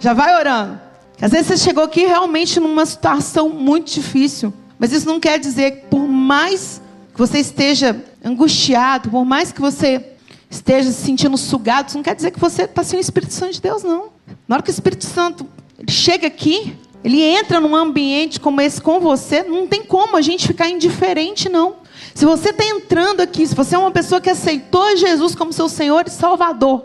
Já 0.00 0.12
vai 0.12 0.34
orando. 0.36 0.80
Às 1.20 1.30
vezes 1.32 1.46
você 1.46 1.56
chegou 1.56 1.84
aqui 1.84 2.04
realmente 2.04 2.58
numa 2.58 2.84
situação 2.86 3.48
muito 3.48 3.92
difícil. 3.92 4.52
Mas 4.78 4.92
isso 4.92 5.06
não 5.06 5.20
quer 5.20 5.38
dizer 5.38 5.70
que 5.70 5.86
por 5.86 6.06
mais 6.08 6.80
que 7.12 7.18
você 7.18 7.38
esteja 7.38 8.02
angustiado, 8.24 9.10
por 9.10 9.24
mais 9.24 9.52
que 9.52 9.60
você 9.60 10.12
esteja 10.50 10.90
se 10.90 11.02
sentindo 11.02 11.36
sugado, 11.36 11.88
isso 11.88 11.96
não 11.96 12.02
quer 12.02 12.14
dizer 12.14 12.30
que 12.30 12.40
você 12.40 12.62
está 12.62 12.82
sem 12.82 12.98
o 12.98 13.00
Espírito 13.00 13.32
Santo 13.32 13.52
de 13.52 13.60
Deus, 13.60 13.82
não. 13.82 14.08
Na 14.48 14.56
hora 14.56 14.62
que 14.62 14.70
o 14.70 14.72
Espírito 14.72 15.04
Santo 15.06 15.46
chega 15.88 16.26
aqui, 16.26 16.76
ele 17.04 17.20
entra 17.20 17.60
num 17.60 17.76
ambiente 17.76 18.40
como 18.40 18.62
esse 18.62 18.80
com 18.80 18.98
você, 18.98 19.42
não 19.42 19.66
tem 19.66 19.84
como 19.84 20.16
a 20.16 20.22
gente 20.22 20.48
ficar 20.48 20.70
indiferente, 20.70 21.50
não. 21.50 21.76
Se 22.14 22.24
você 22.24 22.48
está 22.48 22.64
entrando 22.64 23.20
aqui, 23.20 23.46
se 23.46 23.54
você 23.54 23.74
é 23.74 23.78
uma 23.78 23.90
pessoa 23.90 24.22
que 24.22 24.30
aceitou 24.30 24.96
Jesus 24.96 25.34
como 25.34 25.52
seu 25.52 25.68
Senhor 25.68 26.04
e 26.06 26.10
Salvador, 26.10 26.82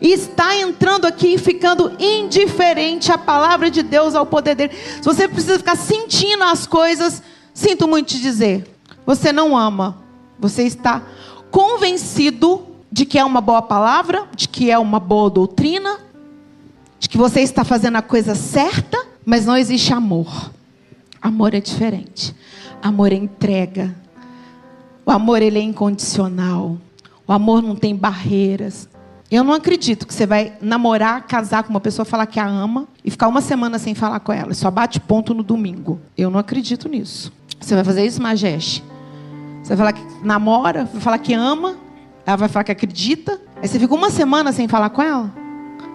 e 0.00 0.12
está 0.12 0.56
entrando 0.56 1.06
aqui 1.06 1.34
e 1.34 1.38
ficando 1.38 1.92
indiferente 1.98 3.12
à 3.12 3.16
palavra 3.16 3.70
de 3.70 3.84
Deus, 3.84 4.16
ao 4.16 4.26
poder 4.26 4.56
dele, 4.56 4.72
se 4.74 5.04
você 5.04 5.28
precisa 5.28 5.58
ficar 5.58 5.76
sentindo 5.76 6.42
as 6.42 6.66
coisas, 6.66 7.22
sinto 7.54 7.86
muito 7.86 8.08
te 8.08 8.20
dizer, 8.20 8.66
você 9.06 9.32
não 9.32 9.56
ama, 9.56 9.98
você 10.40 10.64
está 10.64 11.02
convencido 11.52 12.66
de 12.90 13.06
que 13.06 13.16
é 13.16 13.24
uma 13.24 13.40
boa 13.40 13.62
palavra, 13.62 14.26
de 14.34 14.48
que 14.48 14.72
é 14.72 14.78
uma 14.78 14.98
boa 14.98 15.30
doutrina, 15.30 16.00
de 16.98 17.08
que 17.08 17.16
você 17.16 17.42
está 17.42 17.62
fazendo 17.62 17.96
a 17.96 18.02
coisa 18.02 18.34
certa, 18.34 19.15
mas 19.26 19.44
não 19.44 19.56
existe 19.56 19.92
amor. 19.92 20.52
Amor 21.20 21.52
é 21.52 21.60
diferente. 21.60 22.32
Amor 22.80 23.12
é 23.12 23.16
entrega. 23.16 23.92
O 25.04 25.10
amor 25.10 25.42
ele 25.42 25.58
é 25.58 25.62
incondicional. 25.62 26.78
O 27.26 27.32
amor 27.32 27.60
não 27.60 27.74
tem 27.74 27.96
barreiras. 27.96 28.88
Eu 29.28 29.42
não 29.42 29.52
acredito 29.52 30.06
que 30.06 30.14
você 30.14 30.24
vai 30.24 30.52
namorar, 30.62 31.26
casar 31.26 31.64
com 31.64 31.70
uma 31.70 31.80
pessoa, 31.80 32.04
falar 32.04 32.26
que 32.26 32.38
a 32.38 32.46
ama 32.46 32.86
e 33.04 33.10
ficar 33.10 33.26
uma 33.26 33.40
semana 33.40 33.76
sem 33.80 33.92
falar 33.92 34.20
com 34.20 34.32
ela. 34.32 34.54
Só 34.54 34.70
bate 34.70 35.00
ponto 35.00 35.34
no 35.34 35.42
domingo. 35.42 36.00
Eu 36.16 36.30
não 36.30 36.38
acredito 36.38 36.88
nisso. 36.88 37.32
Você 37.60 37.74
vai 37.74 37.82
fazer 37.82 38.06
isso, 38.06 38.22
Majeste? 38.22 38.84
Você 39.60 39.74
vai 39.74 39.78
falar 39.78 39.92
que 39.92 40.24
namora, 40.24 40.84
vai 40.84 41.00
falar 41.00 41.18
que 41.18 41.34
ama, 41.34 41.76
ela 42.24 42.36
vai 42.36 42.48
falar 42.48 42.62
que 42.62 42.70
acredita. 42.70 43.40
Aí 43.60 43.66
você 43.66 43.80
fica 43.80 43.92
uma 43.92 44.10
semana 44.10 44.52
sem 44.52 44.68
falar 44.68 44.90
com 44.90 45.02
ela. 45.02 45.32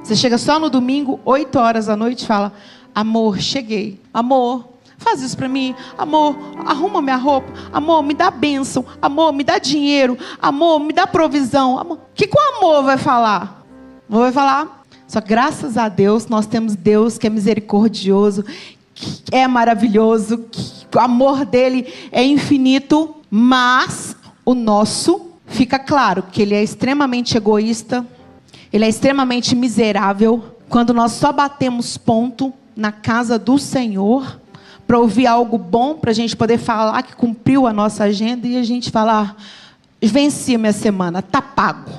Você 0.03 0.15
chega 0.15 0.37
só 0.37 0.59
no 0.59 0.69
domingo, 0.69 1.19
8 1.23 1.57
horas 1.57 1.85
da 1.85 1.95
noite, 1.95 2.23
e 2.23 2.27
fala: 2.27 2.51
Amor, 2.93 3.39
cheguei. 3.39 3.99
Amor, 4.13 4.69
faz 4.97 5.21
isso 5.21 5.35
para 5.35 5.47
mim. 5.47 5.75
Amor, 5.97 6.35
arruma 6.65 7.01
minha 7.01 7.17
roupa. 7.17 7.51
Amor, 7.71 8.03
me 8.03 8.13
dá 8.13 8.29
bênção. 8.31 8.85
Amor, 9.01 9.33
me 9.33 9.43
dá 9.43 9.57
dinheiro. 9.57 10.17
Amor, 10.41 10.79
me 10.79 10.93
dá 10.93 11.07
provisão. 11.07 11.75
O 11.75 11.97
que, 12.13 12.27
que 12.27 12.37
o 12.37 12.57
amor 12.57 12.83
vai 12.83 12.97
falar? 12.97 13.63
O 14.09 14.13
amor 14.13 14.23
vai 14.25 14.31
falar. 14.31 14.83
Só 15.07 15.19
graças 15.19 15.77
a 15.77 15.89
Deus 15.89 16.27
nós 16.27 16.45
temos 16.45 16.73
Deus 16.73 17.17
que 17.17 17.27
é 17.27 17.29
misericordioso, 17.29 18.45
que 18.95 19.23
é 19.29 19.45
maravilhoso, 19.45 20.45
que 20.89 20.97
o 20.97 21.01
amor 21.01 21.43
dele 21.43 21.93
é 22.13 22.23
infinito, 22.23 23.15
mas 23.29 24.15
o 24.45 24.53
nosso 24.53 25.31
fica 25.47 25.77
claro 25.77 26.23
que 26.31 26.41
ele 26.41 26.55
é 26.55 26.63
extremamente 26.63 27.35
egoísta, 27.35 28.05
ele 28.71 28.85
é 28.85 28.87
extremamente 28.87 29.53
miserável. 29.53 30.55
Quando 30.69 30.93
nós 30.93 31.11
só 31.11 31.33
batemos 31.33 31.97
ponto 31.97 32.53
na 32.75 32.91
casa 32.91 33.37
do 33.37 33.57
Senhor 33.57 34.39
para 34.87 34.99
ouvir 34.99 35.27
algo 35.27 35.57
bom, 35.57 35.95
para 35.95 36.11
a 36.11 36.13
gente 36.13 36.35
poder 36.35 36.57
falar 36.57 37.01
que 37.03 37.15
cumpriu 37.15 37.65
a 37.65 37.73
nossa 37.73 38.03
agenda 38.03 38.47
e 38.47 38.57
a 38.57 38.63
gente 38.63 38.91
falar: 38.91 39.35
venci 40.01 40.57
minha 40.57 40.73
semana, 40.73 41.21
tá 41.21 41.41
pago, 41.41 41.91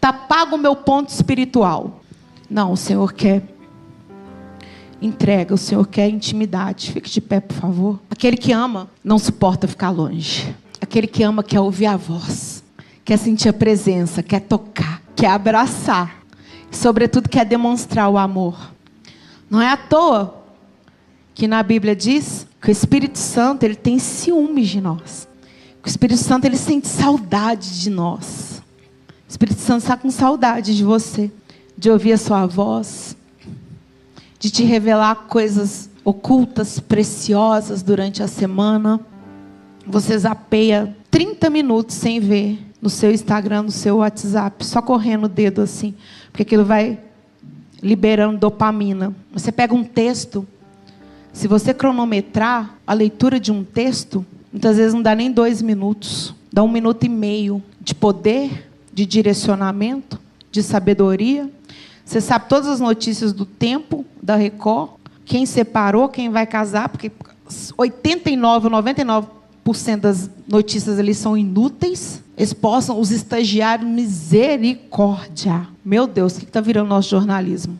tá 0.00 0.12
pago 0.12 0.56
o 0.56 0.58
meu 0.58 0.74
ponto 0.74 1.10
espiritual. 1.10 2.00
Não, 2.48 2.72
o 2.72 2.76
Senhor 2.76 3.12
quer 3.12 3.42
entrega, 5.00 5.54
o 5.54 5.58
Senhor 5.58 5.86
quer 5.86 6.08
intimidade. 6.08 6.92
Fique 6.92 7.10
de 7.10 7.20
pé, 7.20 7.40
por 7.40 7.54
favor. 7.54 8.00
Aquele 8.10 8.36
que 8.36 8.52
ama 8.52 8.88
não 9.04 9.18
suporta 9.18 9.68
ficar 9.68 9.90
longe. 9.90 10.54
Aquele 10.80 11.06
que 11.06 11.22
ama 11.22 11.42
quer 11.42 11.60
ouvir 11.60 11.86
a 11.86 11.96
voz, 11.96 12.62
quer 13.04 13.16
sentir 13.16 13.48
a 13.48 13.52
presença, 13.52 14.22
quer 14.22 14.40
tocar, 14.40 15.02
quer 15.14 15.28
abraçar, 15.28 16.22
sobretudo 16.70 17.28
quer 17.28 17.44
demonstrar 17.44 18.08
o 18.08 18.18
amor. 18.18 18.75
Não 19.48 19.62
é 19.62 19.68
à 19.68 19.76
toa 19.76 20.42
que 21.34 21.46
na 21.46 21.62
Bíblia 21.62 21.94
diz 21.94 22.46
que 22.60 22.68
o 22.68 22.72
Espírito 22.72 23.18
Santo 23.18 23.62
ele 23.62 23.76
tem 23.76 23.98
ciúmes 23.98 24.68
de 24.68 24.80
nós. 24.80 25.28
Que 25.82 25.88
o 25.88 25.90
Espírito 25.90 26.20
Santo 26.20 26.46
ele 26.46 26.56
sente 26.56 26.88
saudade 26.88 27.80
de 27.80 27.90
nós. 27.90 28.62
O 29.26 29.30
Espírito 29.30 29.60
Santo 29.60 29.82
está 29.82 29.96
com 29.96 30.10
saudade 30.10 30.76
de 30.76 30.82
você, 30.82 31.30
de 31.76 31.90
ouvir 31.90 32.12
a 32.12 32.18
sua 32.18 32.46
voz, 32.46 33.16
de 34.38 34.50
te 34.50 34.64
revelar 34.64 35.26
coisas 35.28 35.90
ocultas, 36.04 36.80
preciosas 36.80 37.82
durante 37.82 38.22
a 38.22 38.28
semana. 38.28 39.00
Você 39.86 40.16
zapeia 40.16 40.96
30 41.10 41.50
minutos 41.50 41.96
sem 41.96 42.18
ver 42.18 42.58
no 42.80 42.88
seu 42.88 43.10
Instagram, 43.10 43.64
no 43.64 43.70
seu 43.70 43.98
WhatsApp, 43.98 44.64
só 44.64 44.80
correndo 44.80 45.24
o 45.24 45.28
dedo 45.28 45.60
assim, 45.60 45.94
porque 46.30 46.42
aquilo 46.42 46.64
vai 46.64 46.98
liberando 47.82 48.38
dopamina. 48.38 49.14
Você 49.32 49.52
pega 49.52 49.74
um 49.74 49.84
texto, 49.84 50.46
se 51.32 51.46
você 51.46 51.74
cronometrar 51.74 52.78
a 52.86 52.92
leitura 52.92 53.38
de 53.38 53.52
um 53.52 53.62
texto, 53.62 54.24
muitas 54.52 54.76
vezes 54.76 54.94
não 54.94 55.02
dá 55.02 55.14
nem 55.14 55.30
dois 55.30 55.60
minutos, 55.60 56.34
dá 56.52 56.62
um 56.62 56.68
minuto 56.68 57.04
e 57.04 57.08
meio 57.08 57.62
de 57.80 57.94
poder, 57.94 58.70
de 58.92 59.04
direcionamento, 59.04 60.18
de 60.50 60.62
sabedoria. 60.62 61.50
Você 62.04 62.20
sabe 62.20 62.48
todas 62.48 62.68
as 62.68 62.80
notícias 62.80 63.32
do 63.32 63.44
tempo 63.44 64.04
da 64.22 64.36
Record, 64.36 64.92
quem 65.24 65.44
separou, 65.44 66.08
quem 66.08 66.30
vai 66.30 66.46
casar, 66.46 66.88
porque 66.88 67.10
89, 67.76 68.68
99% 68.68 69.26
das 70.00 70.30
notícias 70.48 70.98
ali 70.98 71.14
são 71.14 71.36
inúteis. 71.36 72.22
Eles 72.36 72.52
possam, 72.52 73.00
os 73.00 73.10
estagiários, 73.10 73.88
misericórdia. 73.88 75.66
Meu 75.84 76.06
Deus, 76.06 76.36
o 76.36 76.40
que 76.40 76.44
está 76.44 76.60
virando 76.60 76.88
nosso 76.88 77.08
jornalismo? 77.08 77.78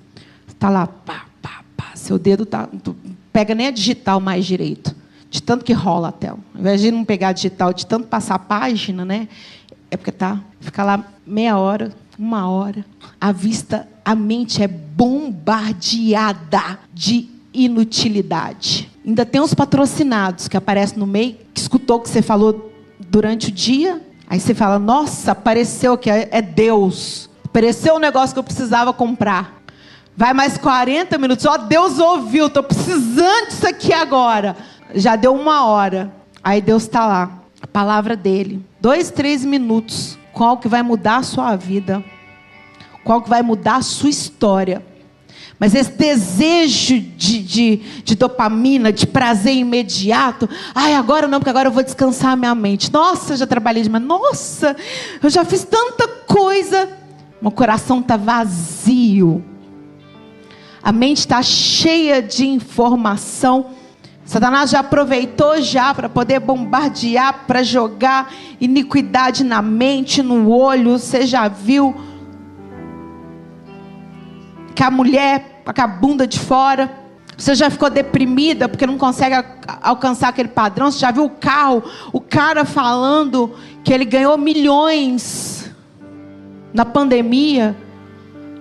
Está 0.48 0.70
lá, 0.70 0.86
pá, 0.86 1.26
pá, 1.42 1.62
pá. 1.76 1.90
Seu 1.94 2.18
dedo 2.18 2.46
tá, 2.46 2.68
pega 3.32 3.54
nem 3.54 3.66
a 3.66 3.70
digital 3.70 4.18
mais 4.18 4.46
direito. 4.46 4.96
De 5.28 5.42
tanto 5.42 5.64
que 5.64 5.74
rola 5.74 6.08
a 6.08 6.12
tela. 6.12 6.38
Ao 6.54 6.60
invés 6.60 6.80
de 6.80 6.90
não 6.90 7.04
pegar 7.04 7.32
digital, 7.32 7.74
de 7.74 7.84
tanto 7.84 8.08
passar 8.08 8.36
a 8.36 8.38
página, 8.38 9.04
né? 9.04 9.28
É 9.90 9.96
porque 9.96 10.12
tá, 10.12 10.40
fica 10.60 10.82
lá 10.82 11.04
meia 11.26 11.58
hora, 11.58 11.92
uma 12.18 12.48
hora. 12.48 12.84
A 13.20 13.32
vista, 13.32 13.86
a 14.04 14.14
mente 14.14 14.62
é 14.62 14.68
bombardeada 14.68 16.78
de 16.94 17.28
inutilidade. 17.52 18.90
Ainda 19.04 19.26
tem 19.26 19.40
uns 19.40 19.52
patrocinados 19.52 20.48
que 20.48 20.56
aparecem 20.56 20.98
no 20.98 21.06
meio, 21.06 21.36
que 21.52 21.60
escutou 21.60 21.98
o 21.98 22.00
que 22.00 22.08
você 22.08 22.22
falou 22.22 22.72
durante 22.98 23.48
o 23.48 23.52
dia. 23.52 24.05
Aí 24.28 24.40
você 24.40 24.54
fala, 24.54 24.78
nossa, 24.78 25.32
apareceu 25.32 25.96
que 25.96 26.10
é 26.10 26.42
Deus. 26.42 27.30
Apareceu 27.44 27.94
um 27.94 27.98
negócio 27.98 28.34
que 28.34 28.38
eu 28.38 28.44
precisava 28.44 28.92
comprar. 28.92 29.62
Vai 30.16 30.32
mais 30.32 30.58
40 30.58 31.16
minutos. 31.18 31.44
Ó, 31.44 31.54
oh, 31.54 31.58
Deus 31.58 31.98
ouviu, 31.98 32.46
estou 32.46 32.62
precisando 32.62 33.48
disso 33.48 33.68
aqui 33.68 33.92
agora. 33.92 34.56
Já 34.94 35.14
deu 35.14 35.34
uma 35.34 35.66
hora. 35.66 36.12
Aí 36.42 36.60
Deus 36.60 36.84
está 36.84 37.06
lá. 37.06 37.38
A 37.60 37.66
palavra 37.66 38.16
dele. 38.16 38.64
Dois, 38.80 39.10
três 39.10 39.44
minutos. 39.44 40.18
Qual 40.32 40.58
que 40.58 40.68
vai 40.68 40.82
mudar 40.82 41.16
a 41.16 41.22
sua 41.22 41.54
vida? 41.54 42.04
Qual 43.04 43.22
que 43.22 43.28
vai 43.28 43.42
mudar 43.42 43.76
a 43.76 43.82
sua 43.82 44.10
história? 44.10 44.84
Mas 45.58 45.74
esse 45.74 45.92
desejo 45.92 47.00
de, 47.00 47.42
de, 47.42 47.76
de, 48.04 48.14
dopamina, 48.14 48.92
de 48.92 49.06
prazer 49.06 49.54
imediato. 49.54 50.48
Ai, 50.74 50.94
agora 50.94 51.26
não, 51.26 51.38
porque 51.38 51.50
agora 51.50 51.68
eu 51.68 51.72
vou 51.72 51.82
descansar 51.82 52.36
minha 52.36 52.54
mente. 52.54 52.92
Nossa, 52.92 53.36
já 53.36 53.46
trabalhei 53.46 53.82
demais. 53.82 54.04
Nossa, 54.04 54.76
eu 55.22 55.30
já 55.30 55.44
fiz 55.44 55.64
tanta 55.64 56.06
coisa. 56.26 56.90
Meu 57.40 57.50
coração 57.50 58.00
está 58.00 58.18
vazio. 58.18 59.42
A 60.82 60.92
mente 60.92 61.18
está 61.20 61.42
cheia 61.42 62.22
de 62.22 62.46
informação. 62.46 63.70
Satanás 64.26 64.70
já 64.70 64.80
aproveitou 64.80 65.60
já 65.62 65.94
para 65.94 66.08
poder 66.08 66.40
bombardear, 66.40 67.44
para 67.46 67.62
jogar 67.62 68.30
iniquidade 68.60 69.42
na 69.42 69.62
mente, 69.62 70.22
no 70.22 70.50
olho. 70.50 70.98
Você 70.98 71.26
já 71.26 71.48
viu 71.48 71.94
que 74.76 74.82
a 74.82 74.90
mulher 74.90 75.62
com 75.64 75.80
a 75.80 75.86
bunda 75.86 76.26
de 76.26 76.38
fora. 76.38 76.90
Você 77.36 77.54
já 77.54 77.68
ficou 77.68 77.90
deprimida 77.90 78.68
porque 78.68 78.86
não 78.86 78.96
consegue 78.96 79.34
alcançar 79.82 80.28
aquele 80.28 80.48
padrão? 80.48 80.90
Você 80.90 80.98
já 80.98 81.10
viu 81.10 81.24
o 81.24 81.30
carro, 81.30 81.82
o 82.12 82.20
cara 82.20 82.64
falando 82.64 83.54
que 83.82 83.92
ele 83.92 84.04
ganhou 84.04 84.38
milhões 84.38 85.70
na 86.72 86.84
pandemia? 86.84 87.76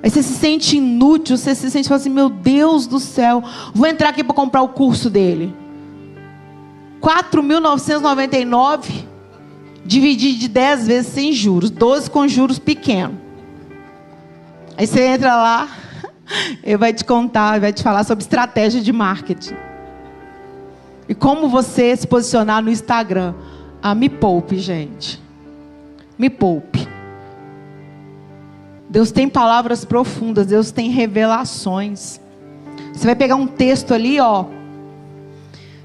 Aí 0.01 0.09
você 0.09 0.23
se 0.23 0.33
sente 0.33 0.77
inútil, 0.77 1.37
você 1.37 1.55
se 1.55 1.71
sente 1.71 1.91
assim, 1.93 2.09
meu 2.09 2.29
Deus 2.29 2.85
do 2.85 2.99
céu, 2.99 3.43
vou 3.73 3.87
entrar 3.87 4.09
aqui 4.09 4.23
para 4.23 4.35
comprar 4.35 4.61
o 4.61 4.69
curso 4.69 5.09
dele. 5.09 5.55
4.999 7.01 9.05
dividir 9.85 10.35
de 10.35 10.47
10 10.47 10.87
vezes 10.87 11.13
sem 11.13 11.31
juros, 11.31 11.69
12 11.69 12.09
com 12.09 12.27
juros 12.27 12.59
pequenos. 12.59 13.17
Aí 14.77 14.85
você 14.85 15.07
entra 15.07 15.35
lá, 15.35 15.69
ele 16.63 16.77
vai 16.77 16.93
te 16.93 17.03
contar, 17.03 17.59
vai 17.59 17.71
te 17.71 17.83
falar 17.83 18.03
sobre 18.03 18.23
estratégia 18.23 18.81
de 18.81 18.91
marketing. 18.91 19.55
E 21.07 21.13
como 21.13 21.47
você 21.47 21.95
se 21.95 22.07
posicionar 22.07 22.63
no 22.63 22.69
Instagram. 22.69 23.33
Ah, 23.81 23.93
me 23.93 24.09
poupe, 24.09 24.57
gente. 24.57 25.21
Me 26.17 26.29
poupe. 26.29 26.87
Deus 28.89 29.11
tem 29.11 29.29
palavras 29.29 29.85
profundas, 29.85 30.47
Deus 30.47 30.71
tem 30.71 30.89
revelações. 30.89 32.19
Você 32.93 33.05
vai 33.05 33.15
pegar 33.15 33.35
um 33.35 33.45
texto 33.45 33.93
ali, 33.93 34.19
ó. 34.19 34.45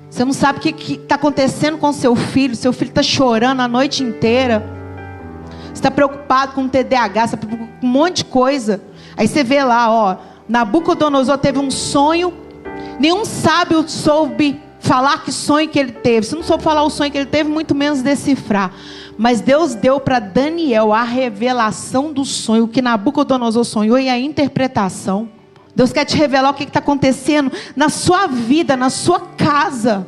Você 0.08 0.24
não 0.24 0.32
sabe 0.32 0.58
o 0.58 0.62
que 0.62 0.94
está 0.94 1.16
acontecendo 1.16 1.76
com 1.76 1.92
seu 1.92 2.16
filho. 2.16 2.56
Seu 2.56 2.72
filho 2.72 2.90
está 2.90 3.02
chorando 3.02 3.60
a 3.60 3.68
noite 3.68 4.02
inteira. 4.02 4.64
Você 5.66 5.74
está 5.74 5.90
preocupado 5.90 6.52
com 6.52 6.64
o 6.64 6.68
TDAH, 6.68 7.28
você 7.28 7.34
está 7.34 7.46
preocupado 7.46 7.80
com 7.80 7.86
um 7.86 7.90
monte 7.90 8.18
de 8.18 8.24
coisa. 8.24 8.80
Aí 9.16 9.28
você 9.28 9.44
vê 9.44 9.62
lá, 9.62 9.90
ó. 9.90 10.16
Nabucodonosor 10.50 11.38
teve 11.38 11.60
um 11.60 11.70
sonho. 11.70 12.34
Nenhum 12.98 13.24
sábio 13.24 13.88
soube 13.88 14.60
falar 14.80 15.22
que 15.22 15.30
sonho 15.30 15.68
que 15.68 15.78
ele 15.78 15.92
teve. 15.92 16.26
Se 16.26 16.34
não 16.34 16.42
soube 16.42 16.64
falar 16.64 16.82
o 16.82 16.90
sonho 16.90 17.08
que 17.08 17.16
ele 17.16 17.26
teve, 17.26 17.48
muito 17.48 17.72
menos 17.72 18.02
decifrar. 18.02 18.72
Mas 19.16 19.40
Deus 19.40 19.76
deu 19.76 20.00
para 20.00 20.18
Daniel 20.18 20.92
a 20.92 21.04
revelação 21.04 22.12
do 22.12 22.24
sonho, 22.24 22.66
que 22.66 22.82
Nabucodonosor 22.82 23.64
sonhou 23.64 23.96
e 23.96 24.08
a 24.08 24.18
interpretação. 24.18 25.28
Deus 25.72 25.92
quer 25.92 26.04
te 26.04 26.16
revelar 26.16 26.50
o 26.50 26.54
que 26.54 26.64
está 26.64 26.80
acontecendo 26.80 27.52
na 27.76 27.88
sua 27.88 28.26
vida, 28.26 28.76
na 28.76 28.90
sua 28.90 29.20
casa, 29.20 30.04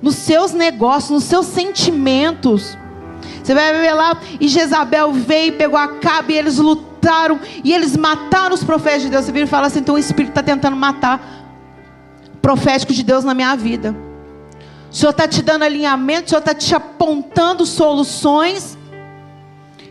nos 0.00 0.14
seus 0.14 0.54
negócios, 0.54 1.10
nos 1.10 1.24
seus 1.24 1.44
sentimentos. 1.44 2.78
Você 3.42 3.54
vai 3.54 3.72
ver 3.80 3.92
lá, 3.92 4.16
e 4.40 4.46
Jezabel 4.46 5.12
veio, 5.12 5.54
pegou 5.54 5.78
a 5.78 5.88
cabo 5.88 6.30
e 6.30 6.38
eles 6.38 6.58
lutaram, 6.58 7.40
e 7.64 7.72
eles 7.72 7.96
mataram 7.96 8.54
os 8.54 8.62
profetas 8.62 9.02
de 9.02 9.08
Deus. 9.08 9.24
Você 9.24 9.32
vira 9.32 9.46
e 9.46 9.48
fala 9.48 9.66
assim: 9.66 9.80
então 9.80 9.96
o 9.96 9.98
Espírito 9.98 10.30
está 10.30 10.42
tentando 10.42 10.76
matar 10.76 11.42
profético 12.40 12.92
de 12.92 13.02
Deus 13.02 13.24
na 13.24 13.34
minha 13.34 13.56
vida. 13.56 13.96
O 14.90 14.94
Senhor 14.94 15.10
está 15.10 15.26
te 15.26 15.42
dando 15.42 15.62
alinhamento, 15.62 16.26
o 16.26 16.28
Senhor 16.28 16.40
está 16.40 16.54
te 16.54 16.74
apontando 16.74 17.64
soluções. 17.64 18.78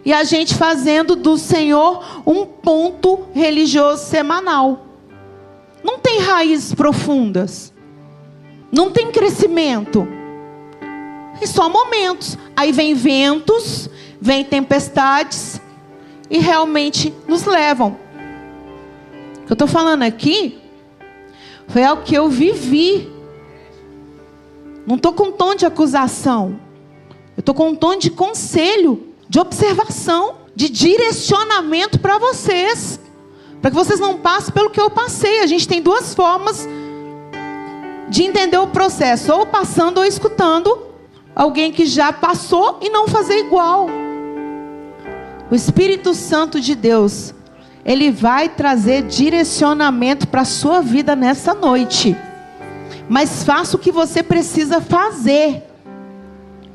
E 0.04 0.12
a 0.12 0.24
gente 0.24 0.56
fazendo 0.56 1.16
do 1.16 1.38
Senhor 1.38 2.24
um 2.26 2.46
ponto 2.46 3.28
religioso 3.34 4.04
semanal. 4.06 4.86
Não 5.84 6.00
tem 6.00 6.20
raízes 6.20 6.74
profundas. 6.74 7.72
Não 8.72 8.90
tem 8.90 9.12
crescimento. 9.12 10.08
É 11.42 11.46
só 11.46 11.68
momentos. 11.68 12.38
Aí 12.56 12.72
vem 12.72 12.94
ventos, 12.94 13.90
vem 14.20 14.44
tempestades 14.44 15.60
e 16.30 16.38
realmente 16.38 17.14
nos 17.28 17.46
levam. 17.46 17.98
O 19.42 19.46
que 19.48 19.52
eu 19.52 19.56
estou 19.56 19.68
falando 19.68 20.04
aqui 20.04 20.60
foi 21.68 21.84
algo 21.84 22.04
que 22.04 22.16
eu 22.16 22.30
vivi 22.30 23.12
não 24.86 24.96
estou 24.96 25.14
com 25.14 25.26
um 25.26 25.32
tom 25.32 25.56
de 25.56 25.66
acusação. 25.66 26.60
Eu 27.38 27.42
estou 27.42 27.56
com 27.56 27.70
um 27.70 27.76
tom 27.76 27.96
de 27.96 28.10
conselho, 28.10 29.08
de 29.30 29.40
observação, 29.40 30.36
de 30.56 30.70
direcionamento 30.70 32.00
para 32.00 32.18
vocês. 32.18 33.00
Para 33.62 33.70
que 33.70 33.76
vocês 33.76 34.00
não 34.00 34.18
passem 34.18 34.54
pelo 34.54 34.70
que 34.70 34.82
eu 34.82 34.90
passei. 34.90 35.42
A 35.42 35.48
gente 35.48 35.68
tem 35.68 35.82
duas 35.82 36.14
formas 36.14 36.68
de 38.10 38.24
entender 38.24 38.58
o 38.58 38.68
processo: 38.68 39.32
ou 39.32 39.46
passando 39.46 40.00
ou 40.00 40.06
escutando 40.06 40.91
alguém 41.36 41.72
que 41.72 41.86
já 41.86 42.12
passou 42.12 42.80
e 42.82 42.90
não 42.90 43.08
fazer 43.08 43.40
igual. 43.40 43.88
O 45.50 45.56
Espírito 45.56 46.14
Santo 46.14 46.60
de 46.60 46.76
Deus, 46.76 47.34
ele 47.84 48.12
vai 48.12 48.50
trazer 48.50 49.04
direcionamento 49.04 50.28
para 50.28 50.42
a 50.42 50.46
sua 50.46 50.82
vida 50.82 51.16
nessa 51.16 51.54
noite 51.54 52.16
mas 53.12 53.44
faça 53.44 53.76
o 53.76 53.80
que 53.80 53.92
você 53.92 54.24
precisa 54.24 54.80
fazer. 54.80 55.68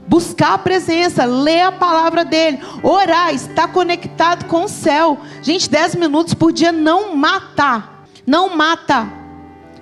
Buscar 0.06 0.52
a 0.52 0.58
presença, 0.58 1.24
ler 1.24 1.62
a 1.62 1.72
palavra 1.72 2.26
dele, 2.26 2.60
orar, 2.82 3.34
estar 3.34 3.68
conectado 3.68 4.44
com 4.44 4.64
o 4.64 4.68
céu. 4.68 5.18
Gente, 5.40 5.70
10 5.70 5.94
minutos 5.94 6.34
por 6.34 6.52
dia 6.52 6.70
não 6.70 7.16
mata. 7.16 7.88
Não 8.26 8.54
mata. 8.54 9.10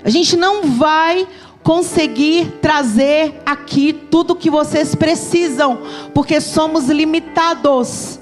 A 0.05 0.11
gente 0.11 0.37
não 0.37 0.71
vai 0.71 1.27
conseguir 1.65 2.59
trazer 2.61 3.41
aqui 3.45 3.93
tudo 3.93 4.35
o 4.35 4.37
que 4.37 4.51
vocês 4.51 4.95
precisam, 4.95 5.79
porque 6.13 6.39
somos 6.39 6.89
limitados. 6.91 8.21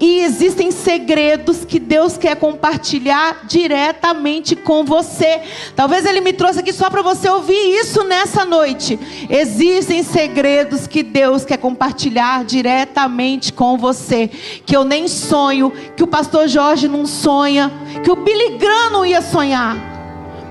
E 0.00 0.20
existem 0.20 0.70
segredos 0.70 1.64
que 1.64 1.78
Deus 1.78 2.16
quer 2.16 2.34
compartilhar 2.36 3.44
diretamente 3.46 4.56
com 4.56 4.84
você. 4.84 5.40
Talvez 5.76 6.04
Ele 6.04 6.20
me 6.20 6.32
trouxe 6.32 6.60
aqui 6.60 6.72
só 6.72 6.90
para 6.90 7.02
você 7.02 7.28
ouvir 7.28 7.54
isso 7.54 8.02
nessa 8.02 8.44
noite. 8.44 8.98
Existem 9.28 10.02
segredos 10.02 10.86
que 10.86 11.02
Deus 11.02 11.44
quer 11.44 11.58
compartilhar 11.58 12.44
diretamente 12.44 13.52
com 13.52 13.78
você. 13.78 14.28
Que 14.64 14.76
eu 14.76 14.82
nem 14.82 15.08
sonho, 15.08 15.72
que 15.94 16.02
o 16.02 16.06
pastor 16.06 16.48
Jorge 16.48 16.88
não 16.88 17.06
sonha, 17.06 17.70
que 18.02 18.10
o 18.10 18.16
Billy 18.16 18.58
Graham 18.58 18.90
não 18.90 19.06
ia 19.06 19.22
sonhar. 19.22 19.76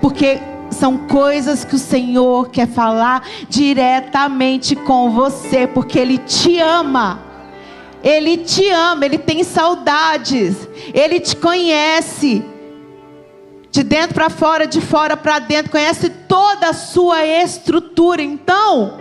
Porque 0.01 0.39
são 0.75 0.97
coisas 0.97 1.63
que 1.63 1.75
o 1.75 1.79
Senhor 1.79 2.49
quer 2.49 2.67
falar 2.67 3.23
diretamente 3.49 4.75
com 4.75 5.09
você, 5.11 5.65
porque 5.65 5.97
Ele 5.97 6.17
te 6.17 6.59
ama. 6.59 7.25
Ele 8.05 8.37
te 8.37 8.69
ama, 8.69 9.03
ele 9.03 9.17
tem 9.17 9.43
saudades, 9.43 10.69
ele 10.93 11.19
te 11.19 11.35
conhece. 11.35 12.45
De 13.71 13.81
dentro 13.81 14.13
para 14.13 14.29
fora, 14.29 14.67
de 14.67 14.79
fora 14.79 15.17
para 15.17 15.39
dentro, 15.39 15.71
conhece 15.71 16.11
toda 16.11 16.69
a 16.69 16.73
sua 16.73 17.25
estrutura. 17.25 18.21
Então, 18.21 18.99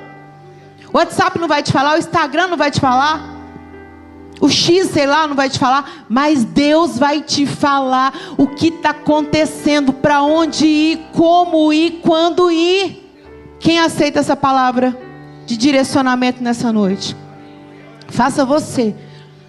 o 0.90 0.96
WhatsApp 0.96 1.38
não 1.38 1.46
vai 1.46 1.62
te 1.62 1.70
falar, 1.70 1.96
o 1.96 1.98
Instagram 1.98 2.46
não 2.46 2.56
vai 2.56 2.70
te 2.70 2.80
falar, 2.80 3.33
o 4.40 4.48
X, 4.48 4.90
sei 4.90 5.06
lá, 5.06 5.26
não 5.26 5.36
vai 5.36 5.48
te 5.48 5.58
falar, 5.58 6.04
mas 6.08 6.44
Deus 6.44 6.98
vai 6.98 7.20
te 7.20 7.46
falar 7.46 8.12
o 8.36 8.46
que 8.48 8.68
está 8.68 8.90
acontecendo, 8.90 9.92
para 9.92 10.22
onde 10.22 10.66
ir, 10.66 11.00
como 11.12 11.72
ir, 11.72 12.00
quando 12.02 12.50
ir. 12.50 13.02
Quem 13.58 13.78
aceita 13.78 14.20
essa 14.20 14.36
palavra 14.36 14.96
de 15.46 15.56
direcionamento 15.56 16.42
nessa 16.42 16.72
noite? 16.72 17.16
Faça 18.08 18.44
você 18.44 18.94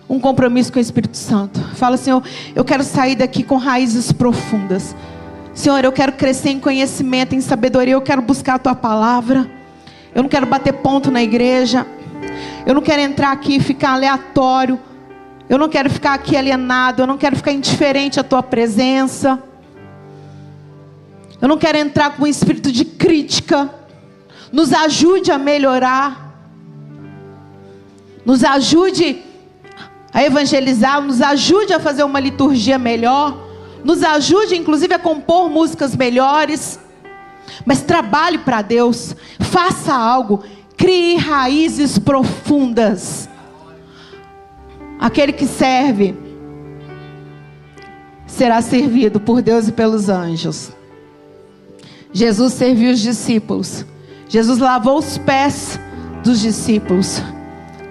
um 0.07 0.19
compromisso 0.19 0.71
com 0.71 0.79
o 0.79 0.81
Espírito 0.81 1.17
Santo. 1.17 1.59
Fala, 1.75 1.97
Senhor, 1.97 2.23
eu 2.55 2.63
quero 2.63 2.83
sair 2.83 3.15
daqui 3.15 3.43
com 3.43 3.57
raízes 3.57 4.11
profundas. 4.11 4.95
Senhor, 5.53 5.83
eu 5.83 5.91
quero 5.91 6.11
crescer 6.11 6.49
em 6.49 6.59
conhecimento, 6.59 7.33
em 7.33 7.41
sabedoria. 7.41 7.93
Eu 7.93 8.01
quero 8.01 8.21
buscar 8.21 8.55
a 8.55 8.59
tua 8.59 8.75
palavra. 8.75 9.49
Eu 10.13 10.21
não 10.21 10.29
quero 10.29 10.45
bater 10.45 10.73
ponto 10.73 11.09
na 11.09 11.23
igreja. 11.23 11.85
Eu 12.65 12.73
não 12.73 12.81
quero 12.81 13.01
entrar 13.01 13.31
aqui 13.31 13.57
e 13.57 13.59
ficar 13.59 13.91
aleatório. 13.91 14.79
Eu 15.47 15.59
não 15.59 15.69
quero 15.69 15.87
ficar 15.87 16.13
aqui 16.13 16.35
alienado. 16.35 17.03
Eu 17.03 17.07
não 17.07 17.17
quero 17.17 17.35
ficar 17.35 17.51
indiferente 17.51 18.19
à 18.19 18.23
tua 18.23 18.41
presença. 18.41 19.41
Eu 21.39 21.47
não 21.47 21.57
quero 21.57 21.77
entrar 21.77 22.15
com 22.15 22.23
um 22.23 22.27
espírito 22.27 22.71
de 22.71 22.83
crítica. 22.83 23.69
Nos 24.51 24.73
ajude 24.73 25.31
a 25.31 25.37
melhorar. 25.37 26.33
Nos 28.25 28.43
ajude 28.43 29.21
a 30.11 30.23
evangelizar. 30.23 30.99
Nos 31.01 31.21
ajude 31.21 31.71
a 31.71 31.79
fazer 31.79 32.03
uma 32.03 32.19
liturgia 32.19 32.79
melhor. 32.79 33.45
Nos 33.83 34.01
ajude, 34.01 34.55
inclusive, 34.55 34.95
a 34.95 34.99
compor 34.99 35.51
músicas 35.51 35.95
melhores. 35.95 36.79
Mas 37.63 37.83
trabalhe 37.83 38.39
para 38.39 38.63
Deus. 38.63 39.15
Faça 39.39 39.93
algo. 39.93 40.43
Crie 40.77 41.17
raízes 41.17 41.97
profundas. 41.97 43.29
Aquele 44.99 45.33
que 45.33 45.45
serve 45.45 46.15
será 48.25 48.61
servido 48.61 49.19
por 49.19 49.41
Deus 49.41 49.67
e 49.67 49.71
pelos 49.71 50.09
anjos. 50.09 50.71
Jesus 52.11 52.53
serviu 52.53 52.91
os 52.91 52.99
discípulos. 52.99 53.85
Jesus 54.27 54.59
lavou 54.59 54.97
os 54.97 55.17
pés 55.17 55.79
dos 56.23 56.39
discípulos. 56.39 57.21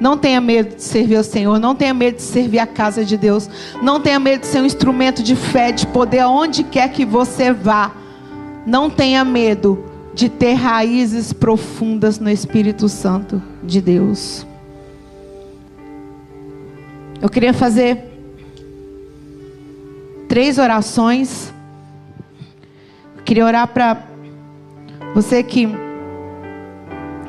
Não 0.01 0.19
tenha 0.19 0.41
medo 0.41 0.75
de 0.75 0.83
servir 0.83 1.17
ao 1.17 1.25
Senhor. 1.25 1.59
Não 1.59 1.75
tenha 1.75 1.95
medo 1.95 2.17
de 2.17 2.23
servir 2.23 2.59
a 2.59 2.67
casa 2.67 3.05
de 3.05 3.17
Deus. 3.17 3.49
Não 3.83 4.01
tenha 4.01 4.19
medo 4.19 4.41
de 4.41 4.47
ser 4.47 4.61
um 4.61 4.67
instrumento 4.67 5.23
de 5.23 5.37
fé, 5.37 5.73
de 5.73 5.87
poder 5.87 6.21
aonde 6.21 6.65
quer 6.65 6.89
que 6.91 7.05
você 7.05 7.53
vá. 7.53 7.93
Não 8.67 8.91
tenha 8.91 9.25
medo 9.25 9.83
de 10.15 10.29
ter 10.29 10.55
raízes 10.55 11.33
profundas 11.33 12.21
no 12.21 12.31
Espírito 12.31 12.89
Santo 12.89 13.43
de 13.63 13.81
Deus. 13.81 14.47
Eu 17.21 17.29
queria 17.29 17.53
fazer 17.53 18.13
três 20.29 20.59
orações. 20.59 21.53
Eu 23.17 23.25
queria 23.25 23.45
orar 23.45 23.67
para 23.69 24.05
você 25.15 25.43
que 25.43 25.69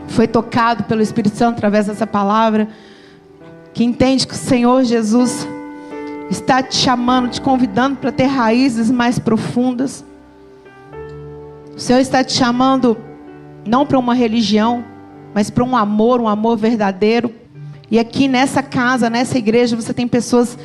foi 0.07 0.27
tocado 0.27 0.83
pelo 0.83 1.01
Espírito 1.01 1.35
Santo 1.35 1.57
através 1.57 1.87
dessa 1.87 2.05
palavra, 2.05 2.67
que 3.73 3.83
entende 3.83 4.27
que 4.27 4.33
o 4.33 4.37
Senhor 4.37 4.83
Jesus 4.83 5.47
está 6.29 6.61
te 6.61 6.75
chamando, 6.75 7.29
te 7.29 7.41
convidando 7.41 7.97
para 7.97 8.11
ter 8.11 8.25
raízes 8.25 8.91
mais 8.91 9.19
profundas. 9.19 10.05
O 11.75 11.79
Senhor 11.79 11.99
está 11.99 12.23
te 12.23 12.31
chamando 12.31 12.97
não 13.67 13.85
para 13.85 13.99
uma 13.99 14.15
religião, 14.15 14.85
mas 15.33 15.49
para 15.49 15.61
um 15.61 15.75
amor, 15.75 16.21
um 16.21 16.27
amor 16.27 16.55
verdadeiro. 16.57 17.35
E 17.91 17.99
aqui 17.99 18.29
nessa 18.29 18.63
casa, 18.63 19.09
nessa 19.09 19.37
igreja, 19.37 19.75
você 19.75 19.93
tem 19.93 20.07
pessoas 20.07 20.57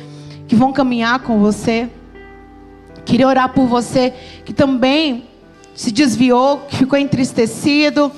que 0.47 0.55
vão 0.55 0.71
caminhar 0.71 1.19
com 1.19 1.37
você. 1.39 1.89
Queria 3.03 3.27
orar 3.27 3.49
por 3.49 3.67
você 3.67 4.13
que 4.45 4.53
também 4.53 5.25
se 5.75 5.91
desviou, 5.91 6.59
que 6.69 6.77
ficou 6.77 6.97
entristecido 6.97 8.09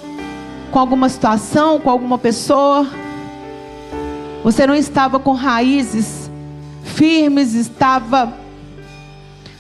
com 0.70 0.78
alguma 0.78 1.10
situação, 1.10 1.80
com 1.80 1.90
alguma 1.90 2.20
pessoa. 2.20 2.88
Você 4.44 4.68
não 4.68 4.76
estava 4.76 5.20
com 5.20 5.32
raízes 5.32 6.30
firmes, 6.84 7.56
estava 7.56 8.34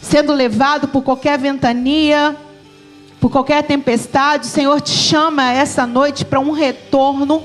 sendo 0.01 0.33
levado 0.33 0.87
por 0.87 1.01
qualquer 1.01 1.39
ventania, 1.39 2.35
por 3.23 3.31
qualquer 3.31 3.63
tempestade. 3.63 4.47
O 4.47 4.49
Senhor 4.49 4.81
te 4.81 4.91
chama 4.91 5.49
essa 5.49 5.87
noite 5.87 6.25
para 6.25 6.41
um 6.41 6.51
retorno. 6.51 7.41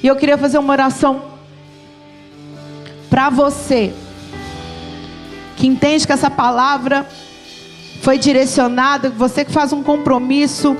E 0.00 0.06
eu 0.06 0.14
queria 0.14 0.38
fazer 0.38 0.56
uma 0.58 0.72
oração 0.72 1.20
para 3.10 3.28
você 3.28 3.92
que 5.56 5.66
entende 5.66 6.06
que 6.06 6.12
essa 6.12 6.30
palavra 6.30 7.04
foi 8.02 8.18
direcionada, 8.18 9.10
você 9.10 9.44
que 9.44 9.50
faz 9.50 9.72
um 9.72 9.82
compromisso 9.82 10.76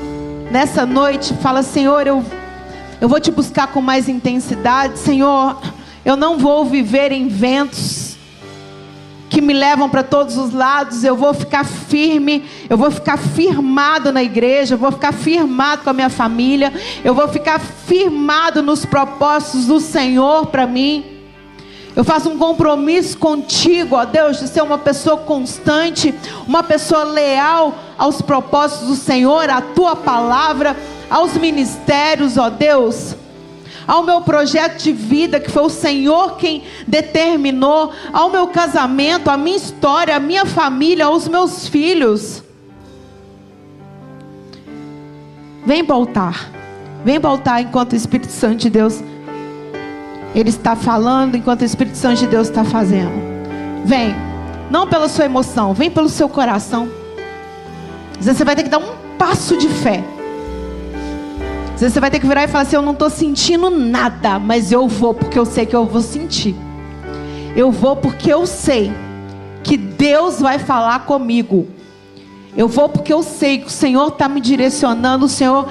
nessa 0.48 0.86
noite, 0.86 1.34
fala: 1.34 1.64
Senhor, 1.64 2.06
eu, 2.06 2.24
eu 3.00 3.08
vou 3.08 3.18
te 3.18 3.32
buscar 3.32 3.66
com 3.66 3.80
mais 3.80 4.08
intensidade. 4.08 4.96
Senhor, 4.96 5.60
eu 6.04 6.14
não 6.14 6.38
vou 6.38 6.64
viver 6.66 7.10
em 7.10 7.26
ventos 7.26 8.05
que 9.36 9.42
me 9.42 9.52
levam 9.52 9.90
para 9.90 10.02
todos 10.02 10.38
os 10.38 10.54
lados. 10.54 11.04
Eu 11.04 11.14
vou 11.14 11.34
ficar 11.34 11.62
firme, 11.62 12.42
eu 12.70 12.78
vou 12.78 12.90
ficar 12.90 13.18
firmado 13.18 14.10
na 14.10 14.22
igreja, 14.22 14.72
eu 14.72 14.78
vou 14.78 14.90
ficar 14.90 15.12
firmado 15.12 15.82
com 15.82 15.90
a 15.90 15.92
minha 15.92 16.08
família, 16.08 16.72
eu 17.04 17.14
vou 17.14 17.28
ficar 17.28 17.60
firmado 17.60 18.62
nos 18.62 18.86
propósitos 18.86 19.66
do 19.66 19.78
Senhor 19.78 20.46
para 20.46 20.66
mim. 20.66 21.04
Eu 21.94 22.02
faço 22.02 22.30
um 22.30 22.38
compromisso 22.38 23.18
contigo, 23.18 23.94
ó 23.96 24.06
Deus, 24.06 24.40
de 24.40 24.48
ser 24.48 24.62
uma 24.62 24.78
pessoa 24.78 25.18
constante, 25.18 26.14
uma 26.48 26.62
pessoa 26.62 27.04
leal 27.04 27.74
aos 27.98 28.22
propósitos 28.22 28.88
do 28.88 28.96
Senhor, 28.96 29.50
à 29.50 29.60
tua 29.60 29.94
palavra, 29.94 30.74
aos 31.10 31.34
ministérios, 31.34 32.38
ó 32.38 32.48
Deus 32.48 33.15
ao 33.86 34.02
meu 34.02 34.20
projeto 34.20 34.82
de 34.82 34.92
vida, 34.92 35.38
que 35.38 35.50
foi 35.50 35.62
o 35.62 35.70
Senhor 35.70 36.36
quem 36.36 36.62
determinou, 36.86 37.92
ao 38.12 38.30
meu 38.30 38.48
casamento, 38.48 39.30
à 39.30 39.36
minha 39.36 39.56
história, 39.56 40.16
à 40.16 40.20
minha 40.20 40.44
família, 40.44 41.06
aos 41.06 41.28
meus 41.28 41.68
filhos. 41.68 42.42
Vem 45.64 45.82
voltar, 45.82 46.50
vem 47.04 47.18
voltar 47.18 47.60
enquanto 47.60 47.92
o 47.92 47.96
Espírito 47.96 48.30
Santo 48.30 48.56
de 48.56 48.70
Deus 48.70 49.02
ele 50.36 50.50
está 50.50 50.76
falando 50.76 51.34
enquanto 51.34 51.62
o 51.62 51.64
Espírito 51.64 51.96
Santo 51.96 52.18
de 52.18 52.26
Deus 52.26 52.48
está 52.48 52.62
fazendo. 52.62 53.10
Vem. 53.86 54.14
Não 54.70 54.86
pela 54.86 55.08
sua 55.08 55.24
emoção, 55.24 55.72
vem 55.72 55.90
pelo 55.90 56.10
seu 56.10 56.28
coração. 56.28 56.90
Você 58.20 58.44
vai 58.44 58.54
ter 58.54 58.64
que 58.64 58.68
dar 58.68 58.78
um 58.78 59.16
passo 59.16 59.56
de 59.56 59.66
fé. 59.66 60.04
Às 61.76 61.82
vezes 61.82 61.92
você 61.92 62.00
vai 62.00 62.10
ter 62.10 62.20
que 62.20 62.26
virar 62.26 62.44
e 62.44 62.48
falar 62.48 62.62
assim: 62.62 62.76
Eu 62.76 62.80
não 62.80 62.94
estou 62.94 63.10
sentindo 63.10 63.68
nada, 63.68 64.38
mas 64.38 64.72
eu 64.72 64.88
vou 64.88 65.12
porque 65.12 65.38
eu 65.38 65.44
sei 65.44 65.66
que 65.66 65.76
eu 65.76 65.84
vou 65.84 66.00
sentir. 66.00 66.56
Eu 67.54 67.70
vou 67.70 67.94
porque 67.94 68.32
eu 68.32 68.46
sei 68.46 68.90
que 69.62 69.76
Deus 69.76 70.40
vai 70.40 70.58
falar 70.58 71.00
comigo. 71.00 71.68
Eu 72.56 72.66
vou 72.66 72.88
porque 72.88 73.12
eu 73.12 73.22
sei 73.22 73.58
que 73.58 73.66
o 73.66 73.70
Senhor 73.70 74.08
está 74.08 74.26
me 74.26 74.40
direcionando, 74.40 75.26
o 75.26 75.28
Senhor 75.28 75.68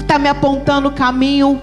está 0.00 0.18
me 0.18 0.28
apontando 0.28 0.88
o 0.88 0.92
caminho. 0.92 1.62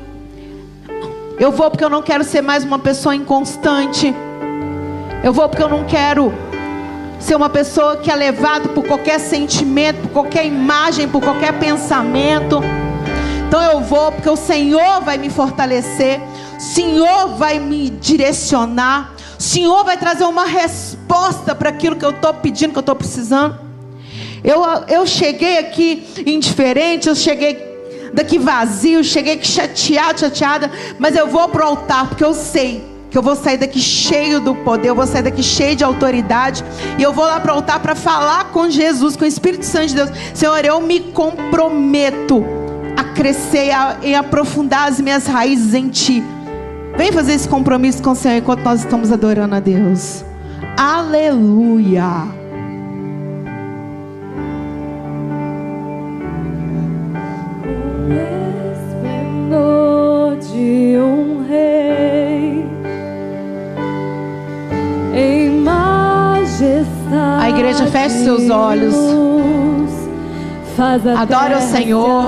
Eu 1.37 1.51
vou 1.51 1.69
porque 1.69 1.83
eu 1.83 1.89
não 1.89 2.01
quero 2.01 2.23
ser 2.23 2.41
mais 2.41 2.63
uma 2.63 2.79
pessoa 2.79 3.13
inconstante. 3.13 4.15
Eu 5.21 5.33
vou 5.33 5.49
porque 5.49 5.63
eu 5.63 5.69
não 5.69 5.83
quero 5.83 6.33
ser 7.19 7.35
uma 7.35 7.49
pessoa 7.49 7.97
que 7.97 8.09
é 8.09 8.15
levado 8.15 8.69
por 8.69 8.85
qualquer 8.85 9.19
sentimento, 9.19 9.99
por 10.03 10.11
qualquer 10.11 10.45
imagem, 10.45 11.09
por 11.09 11.21
qualquer 11.21 11.59
pensamento. 11.59 12.61
Então 13.53 13.61
eu 13.61 13.81
vou 13.81 14.11
porque 14.11 14.27
o 14.27 14.35
Senhor 14.35 15.01
vai 15.01 15.15
me 15.15 15.29
fortalecer, 15.29 16.19
o 16.57 16.59
Senhor 16.59 17.35
vai 17.37 17.59
me 17.59 17.87
direcionar, 17.87 19.13
o 19.37 19.43
Senhor 19.43 19.83
vai 19.83 19.95
trazer 19.95 20.23
uma 20.23 20.43
resposta 20.43 21.53
para 21.53 21.69
aquilo 21.69 21.95
que 21.95 22.03
eu 22.03 22.09
estou 22.09 22.33
pedindo, 22.33 22.71
que 22.71 22.79
eu 22.79 22.81
estou 22.81 22.95
precisando. 22.95 23.55
Eu, 24.43 24.63
eu 24.87 25.05
cheguei 25.05 25.59
aqui 25.59 26.03
indiferente, 26.25 27.07
eu 27.07 27.13
cheguei 27.13 28.11
daqui 28.11 28.39
vazio, 28.39 29.03
cheguei 29.03 29.33
aqui 29.35 29.45
chateado, 29.45 30.21
chateada, 30.21 30.71
mas 30.97 31.15
eu 31.15 31.27
vou 31.27 31.47
pro 31.47 31.63
altar 31.63 32.07
porque 32.07 32.25
eu 32.25 32.33
sei 32.33 32.83
que 33.11 33.15
eu 33.15 33.21
vou 33.21 33.35
sair 33.35 33.57
daqui 33.57 33.79
cheio 33.79 34.41
do 34.41 34.55
poder, 34.55 34.89
eu 34.89 34.95
vou 34.95 35.05
sair 35.05 35.21
daqui 35.21 35.43
cheio 35.43 35.75
de 35.75 35.83
autoridade, 35.83 36.65
e 36.97 37.03
eu 37.03 37.13
vou 37.13 37.25
lá 37.25 37.39
para 37.39 37.53
o 37.53 37.57
altar 37.57 37.79
para 37.79 37.93
falar 37.93 38.45
com 38.45 38.67
Jesus, 38.67 39.15
com 39.15 39.23
o 39.23 39.27
Espírito 39.27 39.63
Santo 39.63 39.89
de 39.89 39.93
Deus. 39.93 40.09
Senhor, 40.33 40.65
eu 40.65 40.81
me 40.81 40.99
comprometo 40.99 42.62
crescer 43.13 43.69
e 44.01 44.15
aprofundar 44.15 44.89
as 44.89 44.99
minhas 44.99 45.25
raízes 45.25 45.73
em 45.73 45.89
Ti. 45.89 46.23
Vem 46.97 47.11
fazer 47.11 47.33
esse 47.33 47.47
compromisso 47.47 48.01
com 48.03 48.11
o 48.11 48.15
Senhor 48.15 48.37
enquanto 48.37 48.63
nós 48.63 48.81
estamos 48.81 49.11
adorando 49.11 49.55
a 49.55 49.59
Deus. 49.59 50.23
Aleluia. 50.77 52.43
de 60.53 60.97
um 60.97 61.45
rei 61.47 62.65
em 65.15 65.61
majestade. 65.61 67.43
A 67.43 67.49
igreja 67.49 67.87
feche 67.87 68.23
seus 68.23 68.49
olhos. 68.49 69.22
Faz 70.83 71.07
a 71.07 71.21
Adore 71.21 71.53
o 71.53 71.61
Senhor. 71.61 72.25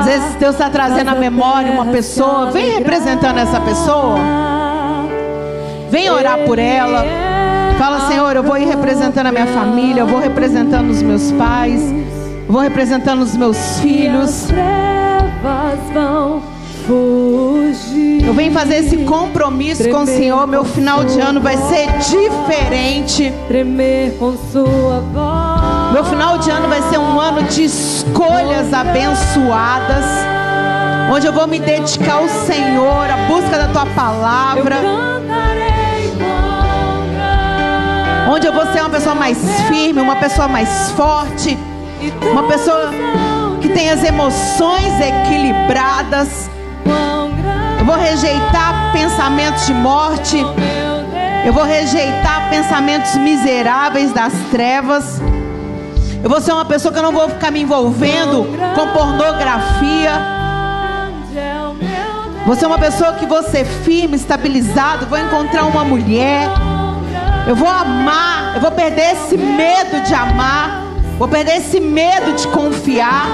Às 0.00 0.06
vezes 0.06 0.34
Deus 0.34 0.54
está 0.54 0.68
trazendo 0.68 1.10
à 1.10 1.14
memória 1.14 1.70
uma 1.70 1.86
pessoa. 1.86 2.50
Vem 2.50 2.72
representando 2.72 3.38
essa 3.38 3.60
pessoa. 3.60 4.18
Vem 5.90 6.10
orar 6.10 6.38
por 6.40 6.58
ela. 6.58 7.04
Fala, 7.78 8.08
Senhor, 8.08 8.34
eu 8.34 8.42
vou 8.42 8.58
ir 8.58 8.66
representando 8.66 9.28
a 9.28 9.32
minha 9.32 9.46
família, 9.46 10.00
eu 10.00 10.08
vou 10.08 10.18
representando 10.18 10.90
os 10.90 11.02
meus 11.02 11.30
pais, 11.32 11.92
eu 11.92 12.52
vou 12.52 12.60
representando 12.60 13.22
os 13.22 13.36
meus 13.36 13.78
filhos. 13.78 14.48
Eu 18.26 18.34
venho 18.34 18.52
fazer 18.52 18.76
esse 18.76 18.96
compromisso 19.04 19.88
com 19.88 20.02
o 20.02 20.06
Senhor. 20.06 20.48
Meu 20.48 20.64
final 20.64 21.04
de 21.04 21.20
ano 21.20 21.40
vai 21.40 21.56
ser 21.56 21.86
diferente. 21.98 23.32
Tremer 23.46 24.16
com 24.18 24.36
sua 24.50 24.98
voz. 25.12 25.43
Meu 25.94 26.04
final 26.04 26.38
de 26.38 26.50
ano 26.50 26.66
vai 26.66 26.82
ser 26.82 26.98
um 26.98 27.20
ano 27.20 27.44
de 27.44 27.62
escolhas 27.62 28.74
abençoadas, 28.74 30.04
onde 31.08 31.24
eu 31.24 31.32
vou 31.32 31.46
me 31.46 31.60
dedicar 31.60 32.14
ao 32.14 32.28
Senhor, 32.28 33.08
à 33.08 33.16
busca 33.28 33.56
da 33.56 33.68
tua 33.68 33.86
palavra, 33.94 34.74
onde 38.28 38.44
eu 38.44 38.52
vou 38.52 38.66
ser 38.72 38.80
uma 38.80 38.90
pessoa 38.90 39.14
mais 39.14 39.38
firme, 39.68 40.00
uma 40.00 40.16
pessoa 40.16 40.48
mais 40.48 40.90
forte, 40.96 41.56
uma 42.28 42.42
pessoa 42.48 42.90
que 43.60 43.68
tem 43.68 43.88
as 43.88 44.02
emoções 44.02 45.00
equilibradas. 45.00 46.50
Eu 47.78 47.84
vou 47.84 47.94
rejeitar 47.94 48.90
pensamentos 48.92 49.64
de 49.64 49.74
morte. 49.74 50.44
Eu 51.46 51.52
vou 51.52 51.62
rejeitar 51.62 52.50
pensamentos 52.50 53.14
miseráveis 53.14 54.12
das 54.12 54.32
trevas. 54.50 55.22
Eu 56.24 56.30
vou 56.30 56.40
ser 56.40 56.52
uma 56.52 56.64
pessoa 56.64 56.90
que 56.90 56.98
eu 56.98 57.02
não 57.02 57.12
vou 57.12 57.28
ficar 57.28 57.50
me 57.50 57.60
envolvendo 57.60 58.46
com 58.74 58.88
pornografia. 58.98 60.10
Vou 62.46 62.56
ser 62.56 62.64
uma 62.64 62.78
pessoa 62.78 63.12
que 63.12 63.26
vou 63.26 63.42
ser 63.42 63.66
firme, 63.66 64.16
estabilizado. 64.16 65.04
Vou 65.04 65.18
encontrar 65.18 65.66
uma 65.66 65.84
mulher. 65.84 66.48
Eu 67.46 67.54
vou 67.54 67.68
amar. 67.68 68.54
Eu 68.54 68.62
vou 68.62 68.70
perder 68.70 69.12
esse 69.12 69.36
medo 69.36 70.00
de 70.02 70.14
amar. 70.14 70.84
Vou 71.18 71.28
perder 71.28 71.58
esse 71.58 71.78
medo 71.78 72.32
de 72.32 72.48
confiar. 72.48 73.26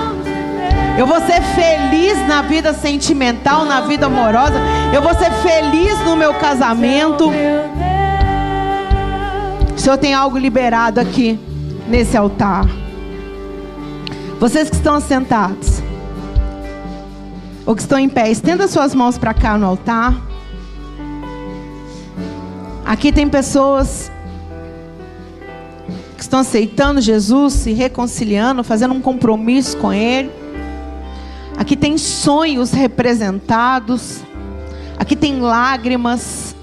Eu 0.99 1.07
vou 1.07 1.21
ser 1.21 1.41
feliz 1.43 2.27
na 2.27 2.43
vida 2.43 2.75
sentimental, 2.75 3.65
na 3.67 3.83
vida 3.83 4.07
amorosa. 4.07 4.61
Eu 4.93 5.01
vou 5.01 5.15
ser 5.15 5.31
feliz 5.31 5.97
no 6.01 6.17
meu 6.17 6.35
casamento. 6.35 7.31
O 9.77 9.79
Senhor 9.79 9.97
tem 9.97 10.13
algo 10.13 10.37
liberado 10.37 10.99
aqui 10.99 11.39
nesse 11.87 12.17
altar. 12.17 12.80
Vocês 14.41 14.71
que 14.71 14.77
estão 14.77 14.99
sentados, 15.03 15.83
ou 17.67 17.77
que 17.77 17.83
estão 17.83 17.99
em 17.99 18.09
pé, 18.09 18.31
estenda 18.31 18.67
suas 18.67 18.95
mãos 18.95 19.19
para 19.19 19.35
cá 19.35 19.59
no 19.59 19.67
altar. 19.67 20.19
Aqui 22.87 23.13
tem 23.13 23.29
pessoas 23.29 24.11
que 26.17 26.23
estão 26.23 26.41
aceitando 26.41 27.03
Jesus, 27.03 27.53
se 27.53 27.73
reconciliando, 27.75 28.65
fazendo 28.65 28.95
um 28.95 29.01
compromisso 29.03 29.77
com 29.77 29.93
Ele. 29.93 30.31
Aqui 31.59 31.77
tem 31.77 31.99
sonhos 31.99 32.73
representados. 32.73 34.23
Aqui 34.99 35.15
tem 35.15 35.39
lágrimas, 35.39 36.57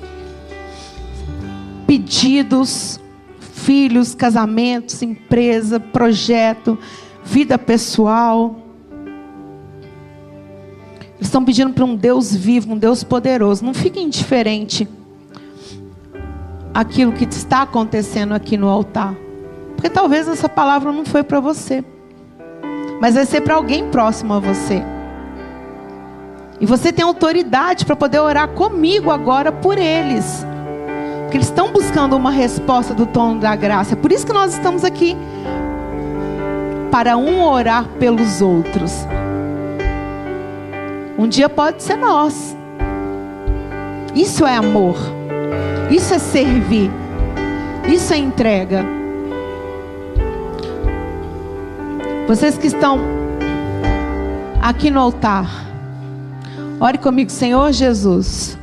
pedidos, 1.85 2.99
filhos, 3.39 4.15
casamentos, 4.15 5.03
empresa, 5.03 5.79
projeto, 5.79 6.75
vida 7.27 7.59
pessoal. 7.59 8.55
Eles 11.15 11.27
estão 11.27 11.43
pedindo 11.43 11.73
para 11.73 11.83
um 11.83 11.95
Deus 11.95 12.33
vivo, 12.33 12.73
um 12.73 12.77
Deus 12.77 13.03
poderoso. 13.03 13.65
Não 13.65 13.73
fique 13.73 13.99
indiferente 13.99 14.87
aquilo 16.73 17.11
que 17.11 17.25
está 17.25 17.63
acontecendo 17.63 18.33
aqui 18.33 18.55
no 18.55 18.69
altar. 18.69 19.13
Porque 19.75 19.89
talvez 19.89 20.27
essa 20.27 20.47
palavra 20.47 20.91
não 20.91 21.05
foi 21.05 21.21
para 21.21 21.39
você. 21.39 21.83
Mas 23.01 23.15
vai 23.15 23.25
ser 23.25 23.41
para 23.41 23.55
alguém 23.55 23.89
próximo 23.89 24.33
a 24.33 24.39
você. 24.39 24.81
E 26.59 26.65
você 26.65 26.91
tem 26.91 27.03
autoridade 27.03 27.85
para 27.85 27.95
poder 27.95 28.19
orar 28.19 28.47
comigo 28.49 29.11
agora 29.11 29.51
por 29.51 29.77
eles. 29.77 30.45
Porque 31.23 31.37
eles 31.37 31.47
estão 31.47 31.71
buscando 31.71 32.15
uma 32.15 32.31
resposta 32.31 32.93
do 32.93 33.05
tom 33.05 33.37
da 33.37 33.55
graça. 33.55 33.93
É 33.93 33.97
por 33.97 34.11
isso 34.11 34.25
que 34.25 34.33
nós 34.33 34.53
estamos 34.53 34.83
aqui. 34.83 35.15
Para 36.91 37.17
um 37.17 37.43
orar 37.43 37.87
pelos 37.99 38.41
outros. 38.41 39.05
Um 41.17 41.27
dia 41.27 41.49
pode 41.49 41.83
ser 41.83 41.95
nós. 41.95 42.55
Isso 44.15 44.45
é 44.45 44.55
amor. 44.55 44.95
Isso 45.89 46.13
é 46.13 46.19
servir. 46.19 46.91
Isso 47.87 48.13
é 48.13 48.17
entrega. 48.17 48.83
Vocês 52.27 52.57
que 52.57 52.67
estão 52.67 52.99
aqui 54.61 54.91
no 54.91 54.99
altar, 54.99 55.49
ore 56.79 56.97
comigo, 56.97 57.31
Senhor 57.31 57.71
Jesus. 57.71 58.57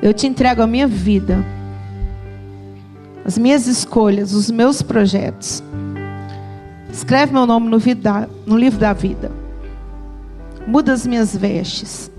Eu 0.00 0.14
te 0.14 0.26
entrego 0.26 0.62
a 0.62 0.66
minha 0.66 0.86
vida, 0.86 1.44
as 3.24 3.36
minhas 3.36 3.66
escolhas, 3.66 4.32
os 4.32 4.50
meus 4.50 4.80
projetos. 4.80 5.62
Escreve 6.92 7.32
meu 7.32 7.46
nome 7.46 7.70
no, 7.70 7.78
vida, 7.78 8.28
no 8.46 8.56
livro 8.56 8.78
da 8.78 8.92
vida. 8.92 9.32
Muda 10.66 10.92
as 10.92 11.06
minhas 11.06 11.34
vestes. 11.34 12.10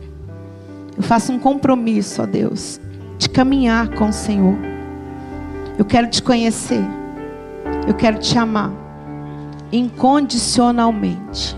Eu 0.97 1.03
faço 1.03 1.31
um 1.31 1.39
compromisso, 1.39 2.23
ó 2.23 2.25
Deus, 2.25 2.81
de 3.17 3.29
caminhar 3.29 3.89
com 3.95 4.09
o 4.09 4.13
Senhor. 4.13 4.57
Eu 5.77 5.85
quero 5.85 6.09
te 6.09 6.21
conhecer. 6.21 6.83
Eu 7.87 7.93
quero 7.93 8.17
te 8.17 8.37
amar 8.37 8.83
incondicionalmente. 9.71 11.57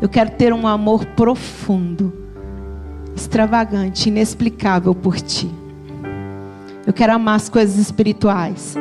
Eu 0.00 0.08
quero 0.08 0.30
ter 0.30 0.52
um 0.52 0.66
amor 0.66 1.06
profundo, 1.06 2.12
extravagante, 3.14 4.08
inexplicável 4.08 4.94
por 4.94 5.16
ti. 5.20 5.50
Eu 6.86 6.92
quero 6.92 7.14
amar 7.14 7.36
as 7.36 7.48
coisas 7.48 7.78
espirituais. 7.78 8.76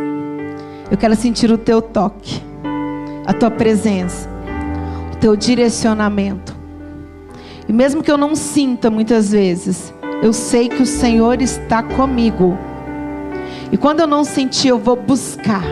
Eu 0.92 0.98
quero 0.98 1.16
sentir 1.16 1.52
o 1.52 1.58
teu 1.58 1.82
toque, 1.82 2.42
a 3.26 3.34
tua 3.34 3.50
presença, 3.52 4.30
o 5.14 5.18
teu 5.18 5.36
direcionamento. 5.36 6.56
E 7.68 7.74
mesmo 7.74 8.04
que 8.04 8.12
eu 8.12 8.18
não 8.18 8.36
sinta 8.36 8.90
muitas 8.90 9.32
vezes, 9.32 9.94
eu 10.22 10.32
sei 10.32 10.70
que 10.70 10.82
o 10.82 10.86
Senhor 10.86 11.42
está 11.42 11.82
comigo. 11.82 12.58
E 13.72 13.78
quando 13.78 14.00
eu 14.02 14.08
não 14.08 14.24
sentir, 14.24 14.70
eu 14.70 14.80
vou 14.80 14.96
buscar. 14.96 15.64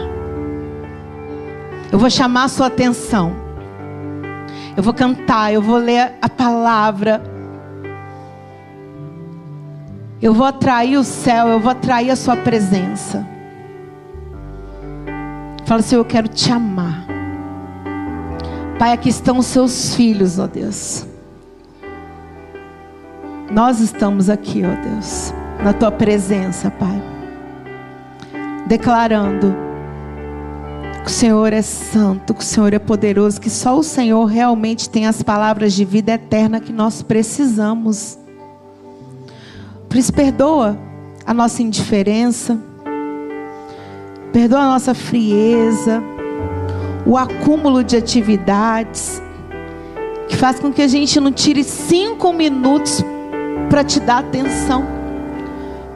Eu 1.92 2.00
vou 2.00 2.10
chamar 2.10 2.46
a 2.46 2.48
sua 2.48 2.68
atenção. 2.68 3.34
Eu 4.76 4.82
vou 4.82 4.94
cantar, 4.94 5.54
eu 5.54 5.62
vou 5.62 5.78
ler 5.78 6.14
a 6.20 6.28
palavra. 6.28 7.22
Eu 10.20 10.34
vou 10.34 10.48
atrair 10.48 10.98
o 10.98 11.04
céu, 11.04 11.48
eu 11.48 11.60
vou 11.60 11.72
atrair 11.72 12.10
a 12.10 12.16
sua 12.16 12.36
presença. 12.36 13.28
Fala 15.66 15.82
assim: 15.82 15.96
Eu 15.96 16.06
quero 16.06 16.28
te 16.28 16.52
amar. 16.52 17.13
Pai, 18.80 18.92
aqui 18.92 19.10
estão 19.10 19.38
os 19.38 19.46
seus 19.46 19.96
filhos, 19.96 20.40
ó 20.40 20.48
Deus. 20.48 21.06
Nós 23.52 23.80
estamos 23.80 24.30
aqui, 24.30 24.64
ó 24.66 24.82
Deus, 24.82 25.34
na 25.64 25.74
tua 25.74 25.92
presença, 25.92 26.72
Pai. 26.72 27.02
Declarando 28.66 29.56
que 31.04 31.10
o 31.10 31.14
Senhor 31.14 31.54
é 31.54 31.62
santo, 31.62 32.34
que 32.34 32.42
o 32.42 32.44
Senhor 32.44 32.74
é 32.74 32.80
poderoso, 32.80 33.40
que 33.40 33.50
só 33.50 33.78
o 33.78 33.84
Senhor 33.84 34.26
realmente 34.26 34.90
tem 34.90 35.06
as 35.06 35.22
palavras 35.22 35.74
de 35.74 35.86
vida 35.86 36.14
eterna 36.14 36.60
que 36.60 36.74
nós 36.74 37.04
precisamos. 37.04 38.18
Por 39.88 39.98
isso, 39.98 40.12
perdoa 40.12 40.76
a 41.24 41.34
nossa 41.34 41.62
indiferença, 41.62 42.58
perdoa 44.32 44.62
a 44.62 44.68
nossa 44.70 44.96
frieza, 44.96 46.02
o 47.06 47.18
acúmulo 47.18 47.84
de 47.84 47.98
atividades, 47.98 49.22
que 50.28 50.36
faz 50.36 50.60
com 50.60 50.72
que 50.72 50.82
a 50.82 50.88
gente 50.88 51.20
não 51.20 51.32
tire 51.32 51.64
cinco 51.64 52.32
minutos 52.32 53.04
para 53.70 53.84
te 53.84 54.00
dar 54.00 54.20
atenção, 54.20 54.86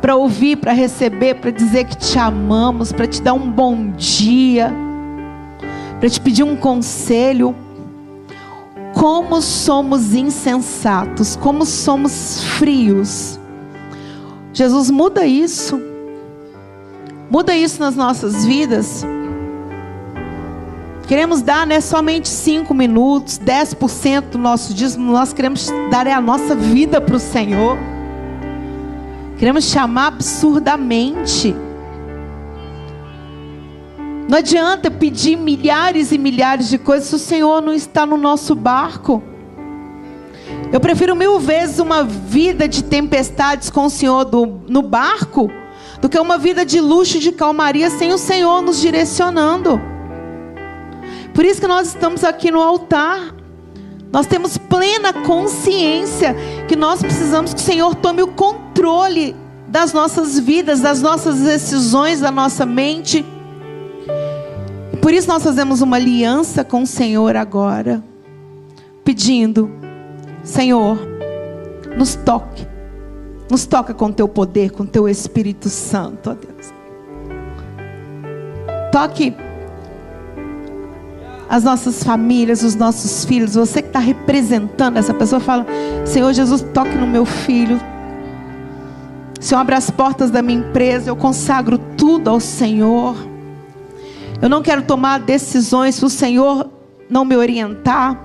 para 0.02 0.16
ouvir, 0.16 0.58
para 0.58 0.74
receber, 0.74 1.36
para 1.36 1.52
dizer 1.52 1.86
que 1.86 1.96
te 1.96 2.20
amamos, 2.20 2.92
para 2.92 3.08
te 3.08 3.22
dar 3.22 3.34
um 3.34 3.50
bom 3.50 3.92
dia, 3.92 4.74
para 6.00 6.10
te 6.10 6.20
pedir 6.20 6.44
um 6.44 6.56
conselho. 6.56 7.56
Como 8.94 9.42
somos 9.42 10.14
insensatos, 10.16 11.36
como 11.36 11.66
somos 11.66 12.44
frios. 12.58 13.40
Jesus 14.52 14.90
muda 14.90 15.26
isso. 15.26 15.80
Muda 17.30 17.56
isso 17.56 17.80
nas 17.80 17.96
nossas 17.96 18.44
vidas. 18.44 19.06
Queremos 21.08 21.42
dar 21.42 21.66
né, 21.66 21.80
somente 21.80 22.28
5 22.28 22.74
minutos, 22.74 23.40
10% 23.40 24.32
do 24.32 24.38
nosso 24.38 24.74
dízimo. 24.74 25.10
Nós 25.10 25.32
queremos 25.32 25.72
dar 25.90 26.06
a 26.06 26.20
nossa 26.20 26.54
vida 26.54 27.00
para 27.00 27.16
o 27.16 27.20
Senhor. 27.20 27.78
Queremos 29.38 29.64
chamar 29.64 30.08
absurdamente. 30.08 31.56
Não 34.28 34.40
adianta 34.40 34.92
pedir 34.92 35.38
milhares 35.38 36.12
e 36.12 36.18
milhares 36.18 36.68
de 36.68 36.78
coisas 36.78 37.08
se 37.08 37.16
o 37.16 37.20
Senhor 37.20 37.62
não 37.62 37.74
está 37.74 38.06
no 38.06 38.18
nosso 38.18 38.54
barco. 38.54 39.24
Eu 40.74 40.82
prefiro 40.82 41.16
mil 41.16 41.40
vezes 41.40 41.80
uma 41.80 42.04
vida 42.04 42.68
de 42.68 42.84
tempestades 42.84 43.70
com 43.70 43.86
o 43.86 43.90
Senhor 43.90 44.26
do, 44.26 44.60
no 44.68 44.82
barco 44.82 45.50
do 46.02 46.10
que 46.10 46.20
uma 46.20 46.38
vida 46.38 46.66
de 46.66 46.82
luxo, 46.82 47.20
de 47.20 47.32
calmaria 47.32 47.90
sem 47.90 48.12
o 48.12 48.18
Senhor 48.18 48.62
nos 48.62 48.82
direcionando. 48.82 49.80
Por 51.38 51.46
isso 51.46 51.62
que 51.62 51.68
nós 51.68 51.90
estamos 51.90 52.24
aqui 52.24 52.50
no 52.50 52.60
altar. 52.60 53.32
Nós 54.12 54.26
temos 54.26 54.58
plena 54.58 55.14
consciência 55.14 56.36
que 56.68 56.76
nós 56.76 57.00
precisamos 57.00 57.54
que 57.54 57.60
o 57.60 57.64
Senhor 57.64 57.94
tome 57.94 58.24
o 58.24 58.28
controle 58.30 59.36
das 59.68 59.94
nossas 59.94 60.40
vidas, 60.40 60.82
das 60.82 61.00
nossas 61.00 61.42
decisões, 61.42 62.22
da 62.22 62.32
nossa 62.32 62.66
mente. 62.66 63.24
Por 65.00 65.14
isso 65.14 65.28
nós 65.28 65.44
fazemos 65.44 65.80
uma 65.80 65.98
aliança 65.98 66.64
com 66.64 66.82
o 66.82 66.88
Senhor 66.88 67.36
agora, 67.36 68.04
pedindo: 69.04 69.70
Senhor, 70.44 70.98
nos 71.96 72.16
toque, 72.16 72.68
nos 73.48 73.64
toca 73.68 73.94
com 73.94 74.12
teu 74.12 74.28
poder, 74.28 74.72
com 74.72 74.88
teu 74.88 75.08
Espírito 75.08 75.70
Santo, 75.70 76.32
ó 76.32 76.34
Deus. 76.34 76.74
Toque 78.92 79.36
as 81.50 81.64
nossas 81.64 82.04
famílias, 82.04 82.64
os 82.64 82.76
nossos 82.76 83.26
filhos. 83.26 83.56
Você 83.56 83.82
que 83.82 83.90
está 83.90 84.00
representando 84.00 84.98
essa 84.98 85.14
pessoa, 85.14 85.40
fala: 85.40 85.66
Senhor 86.06 86.34
Jesus, 86.34 86.62
toque 86.74 86.96
no 86.96 87.08
meu 87.08 87.26
filho. 87.26 87.80
Senhor, 89.40 89.62
abre 89.62 89.76
as 89.76 89.90
portas 89.90 90.32
da 90.32 90.42
minha 90.42 90.60
empresa. 90.60 91.10
Eu 91.10 91.16
consagro 91.16 91.78
tudo 91.78 92.30
ao 92.30 92.40
Senhor. 92.40 93.16
Eu 94.42 94.50
não 94.50 94.62
quero 94.62 94.82
tomar 94.82 95.20
decisões 95.20 95.96
se 95.96 96.06
o 96.06 96.10
Senhor 96.10 96.70
não 97.10 97.24
me 97.24 97.36
orientar. 97.36 98.20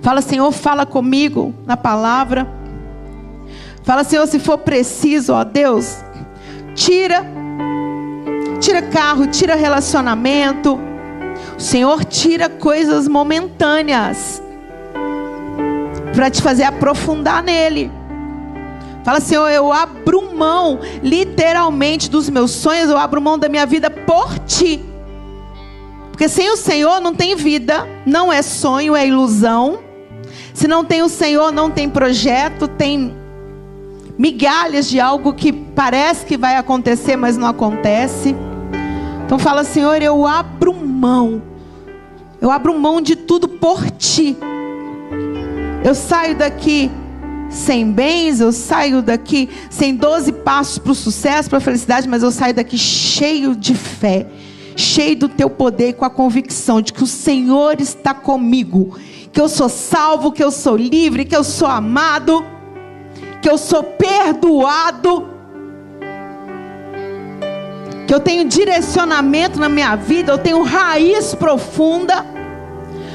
Fala, 0.00 0.20
Senhor, 0.20 0.50
fala 0.50 0.84
comigo 0.84 1.54
na 1.64 1.76
palavra. 1.76 2.48
Fala, 3.84 4.04
Senhor, 4.04 4.26
se 4.26 4.38
for 4.38 4.58
preciso, 4.58 5.32
ó 5.32 5.44
Deus, 5.44 5.98
tira, 6.74 7.24
tira 8.60 8.82
carro, 8.82 9.26
tira 9.26 9.54
relacionamento. 9.54 10.78
O 11.56 11.60
Senhor 11.60 12.04
tira 12.04 12.48
coisas 12.48 13.06
momentâneas 13.08 14.42
para 16.14 16.30
te 16.30 16.42
fazer 16.42 16.64
aprofundar 16.64 17.42
nele. 17.42 17.90
Fala, 19.04 19.20
Senhor, 19.20 19.48
eu 19.48 19.72
abro 19.72 20.34
mão, 20.34 20.78
literalmente, 21.02 22.08
dos 22.08 22.28
meus 22.30 22.52
sonhos, 22.52 22.88
eu 22.88 22.96
abro 22.96 23.20
mão 23.20 23.38
da 23.38 23.48
minha 23.48 23.66
vida 23.66 23.90
por 23.90 24.38
ti. 24.40 24.80
Porque 26.10 26.28
sem 26.28 26.50
o 26.50 26.56
Senhor 26.56 27.00
não 27.00 27.14
tem 27.14 27.34
vida, 27.34 27.88
não 28.06 28.32
é 28.32 28.42
sonho, 28.42 28.94
é 28.94 29.06
ilusão. 29.06 29.80
Se 30.54 30.68
não 30.68 30.84
tem 30.84 31.02
o 31.02 31.08
Senhor, 31.08 31.50
não 31.50 31.70
tem 31.70 31.88
projeto, 31.88 32.68
tem 32.68 33.16
migalhas 34.16 34.88
de 34.88 35.00
algo 35.00 35.32
que 35.32 35.52
parece 35.52 36.24
que 36.24 36.36
vai 36.36 36.56
acontecer, 36.56 37.16
mas 37.16 37.36
não 37.36 37.48
acontece. 37.48 38.36
Então 39.32 39.38
fala, 39.38 39.64
Senhor, 39.64 40.02
eu 40.02 40.26
abro 40.26 40.74
mão. 40.74 41.40
Eu 42.38 42.50
abro 42.50 42.78
mão 42.78 43.00
de 43.00 43.16
tudo 43.16 43.48
por 43.48 43.90
ti. 43.92 44.36
Eu 45.82 45.94
saio 45.94 46.36
daqui 46.36 46.90
sem 47.48 47.90
bens, 47.90 48.40
eu 48.40 48.52
saio 48.52 49.00
daqui 49.00 49.48
sem 49.70 49.96
12 49.96 50.32
passos 50.32 50.76
para 50.76 50.92
o 50.92 50.94
sucesso, 50.94 51.48
para 51.48 51.56
a 51.56 51.62
felicidade, 51.62 52.06
mas 52.06 52.22
eu 52.22 52.30
saio 52.30 52.52
daqui 52.52 52.76
cheio 52.76 53.56
de 53.56 53.74
fé, 53.74 54.26
cheio 54.76 55.16
do 55.16 55.30
teu 55.30 55.48
poder 55.48 55.94
com 55.94 56.04
a 56.04 56.10
convicção 56.10 56.82
de 56.82 56.92
que 56.92 57.02
o 57.02 57.06
Senhor 57.06 57.80
está 57.80 58.12
comigo, 58.12 58.98
que 59.32 59.40
eu 59.40 59.48
sou 59.48 59.70
salvo, 59.70 60.30
que 60.30 60.44
eu 60.44 60.50
sou 60.50 60.76
livre, 60.76 61.24
que 61.24 61.34
eu 61.34 61.42
sou 61.42 61.68
amado 61.68 62.44
que 63.42 63.50
eu 63.50 63.58
sou 63.58 63.82
perdoado, 63.82 65.28
que 68.12 68.16
eu 68.16 68.20
tenho 68.20 68.44
direcionamento 68.44 69.58
na 69.58 69.70
minha 69.70 69.96
vida, 69.96 70.32
eu 70.32 70.36
tenho 70.36 70.62
raiz 70.62 71.34
profunda. 71.34 72.26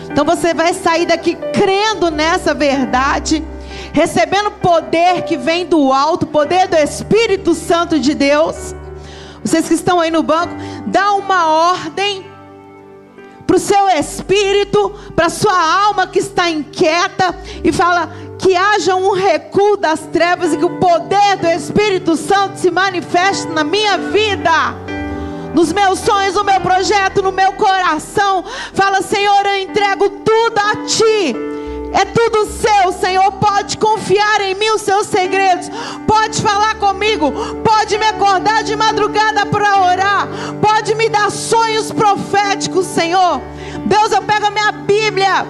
Então 0.10 0.26
você 0.26 0.56
vai 0.56 0.74
sair 0.74 1.06
daqui 1.06 1.36
crendo 1.54 2.10
nessa 2.10 2.52
verdade, 2.52 3.46
recebendo 3.94 4.50
poder 4.54 5.22
que 5.22 5.38
vem 5.38 5.68
do 5.68 5.94
alto, 5.94 6.26
poder 6.26 6.68
do 6.68 6.76
Espírito 6.76 7.54
Santo 7.54 8.00
de 8.00 8.16
Deus. 8.16 8.74
Vocês 9.44 9.68
que 9.68 9.76
estão 9.76 10.00
aí 10.00 10.10
no 10.10 10.24
banco, 10.24 10.56
dá 10.88 11.14
uma 11.14 11.48
ordem 11.48 12.26
para 13.46 13.56
o 13.56 13.60
seu 13.60 13.88
espírito, 13.90 14.96
para 15.16 15.28
a 15.28 15.30
sua 15.30 15.86
alma 15.86 16.08
que 16.08 16.18
está 16.18 16.50
inquieta 16.50 17.36
e 17.64 17.72
fala: 17.72 18.10
que 18.40 18.56
haja 18.56 18.96
um 18.96 19.12
recuo 19.12 19.78
das 19.78 20.00
trevas 20.08 20.54
e 20.54 20.58
que 20.58 20.66
o 20.66 20.80
poder 20.80 21.38
do 21.38 21.48
Espírito 21.48 22.16
Santo 22.16 22.58
se 22.58 22.72
manifeste 22.72 23.48
na 23.50 23.64
minha 23.64 23.98
vida, 23.98 24.87
nos 25.54 25.72
meus 25.74 26.00
sonhos, 26.00 26.36
no 26.36 26.44
meu 26.44 26.60
projeto, 26.62 27.22
no 27.22 27.32
meu 27.32 27.54
coração. 27.54 28.44
Fala, 28.74 29.02
Senhor, 29.02 29.46
eu 29.46 29.58
entrego 29.58 30.10
tudo 30.10 30.60
a 30.60 30.76
Ti. 30.86 31.36
É 31.94 32.06
tudo 32.06 32.46
seu, 32.46 32.92
Senhor. 32.92 33.32
Pode 33.34 33.78
confiar 33.78 34.42
em 34.42 34.56
mim 34.56 34.70
os 34.72 34.82
seus 34.82 35.08
segredos. 35.08 35.70
Pode 36.06 36.42
falar 36.42 36.76
comigo. 36.76 37.32
Pode 37.64 37.98
me 37.98 38.06
acordar 38.06 38.64
de 38.64 38.76
madrugada 38.76 39.46
para 39.46 39.82
orar. 39.82 40.28
Pode 40.62 40.96
me 40.96 41.10
dar 41.10 41.32
sonhos 41.32 41.92
proféticos, 41.92 42.86
Senhor. 42.86 43.42
Deus, 43.86 44.12
eu 44.12 44.22
pego 44.22 44.48
a 44.48 44.52
minha 44.52 44.72
Bíblia 44.72 45.46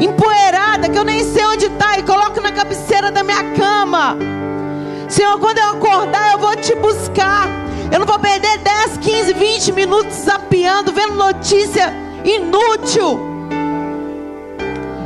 empoeirada, 0.00 0.88
que 0.88 0.98
eu 0.98 1.04
nem 1.04 1.22
sei 1.22 1.44
onde 1.44 1.66
está, 1.66 1.98
e 1.98 2.02
coloco 2.02 2.40
na 2.40 2.50
cabeceira 2.50 3.10
da 3.10 3.22
minha 3.22 3.52
cama. 3.54 4.16
Senhor, 5.08 5.38
quando 5.38 5.58
eu 5.58 5.70
acordar, 5.70 6.32
eu 6.32 6.38
vou 6.38 6.56
te 6.56 6.74
buscar. 6.76 7.59
Eu 7.92 7.98
não 7.98 8.06
vou 8.06 8.18
perder 8.18 8.58
10, 8.58 8.98
15, 8.98 9.32
20 9.32 9.72
minutos 9.72 10.16
zapeando, 10.16 10.92
vendo 10.92 11.14
notícia 11.14 11.92
inútil. 12.24 13.20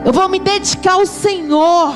Eu 0.05 0.13
vou 0.13 0.29
me 0.29 0.39
dedicar 0.39 0.95
ao 0.95 1.07
Senhor. 1.07 1.95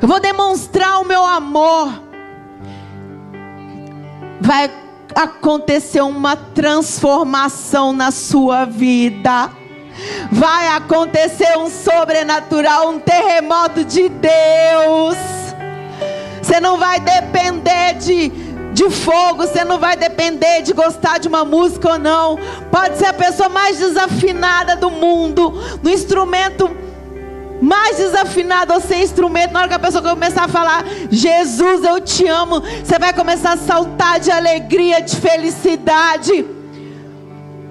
Eu 0.00 0.06
vou 0.06 0.20
demonstrar 0.20 1.00
o 1.00 1.04
meu 1.04 1.24
amor. 1.24 2.02
Vai 4.40 4.70
acontecer 5.14 6.02
uma 6.02 6.36
transformação 6.36 7.92
na 7.92 8.10
sua 8.10 8.64
vida 8.64 9.50
vai 10.30 10.68
acontecer 10.68 11.56
um 11.58 11.68
sobrenatural, 11.70 12.90
um 12.90 12.98
terremoto 12.98 13.84
de 13.84 14.08
Deus. 14.08 15.16
Você 16.46 16.60
não 16.60 16.78
vai 16.78 17.00
depender 17.00 17.94
de, 17.94 18.28
de 18.72 18.88
fogo, 18.88 19.44
você 19.44 19.64
não 19.64 19.80
vai 19.80 19.96
depender 19.96 20.62
de 20.62 20.72
gostar 20.72 21.18
de 21.18 21.26
uma 21.26 21.44
música 21.44 21.94
ou 21.94 21.98
não. 21.98 22.38
Pode 22.70 22.98
ser 22.98 23.06
a 23.06 23.12
pessoa 23.12 23.48
mais 23.48 23.78
desafinada 23.78 24.76
do 24.76 24.88
mundo, 24.88 25.52
no 25.82 25.90
instrumento 25.90 26.70
mais 27.60 27.96
desafinado 27.96 28.74
ou 28.74 28.80
sem 28.80 29.02
instrumento, 29.02 29.52
na 29.52 29.60
hora 29.60 29.68
que 29.68 29.74
a 29.74 29.78
pessoa 29.78 30.02
começar 30.02 30.44
a 30.44 30.48
falar, 30.48 30.84
Jesus, 31.10 31.84
eu 31.84 32.00
te 32.02 32.28
amo, 32.28 32.60
você 32.60 32.98
vai 32.98 33.14
começar 33.14 33.54
a 33.54 33.56
saltar 33.56 34.20
de 34.20 34.30
alegria, 34.30 35.00
de 35.00 35.16
felicidade. 35.16 36.46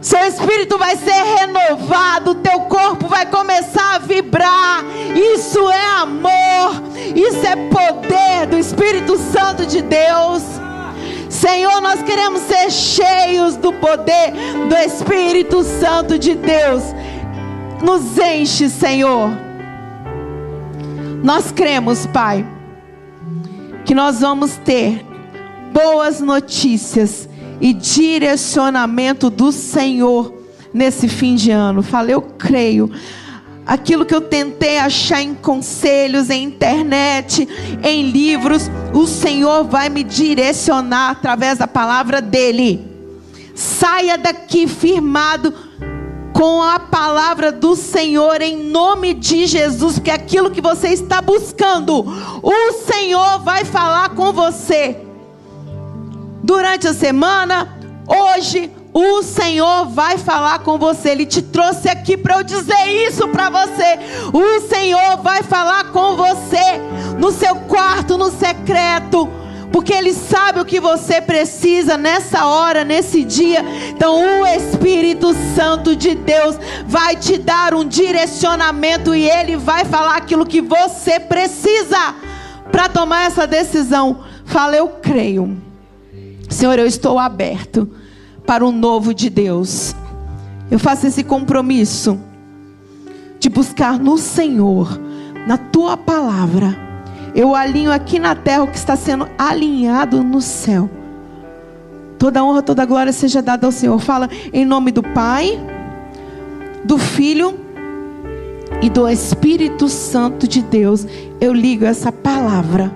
Seu 0.01 0.25
espírito 0.25 0.77
vai 0.77 0.97
ser 0.97 1.23
renovado, 1.39 2.35
teu 2.35 2.61
corpo 2.61 3.07
vai 3.07 3.27
começar 3.27 3.95
a 3.95 3.99
vibrar. 3.99 4.64
Isso 7.27 7.45
é 7.45 7.55
poder 7.55 8.45
do 8.47 8.57
Espírito 8.57 9.17
Santo 9.17 9.65
de 9.65 9.81
Deus. 9.81 10.43
Senhor, 11.27 11.81
nós 11.81 12.03
queremos 12.03 12.41
ser 12.41 12.69
cheios 12.69 13.55
do 13.57 13.73
poder 13.73 14.31
do 14.69 14.75
Espírito 14.75 15.63
Santo 15.63 16.19
de 16.19 16.35
Deus. 16.35 16.83
Nos 17.81 18.17
enche, 18.17 18.69
Senhor. 18.69 19.31
Nós 21.23 21.51
cremos, 21.51 22.05
Pai, 22.05 22.45
que 23.83 23.95
nós 23.95 24.21
vamos 24.21 24.57
ter 24.57 25.03
boas 25.73 26.21
notícias 26.21 27.27
e 27.59 27.73
direcionamento 27.73 29.31
do 29.31 29.51
Senhor 29.51 30.31
nesse 30.71 31.07
fim 31.07 31.33
de 31.33 31.49
ano. 31.49 31.81
Falei, 31.81 32.13
eu 32.13 32.21
creio. 32.21 32.91
Aquilo 33.65 34.05
que 34.05 34.13
eu 34.13 34.21
tentei 34.21 34.77
achar 34.77 35.21
em 35.21 35.33
conselhos, 35.33 36.29
em 36.29 36.43
internet, 36.43 37.47
em 37.83 38.11
livros, 38.11 38.69
o 38.93 39.07
Senhor 39.07 39.63
vai 39.63 39.89
me 39.89 40.03
direcionar 40.03 41.11
através 41.11 41.57
da 41.57 41.67
palavra 41.67 42.21
dEle. 42.21 42.85
Saia 43.55 44.17
daqui 44.17 44.67
firmado 44.67 45.53
com 46.31 46.61
a 46.61 46.77
palavra 46.77 47.49
do 47.49 47.75
Senhor 47.77 48.41
em 48.41 48.57
nome 48.69 49.13
de 49.13 49.47
Jesus, 49.47 49.93
porque 49.93 50.11
aquilo 50.11 50.51
que 50.51 50.59
você 50.59 50.89
está 50.89 51.21
buscando, 51.21 52.05
o 52.43 52.71
Senhor 52.85 53.39
vai 53.39 53.63
falar 53.63 54.09
com 54.09 54.33
você. 54.33 54.97
Durante 56.43 56.87
a 56.87 56.93
semana, 56.93 57.79
hoje, 58.05 58.69
o 58.97 59.21
Senhor 59.21 59.87
vai 59.87 60.17
falar 60.17 60.59
com 60.59 60.77
você. 60.77 61.09
Ele 61.09 61.25
te 61.25 61.41
trouxe 61.41 61.89
aqui 61.89 62.15
para 62.15 62.37
eu 62.37 62.43
dizer 62.43 62.87
isso 63.05 63.27
para 63.27 63.49
você. 63.49 63.99
O 64.31 64.61
Senhor 64.69 65.17
vai 65.17 65.43
falar 65.43 65.91
com 65.91 66.15
você 66.15 66.79
no 67.19 67.29
seu 67.29 67.57
quarto, 67.57 68.17
no 68.17 68.31
secreto 68.31 69.29
porque 69.73 69.91
Ele 69.91 70.13
sabe 70.13 70.61
o 70.61 70.65
que 70.65 70.79
você 70.79 71.19
precisa 71.19 71.97
nessa 71.97 72.45
hora, 72.45 72.85
nesse 72.85 73.25
dia. 73.25 73.59
Então, 73.89 74.41
o 74.41 74.47
Espírito 74.47 75.35
Santo 75.53 75.97
de 75.97 76.15
Deus 76.15 76.57
vai 76.87 77.17
te 77.17 77.37
dar 77.37 77.73
um 77.73 77.85
direcionamento 77.85 79.13
e 79.13 79.29
Ele 79.29 79.57
vai 79.57 79.83
falar 79.83 80.15
aquilo 80.15 80.45
que 80.45 80.61
você 80.61 81.19
precisa 81.19 82.15
para 82.71 82.87
tomar 82.87 83.25
essa 83.25 83.45
decisão. 83.45 84.23
Fala, 84.45 84.77
eu 84.77 84.87
creio, 84.87 85.57
Senhor, 86.49 86.79
eu 86.79 86.85
estou 86.85 87.19
aberto 87.19 87.91
para 88.45 88.65
o 88.65 88.71
novo 88.71 89.13
de 89.13 89.29
Deus. 89.29 89.95
Eu 90.69 90.79
faço 90.79 91.07
esse 91.07 91.23
compromisso 91.23 92.19
de 93.39 93.49
buscar 93.49 93.99
no 93.99 94.17
Senhor, 94.17 94.99
na 95.47 95.57
tua 95.57 95.95
palavra 95.95 96.85
eu 97.35 97.53
alinho 97.53 97.91
aqui 97.91 98.17
na 98.17 98.33
terra 98.33 98.63
o 98.63 98.67
que 98.67 98.77
está 98.77 98.95
sendo 98.95 99.27
alinhado 99.37 100.23
no 100.23 100.39
céu. 100.39 100.89
Toda 102.17 102.41
honra, 102.41 102.61
toda 102.61 102.85
glória 102.85 103.11
seja 103.11 103.41
dada 103.41 103.67
ao 103.67 103.73
Senhor. 103.73 103.99
Fala 103.99 104.29
em 104.53 104.63
nome 104.63 104.89
do 104.89 105.03
Pai, 105.03 105.59
do 106.85 106.97
Filho 106.97 107.59
e 108.81 108.89
do 108.89 109.05
Espírito 109.09 109.89
Santo 109.89 110.47
de 110.47 110.61
Deus. 110.61 111.05
Eu 111.41 111.51
ligo 111.51 111.83
essa 111.83 112.09
palavra 112.09 112.89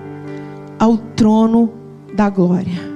ao 0.79 0.97
trono 0.97 1.73
da 2.15 2.29
glória. 2.29 2.88